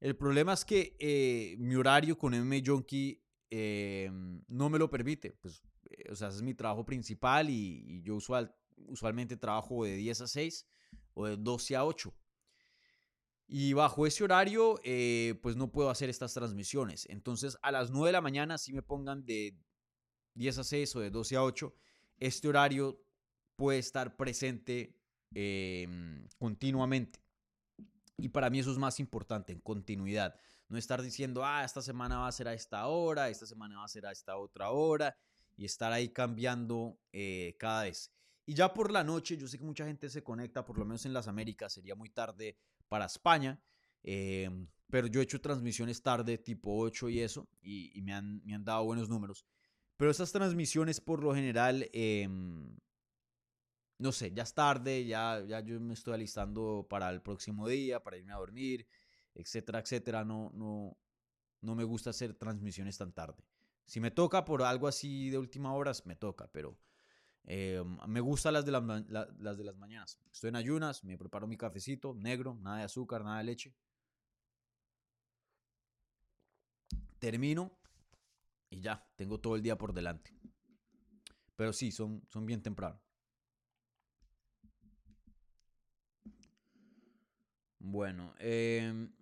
El 0.00 0.16
problema 0.16 0.52
es 0.52 0.64
que 0.64 0.96
eh, 0.98 1.56
mi 1.58 1.74
horario 1.74 2.16
con 2.16 2.34
M 2.34 2.62
Junkie 2.64 3.22
eh, 3.50 4.10
no 4.48 4.68
me 4.68 4.78
lo 4.78 4.90
permite. 4.90 5.32
Pues, 5.40 5.62
eh, 5.90 6.10
o 6.10 6.14
sea, 6.14 6.28
ese 6.28 6.38
es 6.38 6.42
mi 6.42 6.54
trabajo 6.54 6.84
principal 6.84 7.48
y, 7.48 8.02
yo 8.02 8.16
usual, 8.16 8.54
usualmente 8.86 9.36
trabajo 9.36 9.84
de 9.84 9.96
10 9.96 10.20
a 10.22 10.26
6 10.26 10.66
o 11.14 11.26
de 11.26 11.36
12 11.36 11.76
a 11.76 11.84
8. 11.84 12.14
Y 13.46 13.72
bajo 13.74 14.06
ese 14.06 14.24
horario, 14.24 14.80
pues 15.42 15.56
no 15.56 15.70
puedo 15.70 15.90
hacer 15.90 16.08
estas 16.08 16.32
transmisiones. 16.34 17.06
Entonces, 17.10 17.58
a 17.62 17.70
las 17.70 17.90
9 17.90 18.08
de 18.08 18.12
la 18.12 18.20
mañana, 18.20 18.58
si 18.58 18.72
me 18.72 18.82
pongan 18.82 19.24
de 19.24 19.56
10 20.34 20.58
a 20.58 20.64
6 20.64 20.96
o 20.96 21.00
de 21.00 21.10
12 21.10 21.36
a 21.36 21.44
8, 21.44 21.74
este 22.18 22.48
horario 22.48 23.04
puede 23.56 23.78
estar 23.78 24.16
presente 24.16 24.96
em, 25.34 26.26
continuamente. 26.38 27.20
Y 28.16 28.28
para 28.28 28.50
mí 28.50 28.60
eso 28.60 28.70
es 28.70 28.78
más 28.78 29.00
importante, 29.00 29.52
en 29.52 29.60
continuidad. 29.60 30.38
No 30.68 30.78
estar 30.78 31.02
diciendo, 31.02 31.44
ah, 31.44 31.64
esta 31.64 31.82
semana 31.82 32.18
va 32.18 32.28
a 32.28 32.32
ser 32.32 32.48
a 32.48 32.54
esta 32.54 32.86
hora, 32.86 33.28
esta 33.28 33.46
semana 33.46 33.78
va 33.78 33.84
a 33.84 33.88
ser 33.88 34.06
a 34.06 34.12
esta 34.12 34.36
otra 34.36 34.70
hora, 34.70 35.16
y 35.56 35.64
estar 35.64 35.92
ahí 35.92 36.08
cambiando 36.08 36.98
eh, 37.12 37.56
cada 37.58 37.84
vez. 37.84 38.12
Y 38.46 38.54
ya 38.54 38.72
por 38.72 38.90
la 38.90 39.04
noche, 39.04 39.36
yo 39.36 39.48
sé 39.48 39.58
que 39.58 39.64
mucha 39.64 39.86
gente 39.86 40.10
se 40.10 40.22
conecta, 40.22 40.64
por 40.64 40.78
lo 40.78 40.84
menos 40.84 41.06
en 41.06 41.12
las 41.12 41.28
Américas, 41.28 41.72
sería 41.72 41.94
muy 41.94 42.10
tarde 42.10 42.58
para 42.94 43.06
España, 43.06 43.60
em, 44.04 44.68
pero 44.88 45.08
yo 45.08 45.18
he 45.18 45.24
hecho 45.24 45.40
transmisiones 45.40 46.00
tarde, 46.00 46.38
tipo 46.38 46.78
8 46.78 47.08
y 47.08 47.18
eso, 47.18 47.48
y, 47.60 48.00
me, 48.02 48.12
han, 48.12 48.40
me, 48.44 48.54
han, 48.54 48.64
dado 48.64 48.84
buenos 48.84 49.08
números. 49.08 49.44
Pero 49.96 50.12
esas 50.12 50.30
transmisiones 50.30 51.00
por 51.00 51.20
lo 51.20 51.34
general 51.34 51.90
em, 51.92 52.76
no 53.98 54.12
sé, 54.12 54.30
ya 54.32 54.44
es 54.44 54.54
tarde, 54.54 55.04
ya, 55.04 55.42
ya 55.44 55.58
yo 55.58 55.80
me 55.80 55.94
estoy 55.94 56.14
alistando 56.14 56.86
para 56.88 57.10
el 57.10 57.20
próximo 57.20 57.66
día, 57.66 58.00
para 58.00 58.16
irme 58.16 58.32
a 58.32 58.36
dormir, 58.36 58.86
etcétera, 59.34 59.80
etcétera. 59.80 60.24
No, 60.24 60.52
no, 60.54 60.96
no 61.62 61.74
me 61.74 61.82
gusta 61.82 62.10
hacer 62.10 62.34
transmisiones 62.34 62.96
tan 62.96 63.12
tarde. 63.12 63.42
Si 63.86 63.98
me 63.98 64.12
toca 64.12 64.44
por 64.44 64.62
algo 64.62 64.86
así 64.86 65.30
de 65.30 65.38
última 65.38 65.74
hora, 65.74 65.90
me 66.04 66.14
toca, 66.14 66.46
pero 66.52 66.78
eh, 67.46 67.82
me 68.06 68.20
gustan 68.20 68.54
las 68.54 68.64
de, 68.64 68.72
las 68.72 69.58
de 69.58 69.64
las 69.64 69.76
mañanas. 69.76 70.18
Estoy 70.32 70.48
en 70.48 70.56
ayunas, 70.56 71.04
me 71.04 71.18
preparo 71.18 71.46
mi 71.46 71.56
cafecito 71.56 72.14
negro, 72.14 72.58
nada 72.60 72.78
de 72.78 72.84
azúcar, 72.84 73.22
nada 73.24 73.38
de 73.38 73.44
leche. 73.44 73.74
Termino 77.18 77.72
y 78.70 78.80
ya, 78.80 79.06
tengo 79.16 79.38
todo 79.40 79.56
el 79.56 79.62
día 79.62 79.78
por 79.78 79.92
delante. 79.92 80.32
Pero 81.56 81.72
sí, 81.72 81.92
son, 81.92 82.22
son 82.28 82.46
bien 82.46 82.62
temprano. 82.62 83.00
Bueno, 87.78 88.34
em, 88.38 89.12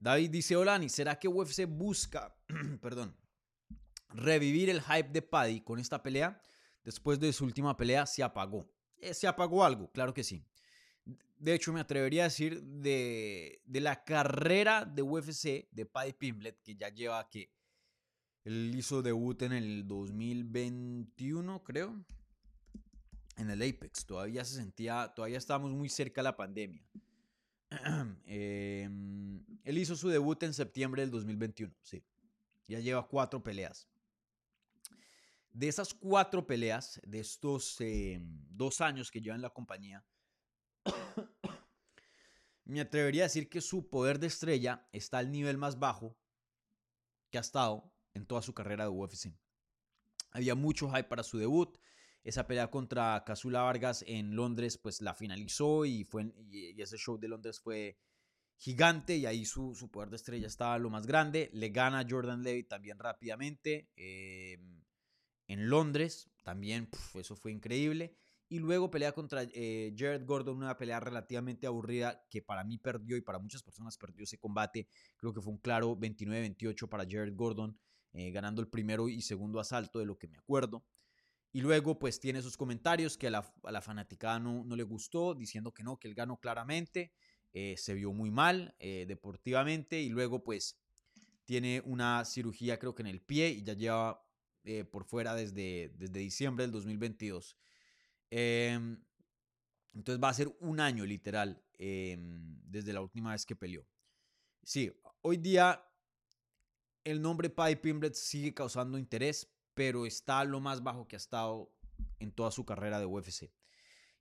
David 0.00 0.30
dice, 0.30 0.56
Olani, 0.56 0.88
¿será 0.88 1.18
que 1.18 1.28
UFC 1.28 1.66
busca, 1.66 2.34
perdón, 2.80 3.14
revivir 4.08 4.70
el 4.70 4.80
hype 4.80 5.10
de 5.10 5.22
Paddy 5.22 5.60
con 5.60 5.78
esta 5.78 6.02
pelea? 6.02 6.40
Después 6.82 7.20
de 7.20 7.32
su 7.32 7.44
última 7.44 7.76
pelea 7.76 8.06
se 8.06 8.22
apagó. 8.22 8.68
Eh, 8.96 9.12
¿Se 9.12 9.28
apagó 9.28 9.62
algo? 9.62 9.92
Claro 9.92 10.14
que 10.14 10.24
sí. 10.24 10.42
De 11.38 11.54
hecho, 11.54 11.72
me 11.72 11.80
atrevería 11.80 12.22
a 12.22 12.28
decir 12.28 12.62
de, 12.62 13.62
de 13.64 13.80
la 13.80 14.02
carrera 14.02 14.84
de 14.86 15.02
UFC 15.02 15.68
de 15.70 15.86
Paddy 15.86 16.14
Pimblet, 16.14 16.62
que 16.62 16.74
ya 16.74 16.88
lleva 16.88 17.28
que 17.28 17.52
él 18.44 18.74
hizo 18.74 19.02
debut 19.02 19.42
en 19.42 19.52
el 19.52 19.86
2021, 19.86 21.62
creo. 21.62 22.04
En 23.36 23.50
el 23.50 23.62
Apex. 23.62 24.06
Todavía 24.06 24.44
se 24.44 24.56
sentía, 24.56 25.12
todavía 25.14 25.38
estábamos 25.38 25.72
muy 25.72 25.88
cerca 25.88 26.20
de 26.20 26.24
la 26.24 26.36
pandemia. 26.36 26.82
Em, 28.24 29.44
él 29.64 29.78
hizo 29.78 29.96
su 29.96 30.08
debut 30.08 30.42
en 30.42 30.54
septiembre 30.54 31.02
del 31.02 31.10
2021, 31.10 31.74
sí. 31.82 32.04
Ya 32.66 32.78
lleva 32.78 33.06
cuatro 33.06 33.42
peleas. 33.42 33.88
De 35.52 35.66
esas 35.66 35.92
cuatro 35.92 36.46
peleas, 36.46 37.00
de 37.04 37.18
estos 37.18 37.80
em, 37.80 38.40
dos 38.48 38.80
años 38.80 39.10
que 39.10 39.20
lleva 39.20 39.34
en 39.34 39.42
la 39.42 39.50
compañía, 39.50 40.04
me 42.64 42.80
atrevería 42.80 43.24
a 43.24 43.26
decir 43.26 43.48
que 43.48 43.60
su 43.60 43.88
poder 43.88 44.20
de 44.20 44.28
estrella 44.28 44.88
está 44.92 45.18
al 45.18 45.32
nivel 45.32 45.58
más 45.58 45.78
bajo 45.78 46.16
que 47.30 47.38
ha 47.38 47.40
estado 47.40 47.92
en 48.14 48.26
toda 48.26 48.42
su 48.42 48.54
carrera 48.54 48.84
de 48.84 48.90
UFC. 48.90 49.34
Había 50.30 50.54
mucho 50.54 50.88
hype 50.90 51.04
para 51.04 51.24
su 51.24 51.38
debut. 51.38 51.76
Esa 52.22 52.46
pelea 52.46 52.70
contra 52.70 53.24
Casula 53.24 53.62
Vargas 53.62 54.04
en 54.06 54.36
Londres, 54.36 54.78
pues 54.78 55.00
la 55.00 55.14
finalizó 55.14 55.84
y, 55.84 56.04
fue, 56.04 56.32
y 56.48 56.80
ese 56.80 56.98
show 56.98 57.18
de 57.18 57.28
Londres 57.28 57.58
fue 57.58 57.98
gigante 58.60 59.16
y 59.16 59.24
ahí 59.24 59.46
su, 59.46 59.74
su, 59.74 59.90
poder 59.90 60.10
de 60.10 60.16
estrella 60.16 60.46
estaba 60.46 60.78
lo 60.78 60.90
más 60.90 61.06
grande. 61.06 61.50
Le 61.54 61.70
gana 61.70 62.06
Jordan 62.08 62.42
Levy 62.42 62.64
también 62.64 62.98
rápidamente 62.98 63.88
em, 63.96 64.82
en 65.48 65.68
Londres, 65.68 66.30
también 66.44 66.88
eso 67.14 67.34
fue 67.34 67.52
increíble. 67.52 68.14
Y 68.48 68.58
luego 68.58 68.90
pelea 68.90 69.12
contra 69.12 69.44
eh, 69.44 69.94
Jared 69.96 70.26
Gordon, 70.26 70.58
una 70.58 70.76
pelea 70.76 71.00
relativamente 71.00 71.66
aburrida 71.66 72.26
que 72.28 72.42
para 72.42 72.62
mí 72.64 72.78
perdió 72.78 73.16
y 73.16 73.20
para 73.22 73.38
muchas 73.38 73.62
personas 73.62 73.96
perdió 73.96 74.24
ese 74.24 74.38
combate. 74.38 74.88
Creo 75.16 75.32
que 75.32 75.40
fue 75.40 75.52
un 75.52 75.58
claro 75.58 75.96
29-28 75.96 76.88
para 76.88 77.04
Jared 77.04 77.34
Gordon. 77.34 77.78
Eh, 78.12 78.32
ganando 78.32 78.60
el 78.60 78.66
primero 78.66 79.08
y 79.08 79.22
segundo 79.22 79.60
asalto 79.60 80.00
de 80.00 80.04
lo 80.04 80.18
que 80.18 80.26
me 80.26 80.36
acuerdo. 80.36 80.84
Y 81.52 81.60
luego 81.60 81.98
pues 81.98 82.20
tiene 82.20 82.42
sus 82.42 82.56
comentarios 82.56 83.16
que 83.16 83.28
a 83.28 83.30
la, 83.30 83.54
a 83.62 83.80
fanaticada 83.80 84.38
no, 84.38 84.64
le 84.64 84.82
gustó, 84.82 85.34
diciendo 85.34 85.72
que 85.72 85.82
no, 85.82 85.98
que 85.98 86.08
él 86.08 86.14
ganó 86.14 86.38
claramente, 86.38 87.12
eh, 87.52 87.74
se 87.76 87.94
vio 87.94 88.12
muy 88.12 88.30
mal 88.30 88.74
eh, 88.78 89.04
deportivamente 89.08 90.00
y 90.00 90.08
luego 90.08 90.44
pues 90.44 90.78
tiene 91.44 91.82
una 91.84 92.24
cirugía 92.24 92.78
creo 92.78 92.94
que 92.94 93.02
en 93.02 93.08
el 93.08 93.20
pie 93.20 93.50
y 93.50 93.62
ya 93.62 93.74
lleva 93.74 94.26
por 94.92 95.04
fuera 95.04 95.34
desde, 95.34 95.90
desde 95.96 96.20
diciembre 96.20 96.62
del 96.64 96.70
2022. 96.70 97.56
Em, 98.30 99.02
entonces 99.94 100.22
va 100.22 100.28
a 100.28 100.34
ser 100.34 100.54
un 100.60 100.78
año 100.78 101.04
literal 101.04 101.60
em, 101.78 102.60
desde 102.62 102.92
la 102.92 103.00
última 103.00 103.32
vez 103.32 103.44
que 103.44 103.56
peleó. 103.56 103.84
Sí, 104.62 104.92
hoy 105.22 105.38
día 105.38 105.84
el 107.04 107.20
nombre 107.20 107.50
Paddy 107.50 107.76
Pimblet 107.76 108.14
sigue 108.14 108.54
causando 108.54 108.98
interés, 108.98 109.50
pero 109.74 110.06
está 110.06 110.44
lo 110.44 110.60
más 110.60 110.82
bajo 110.82 111.08
que 111.08 111.16
ha 111.16 111.18
estado 111.18 111.72
en 112.18 112.32
toda 112.32 112.50
su 112.50 112.64
carrera 112.64 112.98
de 112.98 113.06
UFC. 113.06 113.50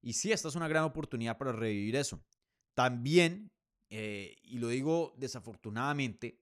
Y 0.01 0.13
sí, 0.13 0.31
esta 0.31 0.47
es 0.47 0.55
una 0.55 0.67
gran 0.67 0.85
oportunidad 0.85 1.37
para 1.37 1.51
revivir 1.51 1.95
eso. 1.95 2.23
También, 2.73 3.51
eh, 3.89 4.35
y 4.43 4.59
lo 4.59 4.69
digo 4.69 5.13
desafortunadamente, 5.17 6.41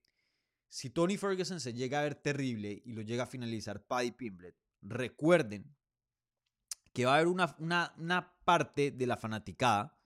si 0.70 0.90
Tony 0.90 1.18
Ferguson 1.18 1.60
se 1.60 1.74
llega 1.74 2.00
a 2.00 2.04
ver 2.04 2.16
terrible 2.16 2.82
y 2.86 2.92
lo 2.92 3.02
llega 3.02 3.24
a 3.24 3.28
finalizar 3.28 3.86
Paddy 3.86 4.12
Pimblet, 4.12 4.56
recuerden 4.82 5.76
que 6.94 7.06
va 7.06 7.14
a 7.14 7.16
haber 7.16 7.28
una, 7.28 7.56
una, 7.60 8.34
parte 8.44 8.92
de 8.92 9.06
la 9.06 9.18
fanaticada, 9.18 10.00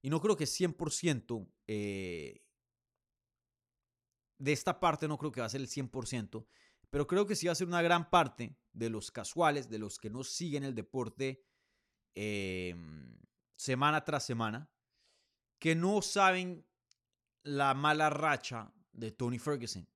y 0.00 0.10
no 0.10 0.20
creo 0.20 0.36
que 0.36 0.44
100% 0.44 1.52
eh, 1.66 2.44
de 4.38 4.52
esta 4.52 4.78
parte 4.78 5.08
no 5.08 5.18
creo 5.18 5.32
que 5.32 5.40
va 5.40 5.46
a 5.46 5.50
ser 5.50 5.60
el 5.60 5.68
100%, 5.68 6.46
pero 6.90 7.06
creo 7.06 7.26
que 7.26 7.36
sí 7.36 7.46
va 7.46 7.52
a 7.52 7.56
ser 7.56 7.66
una 7.66 7.82
gran 7.82 8.08
parte 8.08 8.56
de 8.72 8.90
los 8.90 9.10
casuales, 9.10 9.68
de 9.68 9.78
los 9.78 9.98
que 9.98 10.10
no 10.10 10.22
siguen 10.24 10.64
el 10.64 10.74
deporte 10.74 11.44
em, 12.14 13.18
semana 13.56 14.04
tras 14.04 14.24
semana, 14.24 14.70
que 15.58 15.74
no 15.74 16.02
saben 16.02 16.64
la 17.42 17.74
mala 17.74 18.10
racha 18.10 18.72
de 18.92 19.10
Tony 19.10 19.38
Ferguson. 19.38 19.88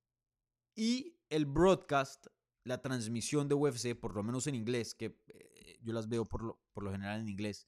Y 0.74 1.16
el 1.28 1.46
broadcast, 1.46 2.26
la 2.64 2.80
transmisión 2.80 3.48
de 3.48 3.54
UFC, 3.54 3.94
por 3.98 4.14
lo 4.14 4.22
menos 4.22 4.46
en 4.46 4.54
inglés, 4.54 4.94
que 4.94 5.18
eh, 5.28 5.78
yo 5.82 5.92
las 5.92 6.08
veo 6.08 6.24
por 6.24 6.42
lo, 6.42 6.60
por 6.72 6.84
lo 6.84 6.92
general 6.92 7.20
en 7.20 7.28
inglés, 7.28 7.66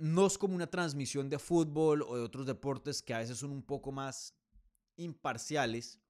no 0.00 0.26
es 0.26 0.38
como 0.38 0.54
una 0.54 0.66
transmisión 0.66 1.28
de 1.28 1.38
fútbol 1.38 2.02
o 2.02 2.16
de 2.16 2.22
otros 2.22 2.46
deportes 2.46 3.02
que 3.02 3.12
a 3.12 3.18
veces 3.18 3.36
son 3.36 3.50
un 3.50 3.62
poco 3.62 3.92
más 3.92 4.34
imparciales 4.96 6.00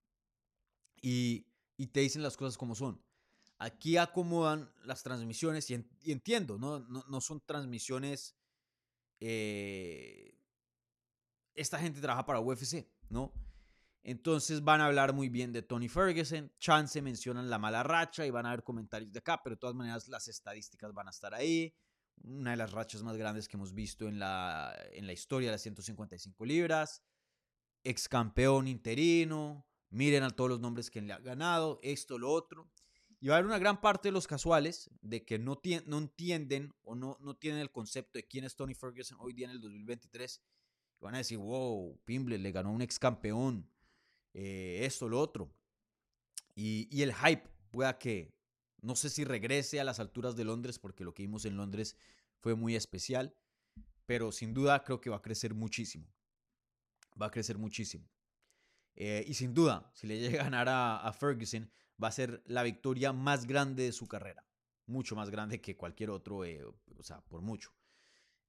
y, 1.02 1.46
te 1.92 2.00
dicen 2.00 2.22
las 2.22 2.36
cosas 2.36 2.56
como 2.56 2.74
son. 2.74 3.02
aquí 3.58 3.96
acomodan 3.96 4.70
las 4.84 5.02
transmisiones 5.02 5.70
y, 5.70 5.84
entiendo, 6.04 6.58
¿no? 6.58 6.80
No, 6.80 7.20
son 7.20 7.40
transmisiones... 7.40 8.36
Eh, 9.20 10.34
esta 11.54 11.78
gente 11.78 12.00
trabaja 12.00 12.24
para 12.24 12.40
UFC, 12.40 12.88
¿no? 13.08 13.32
Entonces 14.02 14.64
van 14.64 14.80
a 14.80 14.86
hablar 14.86 15.12
muy 15.12 15.28
bien 15.28 15.52
de 15.52 15.62
Tony 15.62 15.88
Ferguson. 15.88 16.50
Chance 16.58 17.02
mencionan 17.02 17.50
la 17.50 17.58
mala 17.58 17.82
racha 17.82 18.24
y 18.24 18.30
van 18.30 18.46
a 18.46 18.50
haber 18.50 18.64
comentarios 18.64 19.12
de 19.12 19.18
acá, 19.18 19.40
pero 19.42 19.56
de 19.56 19.60
todas 19.60 19.76
maneras 19.76 20.08
las 20.08 20.26
estadísticas 20.28 20.92
van 20.94 21.08
a 21.08 21.10
estar 21.10 21.34
ahí. 21.34 21.74
Una 22.22 22.52
de 22.52 22.56
las 22.56 22.72
rachas 22.72 23.02
más 23.02 23.16
grandes 23.16 23.46
que 23.46 23.56
hemos 23.56 23.74
visto 23.74 24.08
en 24.08 24.18
la, 24.18 24.74
en 24.92 25.06
la 25.06 25.12
historia 25.12 25.48
de 25.48 25.52
las 25.52 25.62
155 25.62 26.44
libras. 26.46 27.02
Ex 27.84 28.08
campeón 28.08 28.68
interino. 28.68 29.66
Miren 29.90 30.22
a 30.22 30.30
todos 30.30 30.50
los 30.50 30.60
nombres 30.60 30.90
que 30.90 31.02
le 31.02 31.12
ha 31.12 31.18
ganado. 31.18 31.78
Esto, 31.82 32.18
lo 32.18 32.30
otro. 32.30 32.70
Y 33.20 33.28
va 33.28 33.34
a 33.34 33.38
haber 33.38 33.46
una 33.46 33.58
gran 33.58 33.80
parte 33.80 34.08
de 34.08 34.12
los 34.12 34.26
casuales 34.26 34.90
de 35.02 35.24
que 35.24 35.38
no, 35.38 35.60
no 35.86 35.98
entienden 35.98 36.72
o 36.82 36.94
no, 36.94 37.18
no 37.20 37.36
tienen 37.36 37.60
el 37.60 37.70
concepto 37.70 38.18
de 38.18 38.26
quién 38.26 38.44
es 38.44 38.56
Tony 38.56 38.74
Ferguson 38.74 39.18
hoy 39.20 39.34
día 39.34 39.46
en 39.46 39.52
el 39.52 39.60
2023. 39.60 40.40
Y 41.00 41.04
van 41.04 41.14
a 41.14 41.18
decir, 41.18 41.36
wow, 41.36 42.00
Pimble 42.04 42.38
le 42.38 42.50
ganó 42.50 42.70
a 42.70 42.72
un 42.72 42.82
ex 42.82 42.98
campeón 42.98 43.70
eh, 44.32 44.80
esto, 44.82 45.08
lo 45.08 45.20
otro. 45.20 45.52
Y, 46.54 47.02
el 47.02 47.14
hype 47.14 47.48
pueda 47.70 47.98
que, 47.98 48.34
no 48.82 48.96
sé 48.96 49.10
si 49.10 49.24
regrese 49.24 49.80
a 49.80 49.84
las 49.84 50.00
alturas 50.00 50.36
de 50.36 50.44
Londres, 50.44 50.78
porque 50.78 51.04
lo 51.04 51.14
que 51.14 51.22
vimos 51.22 51.44
en 51.44 51.56
Londres 51.56 51.96
fue 52.40 52.54
muy 52.54 52.76
especial, 52.76 53.34
pero 54.06 54.32
sin 54.32 54.54
duda 54.54 54.82
creo 54.84 55.00
que 55.00 55.10
va 55.10 55.16
a 55.16 55.22
crecer 55.22 55.54
muchísimo. 55.54 56.06
Va 57.20 57.26
a 57.26 57.30
crecer 57.30 57.58
muchísimo. 57.58 58.08
Eh, 58.94 59.24
y 59.26 59.34
sin 59.34 59.54
duda, 59.54 59.90
si 59.94 60.06
le 60.06 60.18
llega 60.18 60.40
a 60.40 60.44
ganar 60.44 60.68
a, 60.68 61.12
Ferguson, 61.12 61.70
va 62.02 62.08
a 62.08 62.12
ser 62.12 62.42
la 62.46 62.62
victoria 62.62 63.12
más 63.12 63.46
grande 63.46 63.84
de 63.84 63.92
su 63.92 64.08
carrera. 64.08 64.44
Mucho 64.86 65.14
más 65.16 65.30
grande 65.30 65.60
que 65.60 65.76
cualquier 65.76 66.10
otro, 66.10 66.44
eh, 66.44 66.64
o 66.64 67.02
sea, 67.02 67.20
por 67.22 67.42
mucho. 67.42 67.72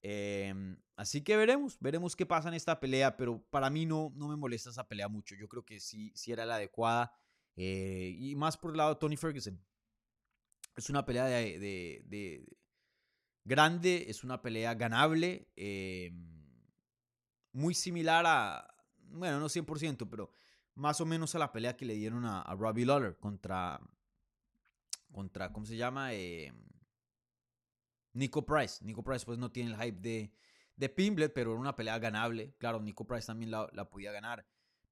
Em, 0.04 0.78
así 0.95 1.22
que 1.22 1.38
veremos, 1.38 1.78
veremos 1.80 2.16
qué 2.16 2.26
pasa 2.26 2.47
en 2.47 2.56
esta 2.56 2.80
pelea, 2.80 3.18
pero 3.18 3.43
para 3.49 3.70
mí 3.70 3.86
no, 3.86 4.12
no 4.16 4.28
me 4.28 4.36
molesta 4.36 4.72
esa 4.72 4.88
pelea 4.88 5.08
mucho. 5.08 5.36
Yo 5.36 5.47
creo 5.47 5.64
que 5.64 5.80
sí, 5.80 6.12
sí 6.16 6.32
era 6.32 6.45
la 6.45 6.56
adecuada. 6.56 7.14
Eh, 7.56 8.16
y 8.18 8.36
más 8.36 8.58
por 8.58 8.72
el 8.72 8.78
lado 8.78 8.93
de 8.93 8.99
Tony 8.99 9.18
Ferguson. 9.18 9.64
Es 10.76 10.89
una 10.89 11.06
pelea 11.06 11.26
de, 11.26 11.60
de, 12.06 12.45
grande, 13.43 14.06
es 14.08 14.24
una 14.24 14.41
pelea 14.41 14.74
ganable. 14.74 15.52
Em, 15.56 16.41
muy 17.52 17.74
similar 17.74 18.26
a, 18.26 18.74
bueno, 18.97 19.39
no 19.39 19.47
100%, 19.47 20.10
pero 20.10 20.32
más 20.76 21.01
o 21.01 21.05
menos 21.05 21.36
a 21.36 21.39
la 21.39 21.51
pelea 21.51 21.76
que 21.76 21.86
le 21.86 21.95
dieron 21.95 22.26
a, 22.26 22.43
Robbie 22.55 22.86
Lawler 22.86 23.17
contra, 23.17 23.80
contra, 25.11 25.51
¿cómo 25.51 25.65
se 25.65 25.78
llama? 25.78 26.13
Eh, 26.13 26.53
Nico 28.13 28.45
Price. 28.45 28.84
Nico 28.84 29.03
Price 29.03 29.26
pues 29.26 29.38
no 29.38 29.51
tiene 29.51 29.72
el 29.72 29.82
hype 29.82 29.99
de, 29.99 30.34
de 30.76 30.89
Pimblet, 30.89 31.34
pero 31.34 31.51
era 31.51 31.59
una 31.59 31.76
pelea 31.76 31.99
ganable. 31.99 32.55
Claro, 32.57 32.82
Nico 32.82 33.05
Price 33.05 33.28
también 33.28 33.51
la, 33.51 33.69
la, 33.74 33.89
podía 33.89 34.11
ganar. 34.11 34.45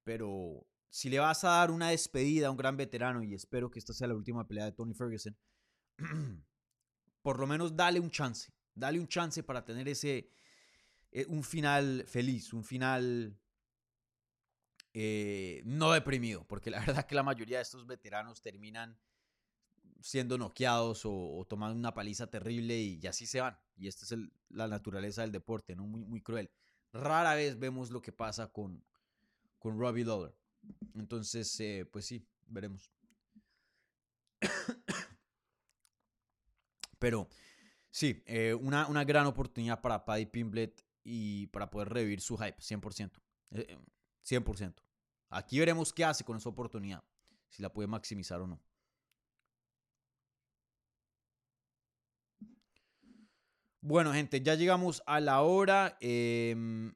Pero 0.04 0.68
si 0.90 1.10
le 1.10 1.20
vas 1.20 1.44
a 1.44 1.50
dar 1.50 1.72
una 1.72 1.90
despedida 1.90 2.48
a 2.48 2.52
un 2.52 2.58
gran 2.58 2.78
veterano, 2.78 3.24
y 3.24 3.34
espero 3.34 3.70
que 3.70 3.80
esta 3.80 3.94
sea 3.94 4.08
la 4.08 4.16
última 4.16 4.48
pelea 4.48 4.66
de 4.66 4.72
Tony 4.72 4.94
Ferguson, 4.94 5.38
por 7.22 7.40
lo 7.40 7.48
menos 7.48 7.76
dale 7.76 8.00
un 8.00 8.10
chance. 8.10 8.54
Dale 8.74 9.00
un 9.00 9.08
chance 9.08 9.44
para 9.44 9.66
tener 9.66 9.88
ese, 9.90 10.32
eh, 11.12 11.26
un 11.28 11.44
final 11.44 12.06
feliz, 12.08 12.54
un 12.54 12.64
final 12.64 13.38
eh, 14.94 15.62
no 15.66 15.92
deprimido, 15.92 16.46
porque 16.48 16.70
la 16.72 16.80
verdad 16.86 17.06
que 17.06 17.16
la 17.16 17.24
mayoría 17.24 17.58
de 17.58 17.64
estos 17.64 17.86
veteranos 17.86 18.42
terminan 18.42 18.98
siendo 20.02 20.38
noqueados 20.38 21.02
o, 21.06 21.46
tomando 21.48 21.78
una 21.78 21.94
paliza 21.94 22.28
terrible 22.28 22.78
y, 22.80 23.06
así 23.08 23.26
se 23.26 23.42
van. 23.42 23.58
Y 23.76 23.88
esta 23.88 24.06
es 24.06 24.16
la 24.50 24.68
naturaleza 24.68 25.22
del 25.22 25.32
deporte, 25.32 25.76
¿no? 25.76 25.86
Muy, 25.86 26.22
cruel. 26.22 26.50
Rara 26.92 27.36
vez 27.36 27.60
vemos 27.60 27.92
lo 27.92 28.02
que 28.02 28.12
pasa 28.12 28.52
con, 28.52 28.84
con 29.58 29.80
Robbie 29.80 30.06
Lawler. 30.06 30.36
Entonces, 30.96 31.60
eh, 31.60 31.88
pues 31.90 32.06
sí, 32.06 32.26
veremos. 32.48 32.92
Pero 37.00 37.30
sí, 37.90 38.24
eh, 38.26 38.54
una, 38.54 38.88
una, 38.88 39.04
gran 39.06 39.26
oportunidad 39.26 39.82
para 39.82 40.04
Paddy 40.04 40.26
Pimblet 40.26 40.84
y 41.04 41.48
para 41.48 41.70
poder 41.70 41.90
revivir 41.90 42.22
su 42.22 42.38
hype, 42.38 42.58
100%. 42.60 43.12
100%. 44.30 44.82
Eh, 44.82 44.84
Aquí 45.32 45.60
veremos 45.60 45.94
qué 45.94 46.04
hace 46.04 46.24
con 46.24 46.38
esa 46.38 46.50
oportunidad, 46.50 47.04
si 47.50 47.62
la 47.62 47.72
puede 47.72 47.88
maximizar 47.88 48.42
o 48.42 48.48
no. 48.48 48.60
Bueno, 53.82 54.12
gente, 54.14 54.42
ya 54.42 54.56
llegamos 54.56 55.02
a 55.06 55.20
la 55.20 55.42
hora. 55.42 55.98
Em, 56.02 56.94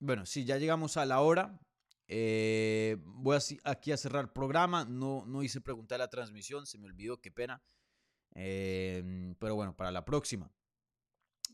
bueno, 0.00 0.26
sí, 0.26 0.44
ya 0.44 0.58
llegamos 0.58 0.96
a 0.96 1.06
la 1.06 1.20
hora. 1.20 1.58
Eh, 2.08 2.98
voy 3.04 3.38
aquí 3.64 3.92
a 3.92 3.96
cerrar 3.96 4.24
el 4.24 4.30
programa. 4.30 4.84
No, 4.84 5.24
no 5.26 5.42
hice 5.42 5.60
preguntar 5.60 5.98
la 5.98 6.08
transmisión, 6.08 6.66
se 6.66 6.78
me 6.78 6.86
olvidó, 6.86 7.20
qué 7.20 7.30
pena. 7.30 7.62
Em, 8.36 9.34
pero 9.36 9.54
bueno, 9.54 9.76
para 9.76 9.90
la 9.90 10.04
próxima. 10.04 10.50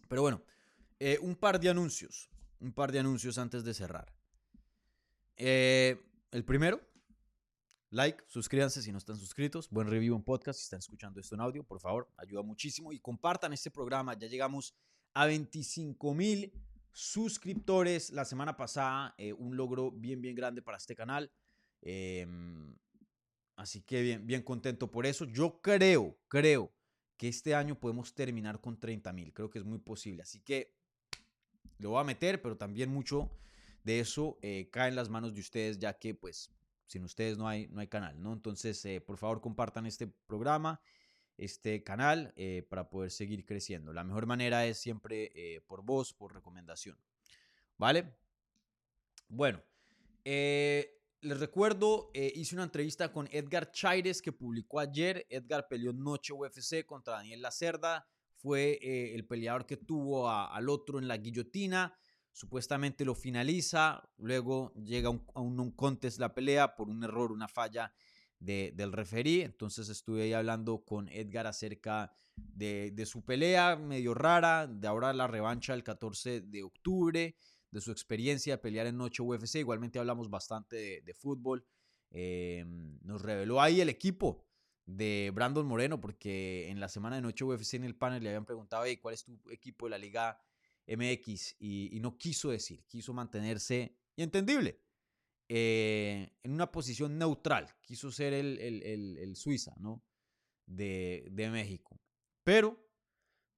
Pero 0.08 0.22
bueno, 0.22 0.42
eh, 0.98 1.18
un 1.22 1.36
par 1.36 1.58
de 1.60 1.70
anuncios. 1.70 2.28
Un 2.60 2.72
par 2.72 2.92
de 2.92 2.98
anuncios 2.98 3.38
antes 3.38 3.64
de 3.64 3.72
cerrar. 3.72 4.12
Eh, 5.36 5.98
el 6.30 6.44
primero 6.44 6.80
like, 7.92 8.24
suscríbanse 8.26 8.82
si 8.82 8.90
no 8.90 8.98
están 8.98 9.16
suscritos, 9.16 9.68
buen 9.68 9.86
review 9.86 10.16
en 10.16 10.22
podcast 10.22 10.58
si 10.58 10.64
están 10.64 10.78
escuchando 10.78 11.20
esto 11.20 11.34
en 11.34 11.42
audio, 11.42 11.62
por 11.62 11.78
favor, 11.78 12.08
ayuda 12.16 12.42
muchísimo 12.42 12.90
y 12.90 12.98
compartan 12.98 13.52
este 13.52 13.70
programa. 13.70 14.18
Ya 14.18 14.28
llegamos 14.28 14.74
a 15.12 15.26
25 15.26 16.14
mil 16.14 16.52
suscriptores 16.90 18.10
la 18.10 18.24
semana 18.24 18.56
pasada, 18.56 19.14
eh, 19.18 19.34
un 19.34 19.56
logro 19.56 19.90
bien, 19.90 20.22
bien 20.22 20.34
grande 20.34 20.62
para 20.62 20.78
este 20.78 20.94
canal. 20.94 21.30
Em, 21.82 22.74
así 23.56 23.82
que 23.82 24.02
bien, 24.02 24.26
bien 24.26 24.42
contento 24.42 24.90
por 24.90 25.06
eso. 25.06 25.24
Yo 25.24 25.60
creo, 25.60 26.16
creo 26.28 26.72
que 27.16 27.28
este 27.28 27.54
año 27.54 27.78
podemos 27.78 28.14
terminar 28.14 28.60
con 28.60 28.78
30 28.78 29.12
mil, 29.12 29.32
creo 29.32 29.50
que 29.50 29.58
es 29.58 29.64
muy 29.64 29.78
posible. 29.78 30.22
Así 30.22 30.40
que 30.40 30.74
lo 31.78 31.90
voy 31.90 32.00
a 32.00 32.04
meter, 32.04 32.40
pero 32.42 32.56
también 32.56 32.90
mucho 32.90 33.30
de 33.84 34.00
eso 34.00 34.38
eh, 34.42 34.68
cae 34.70 34.88
en 34.88 34.96
las 34.96 35.08
manos 35.08 35.34
de 35.34 35.40
ustedes, 35.40 35.78
ya 35.78 35.98
que 35.98 36.14
pues 36.14 36.50
sin 36.92 37.04
ustedes 37.04 37.38
no 37.38 37.48
hay, 37.48 37.68
no 37.68 37.80
hay 37.80 37.88
canal, 37.88 38.22
¿no? 38.22 38.34
Entonces, 38.34 38.84
eh, 38.84 39.00
por 39.00 39.16
favor, 39.16 39.40
compartan 39.40 39.86
este 39.86 40.06
programa, 40.06 40.80
este 41.38 41.82
canal, 41.82 42.34
eh, 42.36 42.66
para 42.68 42.90
poder 42.90 43.10
seguir 43.10 43.46
creciendo. 43.46 43.94
La 43.94 44.04
mejor 44.04 44.26
manera 44.26 44.66
es 44.66 44.76
siempre 44.78 45.32
eh, 45.34 45.62
por 45.62 45.82
voz, 45.82 46.12
por 46.12 46.34
recomendación, 46.34 46.98
¿vale? 47.78 48.14
Bueno, 49.28 49.62
les 51.22 51.40
recuerdo, 51.40 52.10
hice 52.14 52.54
una 52.54 52.64
entrevista 52.64 53.12
con 53.12 53.28
Edgar 53.30 53.70
Chaires 53.70 54.20
que 54.20 54.32
publicó 54.32 54.80
ayer. 54.80 55.26
Edgar 55.30 55.66
peleó 55.68 55.92
Noche 55.92 56.32
UFC 56.32 56.84
contra 56.84 57.14
Daniel 57.14 57.42
Lacerda. 57.42 58.06
Fue 58.36 58.78
el 59.14 59.24
peleador 59.26 59.64
que 59.66 59.76
tuvo 59.76 60.28
al 60.28 60.68
otro 60.68 60.98
en 60.98 61.08
la 61.08 61.16
guillotina. 61.16 61.96
Supuestamente 62.32 63.04
lo 63.04 63.14
finaliza, 63.14 64.02
luego 64.16 64.72
llega 64.74 65.08
a 65.08 65.40
un, 65.40 65.60
un 65.60 65.70
contest 65.72 66.18
la 66.18 66.34
pelea 66.34 66.74
por 66.74 66.88
un 66.88 67.04
error, 67.04 67.30
una 67.30 67.46
falla 67.46 67.92
del 68.42 68.92
referí, 68.92 69.42
entonces 69.42 69.88
estuve 69.88 70.24
ahí 70.24 70.32
hablando 70.32 70.84
con 70.84 71.08
Edgar 71.08 71.46
acerca 71.46 72.12
de, 72.36 73.04
su 73.06 73.24
pelea 73.24 73.76
medio 73.76 74.14
rara, 74.14 74.66
de 74.66 74.88
ahora 74.88 75.12
la 75.12 75.28
revancha 75.28 75.74
el 75.74 75.84
14 75.84 76.40
de 76.40 76.62
octubre, 76.64 77.36
de 77.72 77.80
su 77.80 77.90
experiencia 77.90 78.54
de 78.54 78.62
pelear 78.62 78.86
en 78.86 78.96
Noche 78.96 79.22
UFC, 79.22 79.56
igualmente 79.56 79.98
hablamos 79.98 80.30
bastante 80.30 81.02
de, 81.02 81.14
fútbol, 81.14 81.66
eh, 82.10 82.64
nos 83.02 83.22
reveló 83.22 83.60
ahí 83.60 83.80
el 83.80 83.88
equipo 83.88 84.44
de 84.86 85.32
Brandon 85.34 85.66
Moreno, 85.66 86.00
porque 86.00 86.68
en 86.68 86.78
la 86.78 86.88
semana 86.88 87.16
de 87.16 87.22
Noche 87.22 87.44
UFC 87.44 87.74
en 87.74 87.84
el 87.84 87.96
panel 87.96 88.22
le 88.22 88.28
habían 88.28 88.44
preguntado, 88.44 88.84
¿cuál 89.00 89.14
es 89.14 89.24
tu 89.24 89.40
equipo 89.50 89.86
de 89.86 89.90
la 89.90 89.98
liga 89.98 90.38
MX 90.86 91.56
y, 91.58 91.98
no 92.00 92.18
quiso 92.18 92.50
decir, 92.50 92.84
quiso 92.86 93.12
mantenerse, 93.12 93.96
y 94.16 94.22
entendible, 94.22 94.80
eh, 95.48 96.30
en 96.42 96.52
una 96.52 96.70
posición 96.70 97.18
neutral, 97.18 97.68
quiso 97.80 98.10
ser 98.10 98.34
el, 98.34 99.36
Suiza, 99.36 99.74
¿no? 99.78 100.04
De, 100.66 101.30
México. 101.50 102.00
Pero 102.44 102.91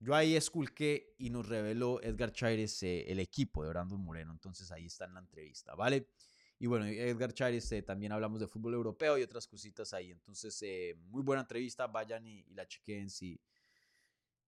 yo 0.05 0.15
ahí 0.15 0.37
esculqué 0.37 1.15
y 1.19 1.31
nos 1.31 1.49
reveló 1.49 2.01
Edgar 2.03 2.33
Chaires 2.33 2.83
eh, 2.83 3.05
el 3.09 3.19
equipo 3.19 3.63
de 3.63 3.71
Brandon 3.71 4.01
Moreno, 4.01 4.33
entonces 4.33 4.71
ahí 4.71 4.87
está 4.87 5.07
en 5.07 5.15
la 5.15 5.21
entrevista, 5.21 5.75
¿vale? 5.75 6.09
Y 6.59 6.67
bueno, 6.67 6.87
Edgar 6.87 7.33
Chaires 7.33 7.71
eh, 7.73 7.83
también 7.83 8.13
hablamos 8.13 8.41
de 8.41 8.47
fútbol 8.47 8.75
europeo 8.75 9.19
y 9.19 9.23
otras 9.23 9.47
cositas 9.47 9.93
ahí, 9.93 10.11
entonces 10.11 10.63
muy 11.09 11.23
buena 11.23 11.43
entrevista, 11.43 11.87
vayan 11.87 12.27
y, 12.27 12.45
la 12.55 12.67
chequen 12.67 13.11
si 13.11 13.41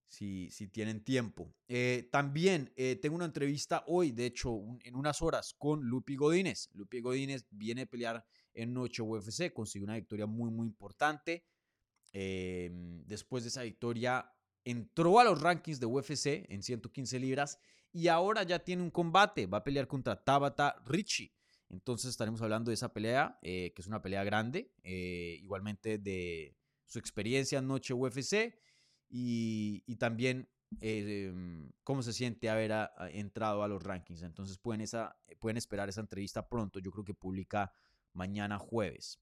si, 0.07 0.49
si 0.51 0.67
tienen 0.67 1.03
tiempo. 1.03 1.53
Eh, 1.67 2.07
también 2.11 2.71
eh, 2.75 2.95
tengo 2.95 3.15
una 3.15 3.25
entrevista 3.25 3.83
hoy, 3.87 4.11
de 4.11 4.25
hecho, 4.25 4.61
en 4.83 4.95
unas 4.95 5.21
horas, 5.21 5.53
con 5.57 5.83
Lupi 5.83 6.15
Godínez. 6.15 6.69
Lupi 6.73 7.01
Godínez 7.01 7.45
viene 7.51 7.83
a 7.83 7.85
pelear 7.85 8.25
en 8.53 8.73
Noche 8.73 9.01
UFC, 9.01 9.51
consiguió 9.53 9.85
una 9.85 9.95
victoria 9.95 10.25
muy, 10.25 10.49
muy 10.49 10.67
importante. 10.67 11.45
Em, 12.13 13.03
después 13.05 13.43
de 13.43 13.49
esa 13.49 13.63
victoria, 13.63 14.31
entró 14.69 15.19
a 15.19 15.23
los 15.23 15.41
rankings 15.41 15.79
de 15.79 15.85
UFC 15.85 16.45
en 16.49 16.61
115 16.61 17.19
libras 17.19 17.59
y 17.93 18.09
ahora 18.09 18.43
ya 18.43 18.59
tiene 18.59 18.83
un 18.83 18.91
combate. 18.91 19.47
Va 19.47 19.59
a 19.59 19.63
pelear 19.63 19.87
contra 19.87 20.23
Tabata 20.23 20.75
Richie. 20.85 21.33
Entonces 21.69 22.09
estaremos 22.09 22.41
hablando 22.41 22.69
de 22.69 22.75
esa 22.75 22.93
pelea, 22.93 23.39
eh, 23.41 23.71
que 23.73 23.81
es 23.81 23.87
una 23.87 24.01
pelea 24.01 24.23
grande, 24.23 24.73
igualmente 24.83 25.97
de 25.97 26.55
su 26.85 26.99
experiencia 26.99 27.59
en 27.59 27.67
Noche 27.67 27.93
UFC 27.93 28.57
y, 29.09 29.95
también 29.97 30.49
em, 30.81 31.71
cómo 31.83 32.03
se 32.03 32.13
siente 32.13 32.49
haber 32.49 32.89
entrado 33.11 33.63
a 33.63 33.67
los 33.67 33.83
rankings. 33.83 34.21
Entonces 34.21 34.57
pueden, 34.57 34.81
esa, 34.81 35.17
pueden 35.39 35.57
esperar 35.57 35.87
esa 35.89 36.01
entrevista 36.01 36.47
pronto. 36.47 36.79
Yo 36.79 36.91
creo 36.91 37.05
que 37.05 37.13
publica 37.13 37.71
mañana 38.13 38.57
jueves. 38.59 39.21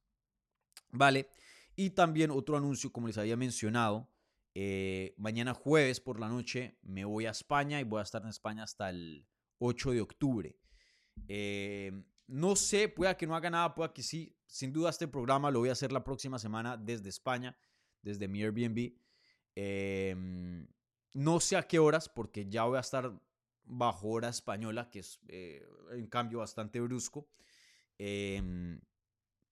Vale. 0.90 1.30
Y 1.76 1.92
también 1.92 2.32
otro 2.32 2.58
anuncio, 2.58 2.92
como 2.92 3.08
les 3.08 3.18
había 3.18 3.38
mencionado, 3.38 4.10
eh, 4.58 5.14
mañana 5.18 5.54
jueves 5.54 6.00
por 6.00 6.18
la 6.18 6.30
noche 6.30 6.80
me 6.82 7.04
voy 7.04 7.26
a 7.26 7.32
España 7.32 7.82
y 7.82 7.84
voy 7.84 8.00
a 8.00 8.04
estar 8.04 8.22
en 8.22 8.30
España 8.30 8.64
hasta 8.64 8.90
el 8.90 9.28
8 9.60 9.92
de 9.92 10.02
octubre. 10.02 10.58
Em, 11.28 12.06
no 12.28 12.56
sé, 12.56 12.88
pueda 12.88 13.18
que 13.18 13.28
no 13.28 13.36
haga 13.36 13.50
nada, 13.50 13.76
pueda 13.76 13.94
que 13.94 14.02
sí. 14.02 14.34
Sin 14.48 14.72
duda 14.72 14.92
este 14.92 15.10
programa 15.10 15.52
lo 15.52 15.60
voy 15.60 15.70
a 15.70 15.74
hacer 15.74 15.92
la 15.92 16.06
próxima 16.06 16.40
semana 16.40 16.78
desde 16.78 17.10
España, 17.10 17.58
desde 18.02 18.30
mi 18.30 18.42
Airbnb. 18.44 18.94
Em, 19.56 20.66
no 21.14 21.40
sé 21.42 21.58
a 21.58 21.68
qué 21.68 21.78
horas, 21.80 22.08
porque 22.08 22.48
ya 22.50 22.64
voy 22.64 22.78
a 22.78 22.82
estar 22.82 23.12
bajo 23.66 24.08
hora 24.08 24.30
española, 24.30 24.90
que 24.90 25.00
es 25.00 25.20
eh, 25.28 25.68
un 25.92 26.08
cambio 26.08 26.40
bastante 26.40 26.80
brusco. 26.80 27.28
Em, 27.98 28.80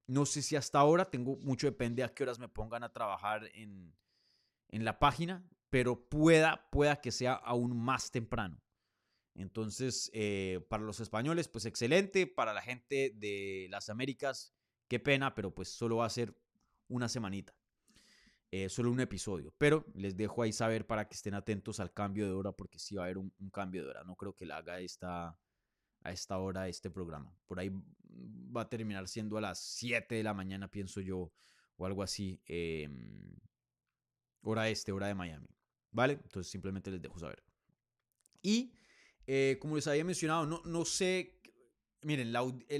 no 0.07 0.25
sé 0.25 0.41
si 0.41 0.55
hasta 0.55 0.79
ahora, 0.79 1.09
tengo 1.09 1.35
mucho 1.37 1.67
depende 1.67 2.03
a 2.03 2.13
qué 2.13 2.23
horas 2.23 2.39
me 2.39 2.47
pongan 2.47 2.83
a 2.83 2.93
trabajar 2.93 3.49
en, 3.53 3.93
en 4.73 4.85
la 4.85 4.97
página, 4.97 5.47
pero 5.69 6.09
pueda, 6.09 6.67
pueda 6.71 6.99
que 6.99 7.11
sea 7.11 7.33
aún 7.33 7.77
más 7.77 8.09
temprano. 8.09 8.59
Entonces, 9.35 10.09
eh, 10.13 10.65
para 10.67 10.83
los 10.83 10.99
españoles, 10.99 11.47
pues 11.47 11.65
excelente. 11.65 12.25
Para 12.25 12.53
la 12.53 12.61
gente 12.61 13.13
de 13.15 13.67
las 13.69 13.89
Américas, 13.89 14.55
qué 14.87 14.99
pena, 14.99 15.35
pero 15.35 15.53
pues 15.53 15.69
solo 15.69 15.97
va 15.97 16.07
a 16.07 16.09
ser 16.09 16.35
una 16.87 17.07
semanita. 17.07 17.55
Eh, 18.49 18.67
solo 18.67 18.91
un 18.91 18.99
episodio. 18.99 19.53
Pero 19.59 19.85
les 19.93 20.17
dejo 20.17 20.41
ahí 20.41 20.51
saber 20.51 20.87
para 20.87 21.07
que 21.07 21.13
estén 21.13 21.35
atentos 21.35 21.79
al 21.79 21.93
cambio 21.93 22.25
de 22.25 22.33
hora, 22.33 22.51
porque 22.51 22.79
sí 22.79 22.95
va 22.95 23.03
a 23.03 23.05
haber 23.05 23.19
un, 23.19 23.31
cambio 23.51 23.83
de 23.83 23.91
hora. 23.91 24.03
No 24.03 24.15
creo 24.15 24.35
que 24.35 24.47
la 24.47 24.57
haga 24.57 24.79
esta, 24.79 25.39
a 26.01 26.11
esta 26.11 26.39
hora 26.39 26.67
este 26.67 26.89
programa. 26.89 27.35
Por 27.45 27.59
ahí 27.59 27.71
va 28.55 28.61
a 28.61 28.69
terminar 28.69 29.07
siendo 29.07 29.37
a 29.37 29.41
las 29.41 29.59
7 29.59 30.15
de 30.15 30.23
la 30.23 30.33
mañana, 30.33 30.67
pienso 30.67 30.99
yo, 30.99 31.31
o 31.77 31.85
algo 31.85 32.01
así. 32.01 32.41
Em, 32.45 33.35
hora 34.43 34.69
este, 34.69 34.91
hora 34.91 35.07
de 35.07 35.15
Miami. 35.15 35.47
¿Vale? 35.91 36.13
Entonces 36.13 36.51
simplemente 36.51 36.91
les 36.91 37.01
dejo 37.01 37.19
saber. 37.19 37.43
Y 38.41 38.73
eh, 39.27 39.57
como 39.61 39.75
les 39.75 39.87
había 39.87 40.05
mencionado, 40.05 40.45
no, 40.45 40.61
no 40.65 40.85
sé. 40.85 41.39
Miren, 42.01 42.33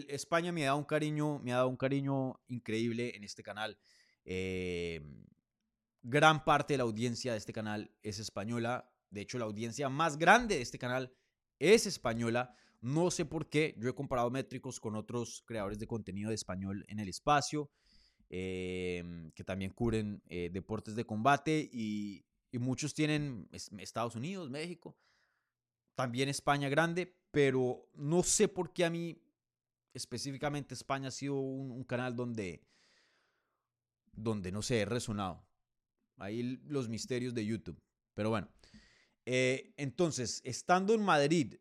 España 0.10 0.52
me 0.52 0.64
ha 0.64 0.68
dado 0.68 0.80
un 0.80 0.84
cariño, 0.84 1.40
me 1.40 1.54
ha 1.54 1.58
dado 1.58 1.70
un 1.70 1.78
cariño 1.78 2.42
increíble 2.48 3.16
en 3.16 3.24
este 3.24 3.42
canal. 3.42 3.78
Eh, 4.26 5.02
Gran 6.06 6.44
parte 6.44 6.74
de 6.74 6.80
la 6.80 6.84
audiencia 6.84 7.32
de 7.32 7.38
este 7.38 7.54
canal 7.54 7.90
es 8.02 8.20
española. 8.20 8.92
De 9.10 9.22
hecho, 9.22 9.38
la 9.38 9.46
audiencia 9.46 9.88
más 9.88 10.18
grande 10.18 10.56
de 10.56 10.62
este 10.62 10.78
canal 10.78 11.14
es 11.60 11.88
española. 11.88 12.54
No 12.82 13.10
sé 13.10 13.24
por 13.24 13.50
qué. 13.50 13.74
Yo 13.78 13.90
he 13.90 13.96
comparado 13.96 14.30
métricos 14.30 14.82
con 14.82 14.98
otros 14.98 15.44
creadores 15.46 15.80
de 15.80 15.88
contenido 15.88 16.28
de 16.28 16.36
español 16.36 16.84
en 16.90 17.00
el 17.00 17.08
espacio, 17.08 17.72
em, 18.36 19.30
que 19.34 19.44
también 19.44 19.70
cubren 19.70 20.24
eh, 20.26 20.50
deportes 20.52 20.96
de 20.96 21.06
combate 21.06 21.70
y, 21.72 22.26
muchos 22.54 22.94
tienen 22.94 23.48
Estados 23.52 24.16
Unidos, 24.16 24.50
México, 24.52 24.96
también 25.96 26.30
España 26.30 26.70
grande, 26.70 27.16
pero 27.32 27.90
no 27.96 28.22
sé 28.22 28.48
por 28.48 28.74
qué 28.74 28.86
a 28.86 28.92
mí 28.92 29.20
específicamente 29.92 30.76
España 30.76 31.08
ha 31.08 31.12
sido 31.12 31.36
un, 31.36 31.72
un 31.72 31.84
canal 31.84 32.16
donde, 32.16 32.64
donde 34.12 34.52
no 34.52 34.62
sé, 34.62 34.82
he 34.82 34.86
resonado. 34.86 35.44
Ahí 36.18 36.60
los 36.66 36.90
misterios 36.90 37.34
de 37.34 37.46
YouTube. 37.46 37.82
Pero 38.14 38.30
bueno. 38.30 38.48
Eh, 39.26 39.74
entonces, 39.78 40.42
estando 40.44 40.94
en 40.94 41.02
Madrid, 41.02 41.56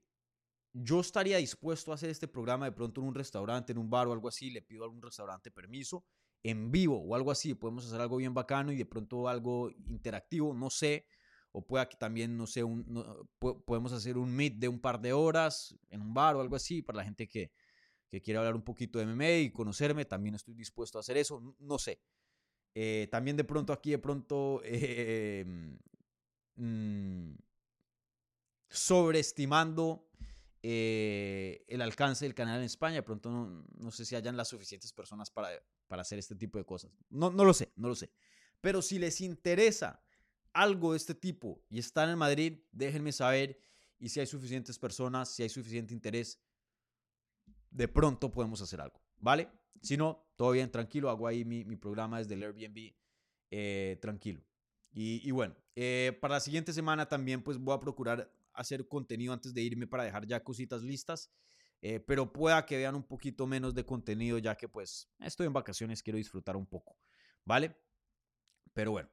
yo 0.73 1.01
estaría 1.01 1.39
dispuesto 1.39 1.91
a 1.91 1.95
hacer 1.95 2.11
este 2.11 2.29
programa 2.29 2.67
de 2.67 2.73
pronto 2.73 3.01
en 3.01 3.09
un 3.09 3.15
restaurante, 3.15 3.73
en 3.73 3.79
un 3.79 3.89
bar 3.89 4.09
o 4.09 4.13
algo 4.13 4.29
así. 4.29 4.51
Le 4.51 4.63
pido 4.63 4.83
a 4.83 4.87
algún 4.87 5.03
restaurante 5.03 5.51
permiso 5.51 6.05
en 6.43 6.71
vivo 6.71 6.99
o 6.99 7.15
algo 7.15 7.31
así. 7.31 7.55
Podemos 7.55 7.87
hacer 7.87 8.01
algo 8.01 8.17
bien 8.17 8.35
bacano 8.35 8.73
y 8.73 8.77
de 8.77 8.87
pronto 8.87 9.29
algo 9.29 9.71
interactivo, 9.87 10.55
no 10.55 10.71
sé. 10.71 11.07
O 11.53 11.67
pueda 11.67 11.89
que 11.89 11.97
también, 11.97 12.37
no 12.37 12.47
sé, 12.47 12.65
un, 12.65 12.85
podemos 13.39 13.93
hacer 13.93 14.17
un 14.17 14.35
meet 14.35 14.55
de 14.55 14.69
un 14.69 14.81
par 14.81 15.01
de 15.01 15.13
horas 15.13 15.77
en 15.91 16.01
un 16.01 16.15
bar 16.15 16.37
o 16.37 16.41
algo 16.41 16.57
así 16.57 16.81
para 16.81 16.99
la 16.99 17.05
gente 17.05 17.29
que, 17.29 17.53
que 18.09 18.23
quiere 18.23 18.39
hablar 18.39 18.55
un 18.55 18.63
poquito 18.63 18.99
de 18.99 19.05
MMA 19.05 19.31
y 19.39 19.53
conocerme. 19.53 20.05
También 20.05 20.35
estoy 20.35 20.55
dispuesto 20.55 20.99
a 20.99 21.01
hacer 21.01 21.17
eso. 21.19 21.55
No 21.59 21.79
sé. 21.79 22.01
Eh, 22.75 23.09
también 23.11 23.37
de 23.37 23.45
pronto 23.45 23.73
aquí, 23.73 23.91
de 23.91 23.99
pronto, 23.99 24.63
eh, 24.65 25.45
mm, 26.57 27.35
sobreestimando 28.71 30.09
eh, 30.63 31.65
el 31.69 31.83
alcance 31.83 32.25
del 32.25 32.35
canal 32.35 32.59
en 32.59 32.65
España. 32.65 32.97
De 32.97 33.03
pronto 33.03 33.31
no, 33.31 33.91
sé 33.91 34.05
si 34.05 34.15
hayan 34.15 34.37
las 34.37 34.49
suficientes 34.49 34.93
personas 34.93 35.31
para, 35.31 35.51
para 35.93 36.01
hacer 36.01 36.19
este 36.19 36.35
tipo 36.35 36.57
de 36.57 36.65
cosas. 36.65 36.91
No, 37.11 37.31
no 37.31 37.45
lo 37.45 37.53
sé, 37.53 37.71
no 37.77 37.87
lo 37.87 37.95
sé. 37.95 38.11
Pero 38.63 38.81
si 38.81 38.99
les 38.99 39.21
interesa 39.21 40.03
algo 40.55 40.93
de 40.93 40.97
este 40.97 41.15
tipo 41.15 41.63
y 41.69 41.79
están 41.79 42.09
en 42.09 42.17
Madrid, 42.17 42.61
déjenme 42.73 43.13
saber. 43.13 43.61
Y 43.99 44.09
si 44.09 44.19
hay 44.19 44.25
suficientes 44.25 44.79
personas, 44.79 45.35
si 45.35 45.43
hay 45.43 45.51
suficiente 45.51 45.93
interés, 45.93 46.41
de 47.71 47.89
pronto 47.89 48.31
podemos 48.31 48.63
hacer 48.63 48.81
algo, 48.81 49.03
¿vale? 49.19 49.51
Si 49.83 49.99
no, 49.99 50.27
todo 50.35 50.53
bien, 50.53 50.71
tranquilo, 50.71 51.11
hago 51.11 51.27
ahí 51.27 51.45
mi, 51.45 51.77
programa 51.77 52.21
desde 52.21 52.37
el 52.37 52.43
Airbnb, 52.43 52.95
eh, 53.51 53.99
tranquilo. 54.01 54.43
Y, 54.95 55.31
bueno, 55.31 55.55
eh, 55.77 56.17
para 56.23 56.37
la 56.37 56.41
siguiente 56.41 56.73
semana 56.73 57.07
también 57.07 57.43
pues 57.43 57.59
voy 57.59 57.77
a 57.77 57.81
procurar 57.81 58.33
hacer 58.55 58.89
contenido 58.89 59.35
antes 59.35 59.53
de 59.53 59.61
irme 59.61 59.87
para 59.87 60.05
dejar 60.05 60.27
ya 60.27 60.43
cositas 60.43 60.83
listas. 60.83 61.31
Eh, 61.83 62.01
pero 62.01 62.33
pueda 62.33 62.65
que 62.65 62.77
vean 62.77 62.95
un 62.95 63.03
poquito 63.03 63.47
menos 63.47 63.75
de 63.75 63.85
contenido 63.85 64.39
ya 64.39 64.57
que 64.57 64.69
pues 64.69 65.11
estoy 65.19 65.49
en 65.49 65.53
vacaciones, 65.53 66.03
quiero 66.03 66.17
disfrutar 66.17 66.57
un 66.57 66.65
poco, 66.65 66.97
¿vale? 67.45 67.77
Pero 68.73 68.93
bueno, 68.93 69.11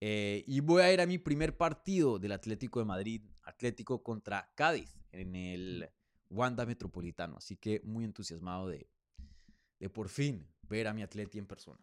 y 0.00 0.60
voy 0.60 0.82
a 0.82 0.92
ir 0.92 1.00
a 1.00 1.06
mi 1.06 1.18
primer 1.18 1.56
partido 1.56 2.18
del 2.18 2.32
Atlético 2.32 2.78
de 2.78 2.84
Madrid, 2.84 3.22
Atlético 3.42 4.02
contra 4.02 4.52
Cádiz, 4.54 4.96
en 5.12 5.34
el 5.34 5.90
Wanda 6.30 6.64
Metropolitano, 6.66 7.36
así 7.36 7.56
que 7.56 7.80
muy 7.84 8.04
entusiasmado 8.04 8.68
de, 8.68 8.88
de 9.78 9.90
por 9.90 10.08
fin 10.08 10.46
ver 10.62 10.88
a 10.88 10.94
mi 10.94 11.02
atleti 11.02 11.38
en 11.38 11.46
persona. 11.46 11.80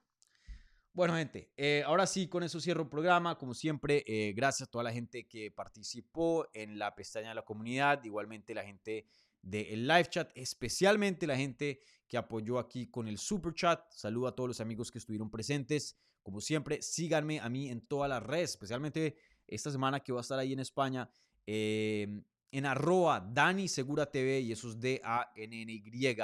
Bueno, 0.93 1.15
gente, 1.15 1.53
eh, 1.55 1.83
ahora 1.85 2.05
sí, 2.05 2.27
con 2.27 2.43
eso 2.43 2.59
cierro 2.59 2.83
el 2.83 2.89
programa. 2.89 3.37
Como 3.37 3.53
siempre, 3.53 4.03
eh, 4.05 4.33
gracias 4.33 4.67
a 4.67 4.71
toda 4.71 4.83
la 4.83 4.91
gente 4.91 5.25
que 5.25 5.49
participó 5.49 6.47
en 6.53 6.77
la 6.77 6.93
pestaña 6.95 7.29
de 7.29 7.35
la 7.35 7.43
comunidad, 7.43 8.03
igualmente 8.03 8.53
la 8.53 8.65
gente 8.65 9.05
del 9.41 9.87
live 9.87 10.09
chat, 10.09 10.31
especialmente 10.35 11.25
la 11.25 11.37
gente 11.37 11.81
que 12.07 12.17
apoyó 12.17 12.59
aquí 12.59 12.87
con 12.87 13.07
el 13.07 13.17
super 13.17 13.53
chat. 13.53 13.91
Saludo 13.91 14.27
a 14.27 14.35
todos 14.35 14.49
los 14.49 14.61
amigos 14.61 14.91
que 14.91 14.97
estuvieron 14.97 15.29
presentes. 15.29 15.97
Como 16.21 16.41
siempre, 16.41 16.81
síganme 16.81 17.39
a 17.39 17.49
mí 17.49 17.69
en 17.69 17.81
todas 17.81 18.09
las 18.09 18.21
redes, 18.21 18.51
especialmente 18.51 19.15
esta 19.47 19.71
semana 19.71 20.01
que 20.01 20.11
voy 20.11 20.19
a 20.19 20.21
estar 20.21 20.37
ahí 20.37 20.53
en 20.53 20.59
España, 20.59 21.09
eh, 21.47 22.21
en 22.51 22.65
arroba 22.65 23.19
Dani 23.19 23.67
Segura 23.67 24.11
TV 24.11 24.41
y 24.41 24.51
eso 24.51 24.69
es 24.69 24.79
D-A-N-N-Y 24.79 26.15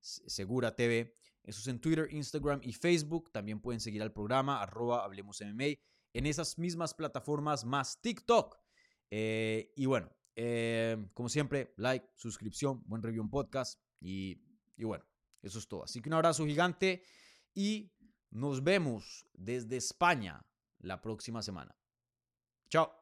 Segura 0.00 0.74
TV. 0.74 1.14
Eso 1.42 1.60
es 1.60 1.66
en 1.68 1.80
Twitter, 1.80 2.08
Instagram 2.10 2.60
y 2.62 2.72
Facebook. 2.72 3.30
También 3.32 3.60
pueden 3.60 3.80
seguir 3.80 4.02
al 4.02 4.12
programa, 4.12 4.60
arroba 4.60 5.04
Hablemos 5.04 5.40
MMA, 5.40 5.78
en 6.12 6.26
esas 6.26 6.58
mismas 6.58 6.92
plataformas 6.92 7.64
más 7.64 8.00
TikTok. 8.00 8.58
Eh, 9.10 9.72
y 9.76 9.86
bueno, 9.86 10.10
eh, 10.36 10.96
como 11.14 11.28
siempre, 11.28 11.74
like, 11.76 12.06
suscripción, 12.14 12.82
buen 12.86 13.02
review 13.02 13.22
en 13.22 13.30
podcast 13.30 13.80
y, 14.00 14.42
y 14.76 14.84
bueno, 14.84 15.04
eso 15.42 15.58
es 15.58 15.68
todo. 15.68 15.84
Así 15.84 16.00
que 16.00 16.08
un 16.08 16.14
abrazo 16.14 16.46
gigante 16.46 17.02
y 17.54 17.92
nos 18.30 18.62
vemos 18.62 19.26
desde 19.34 19.76
España 19.76 20.44
la 20.78 21.00
próxima 21.00 21.42
semana. 21.42 21.76
Chao. 22.68 22.99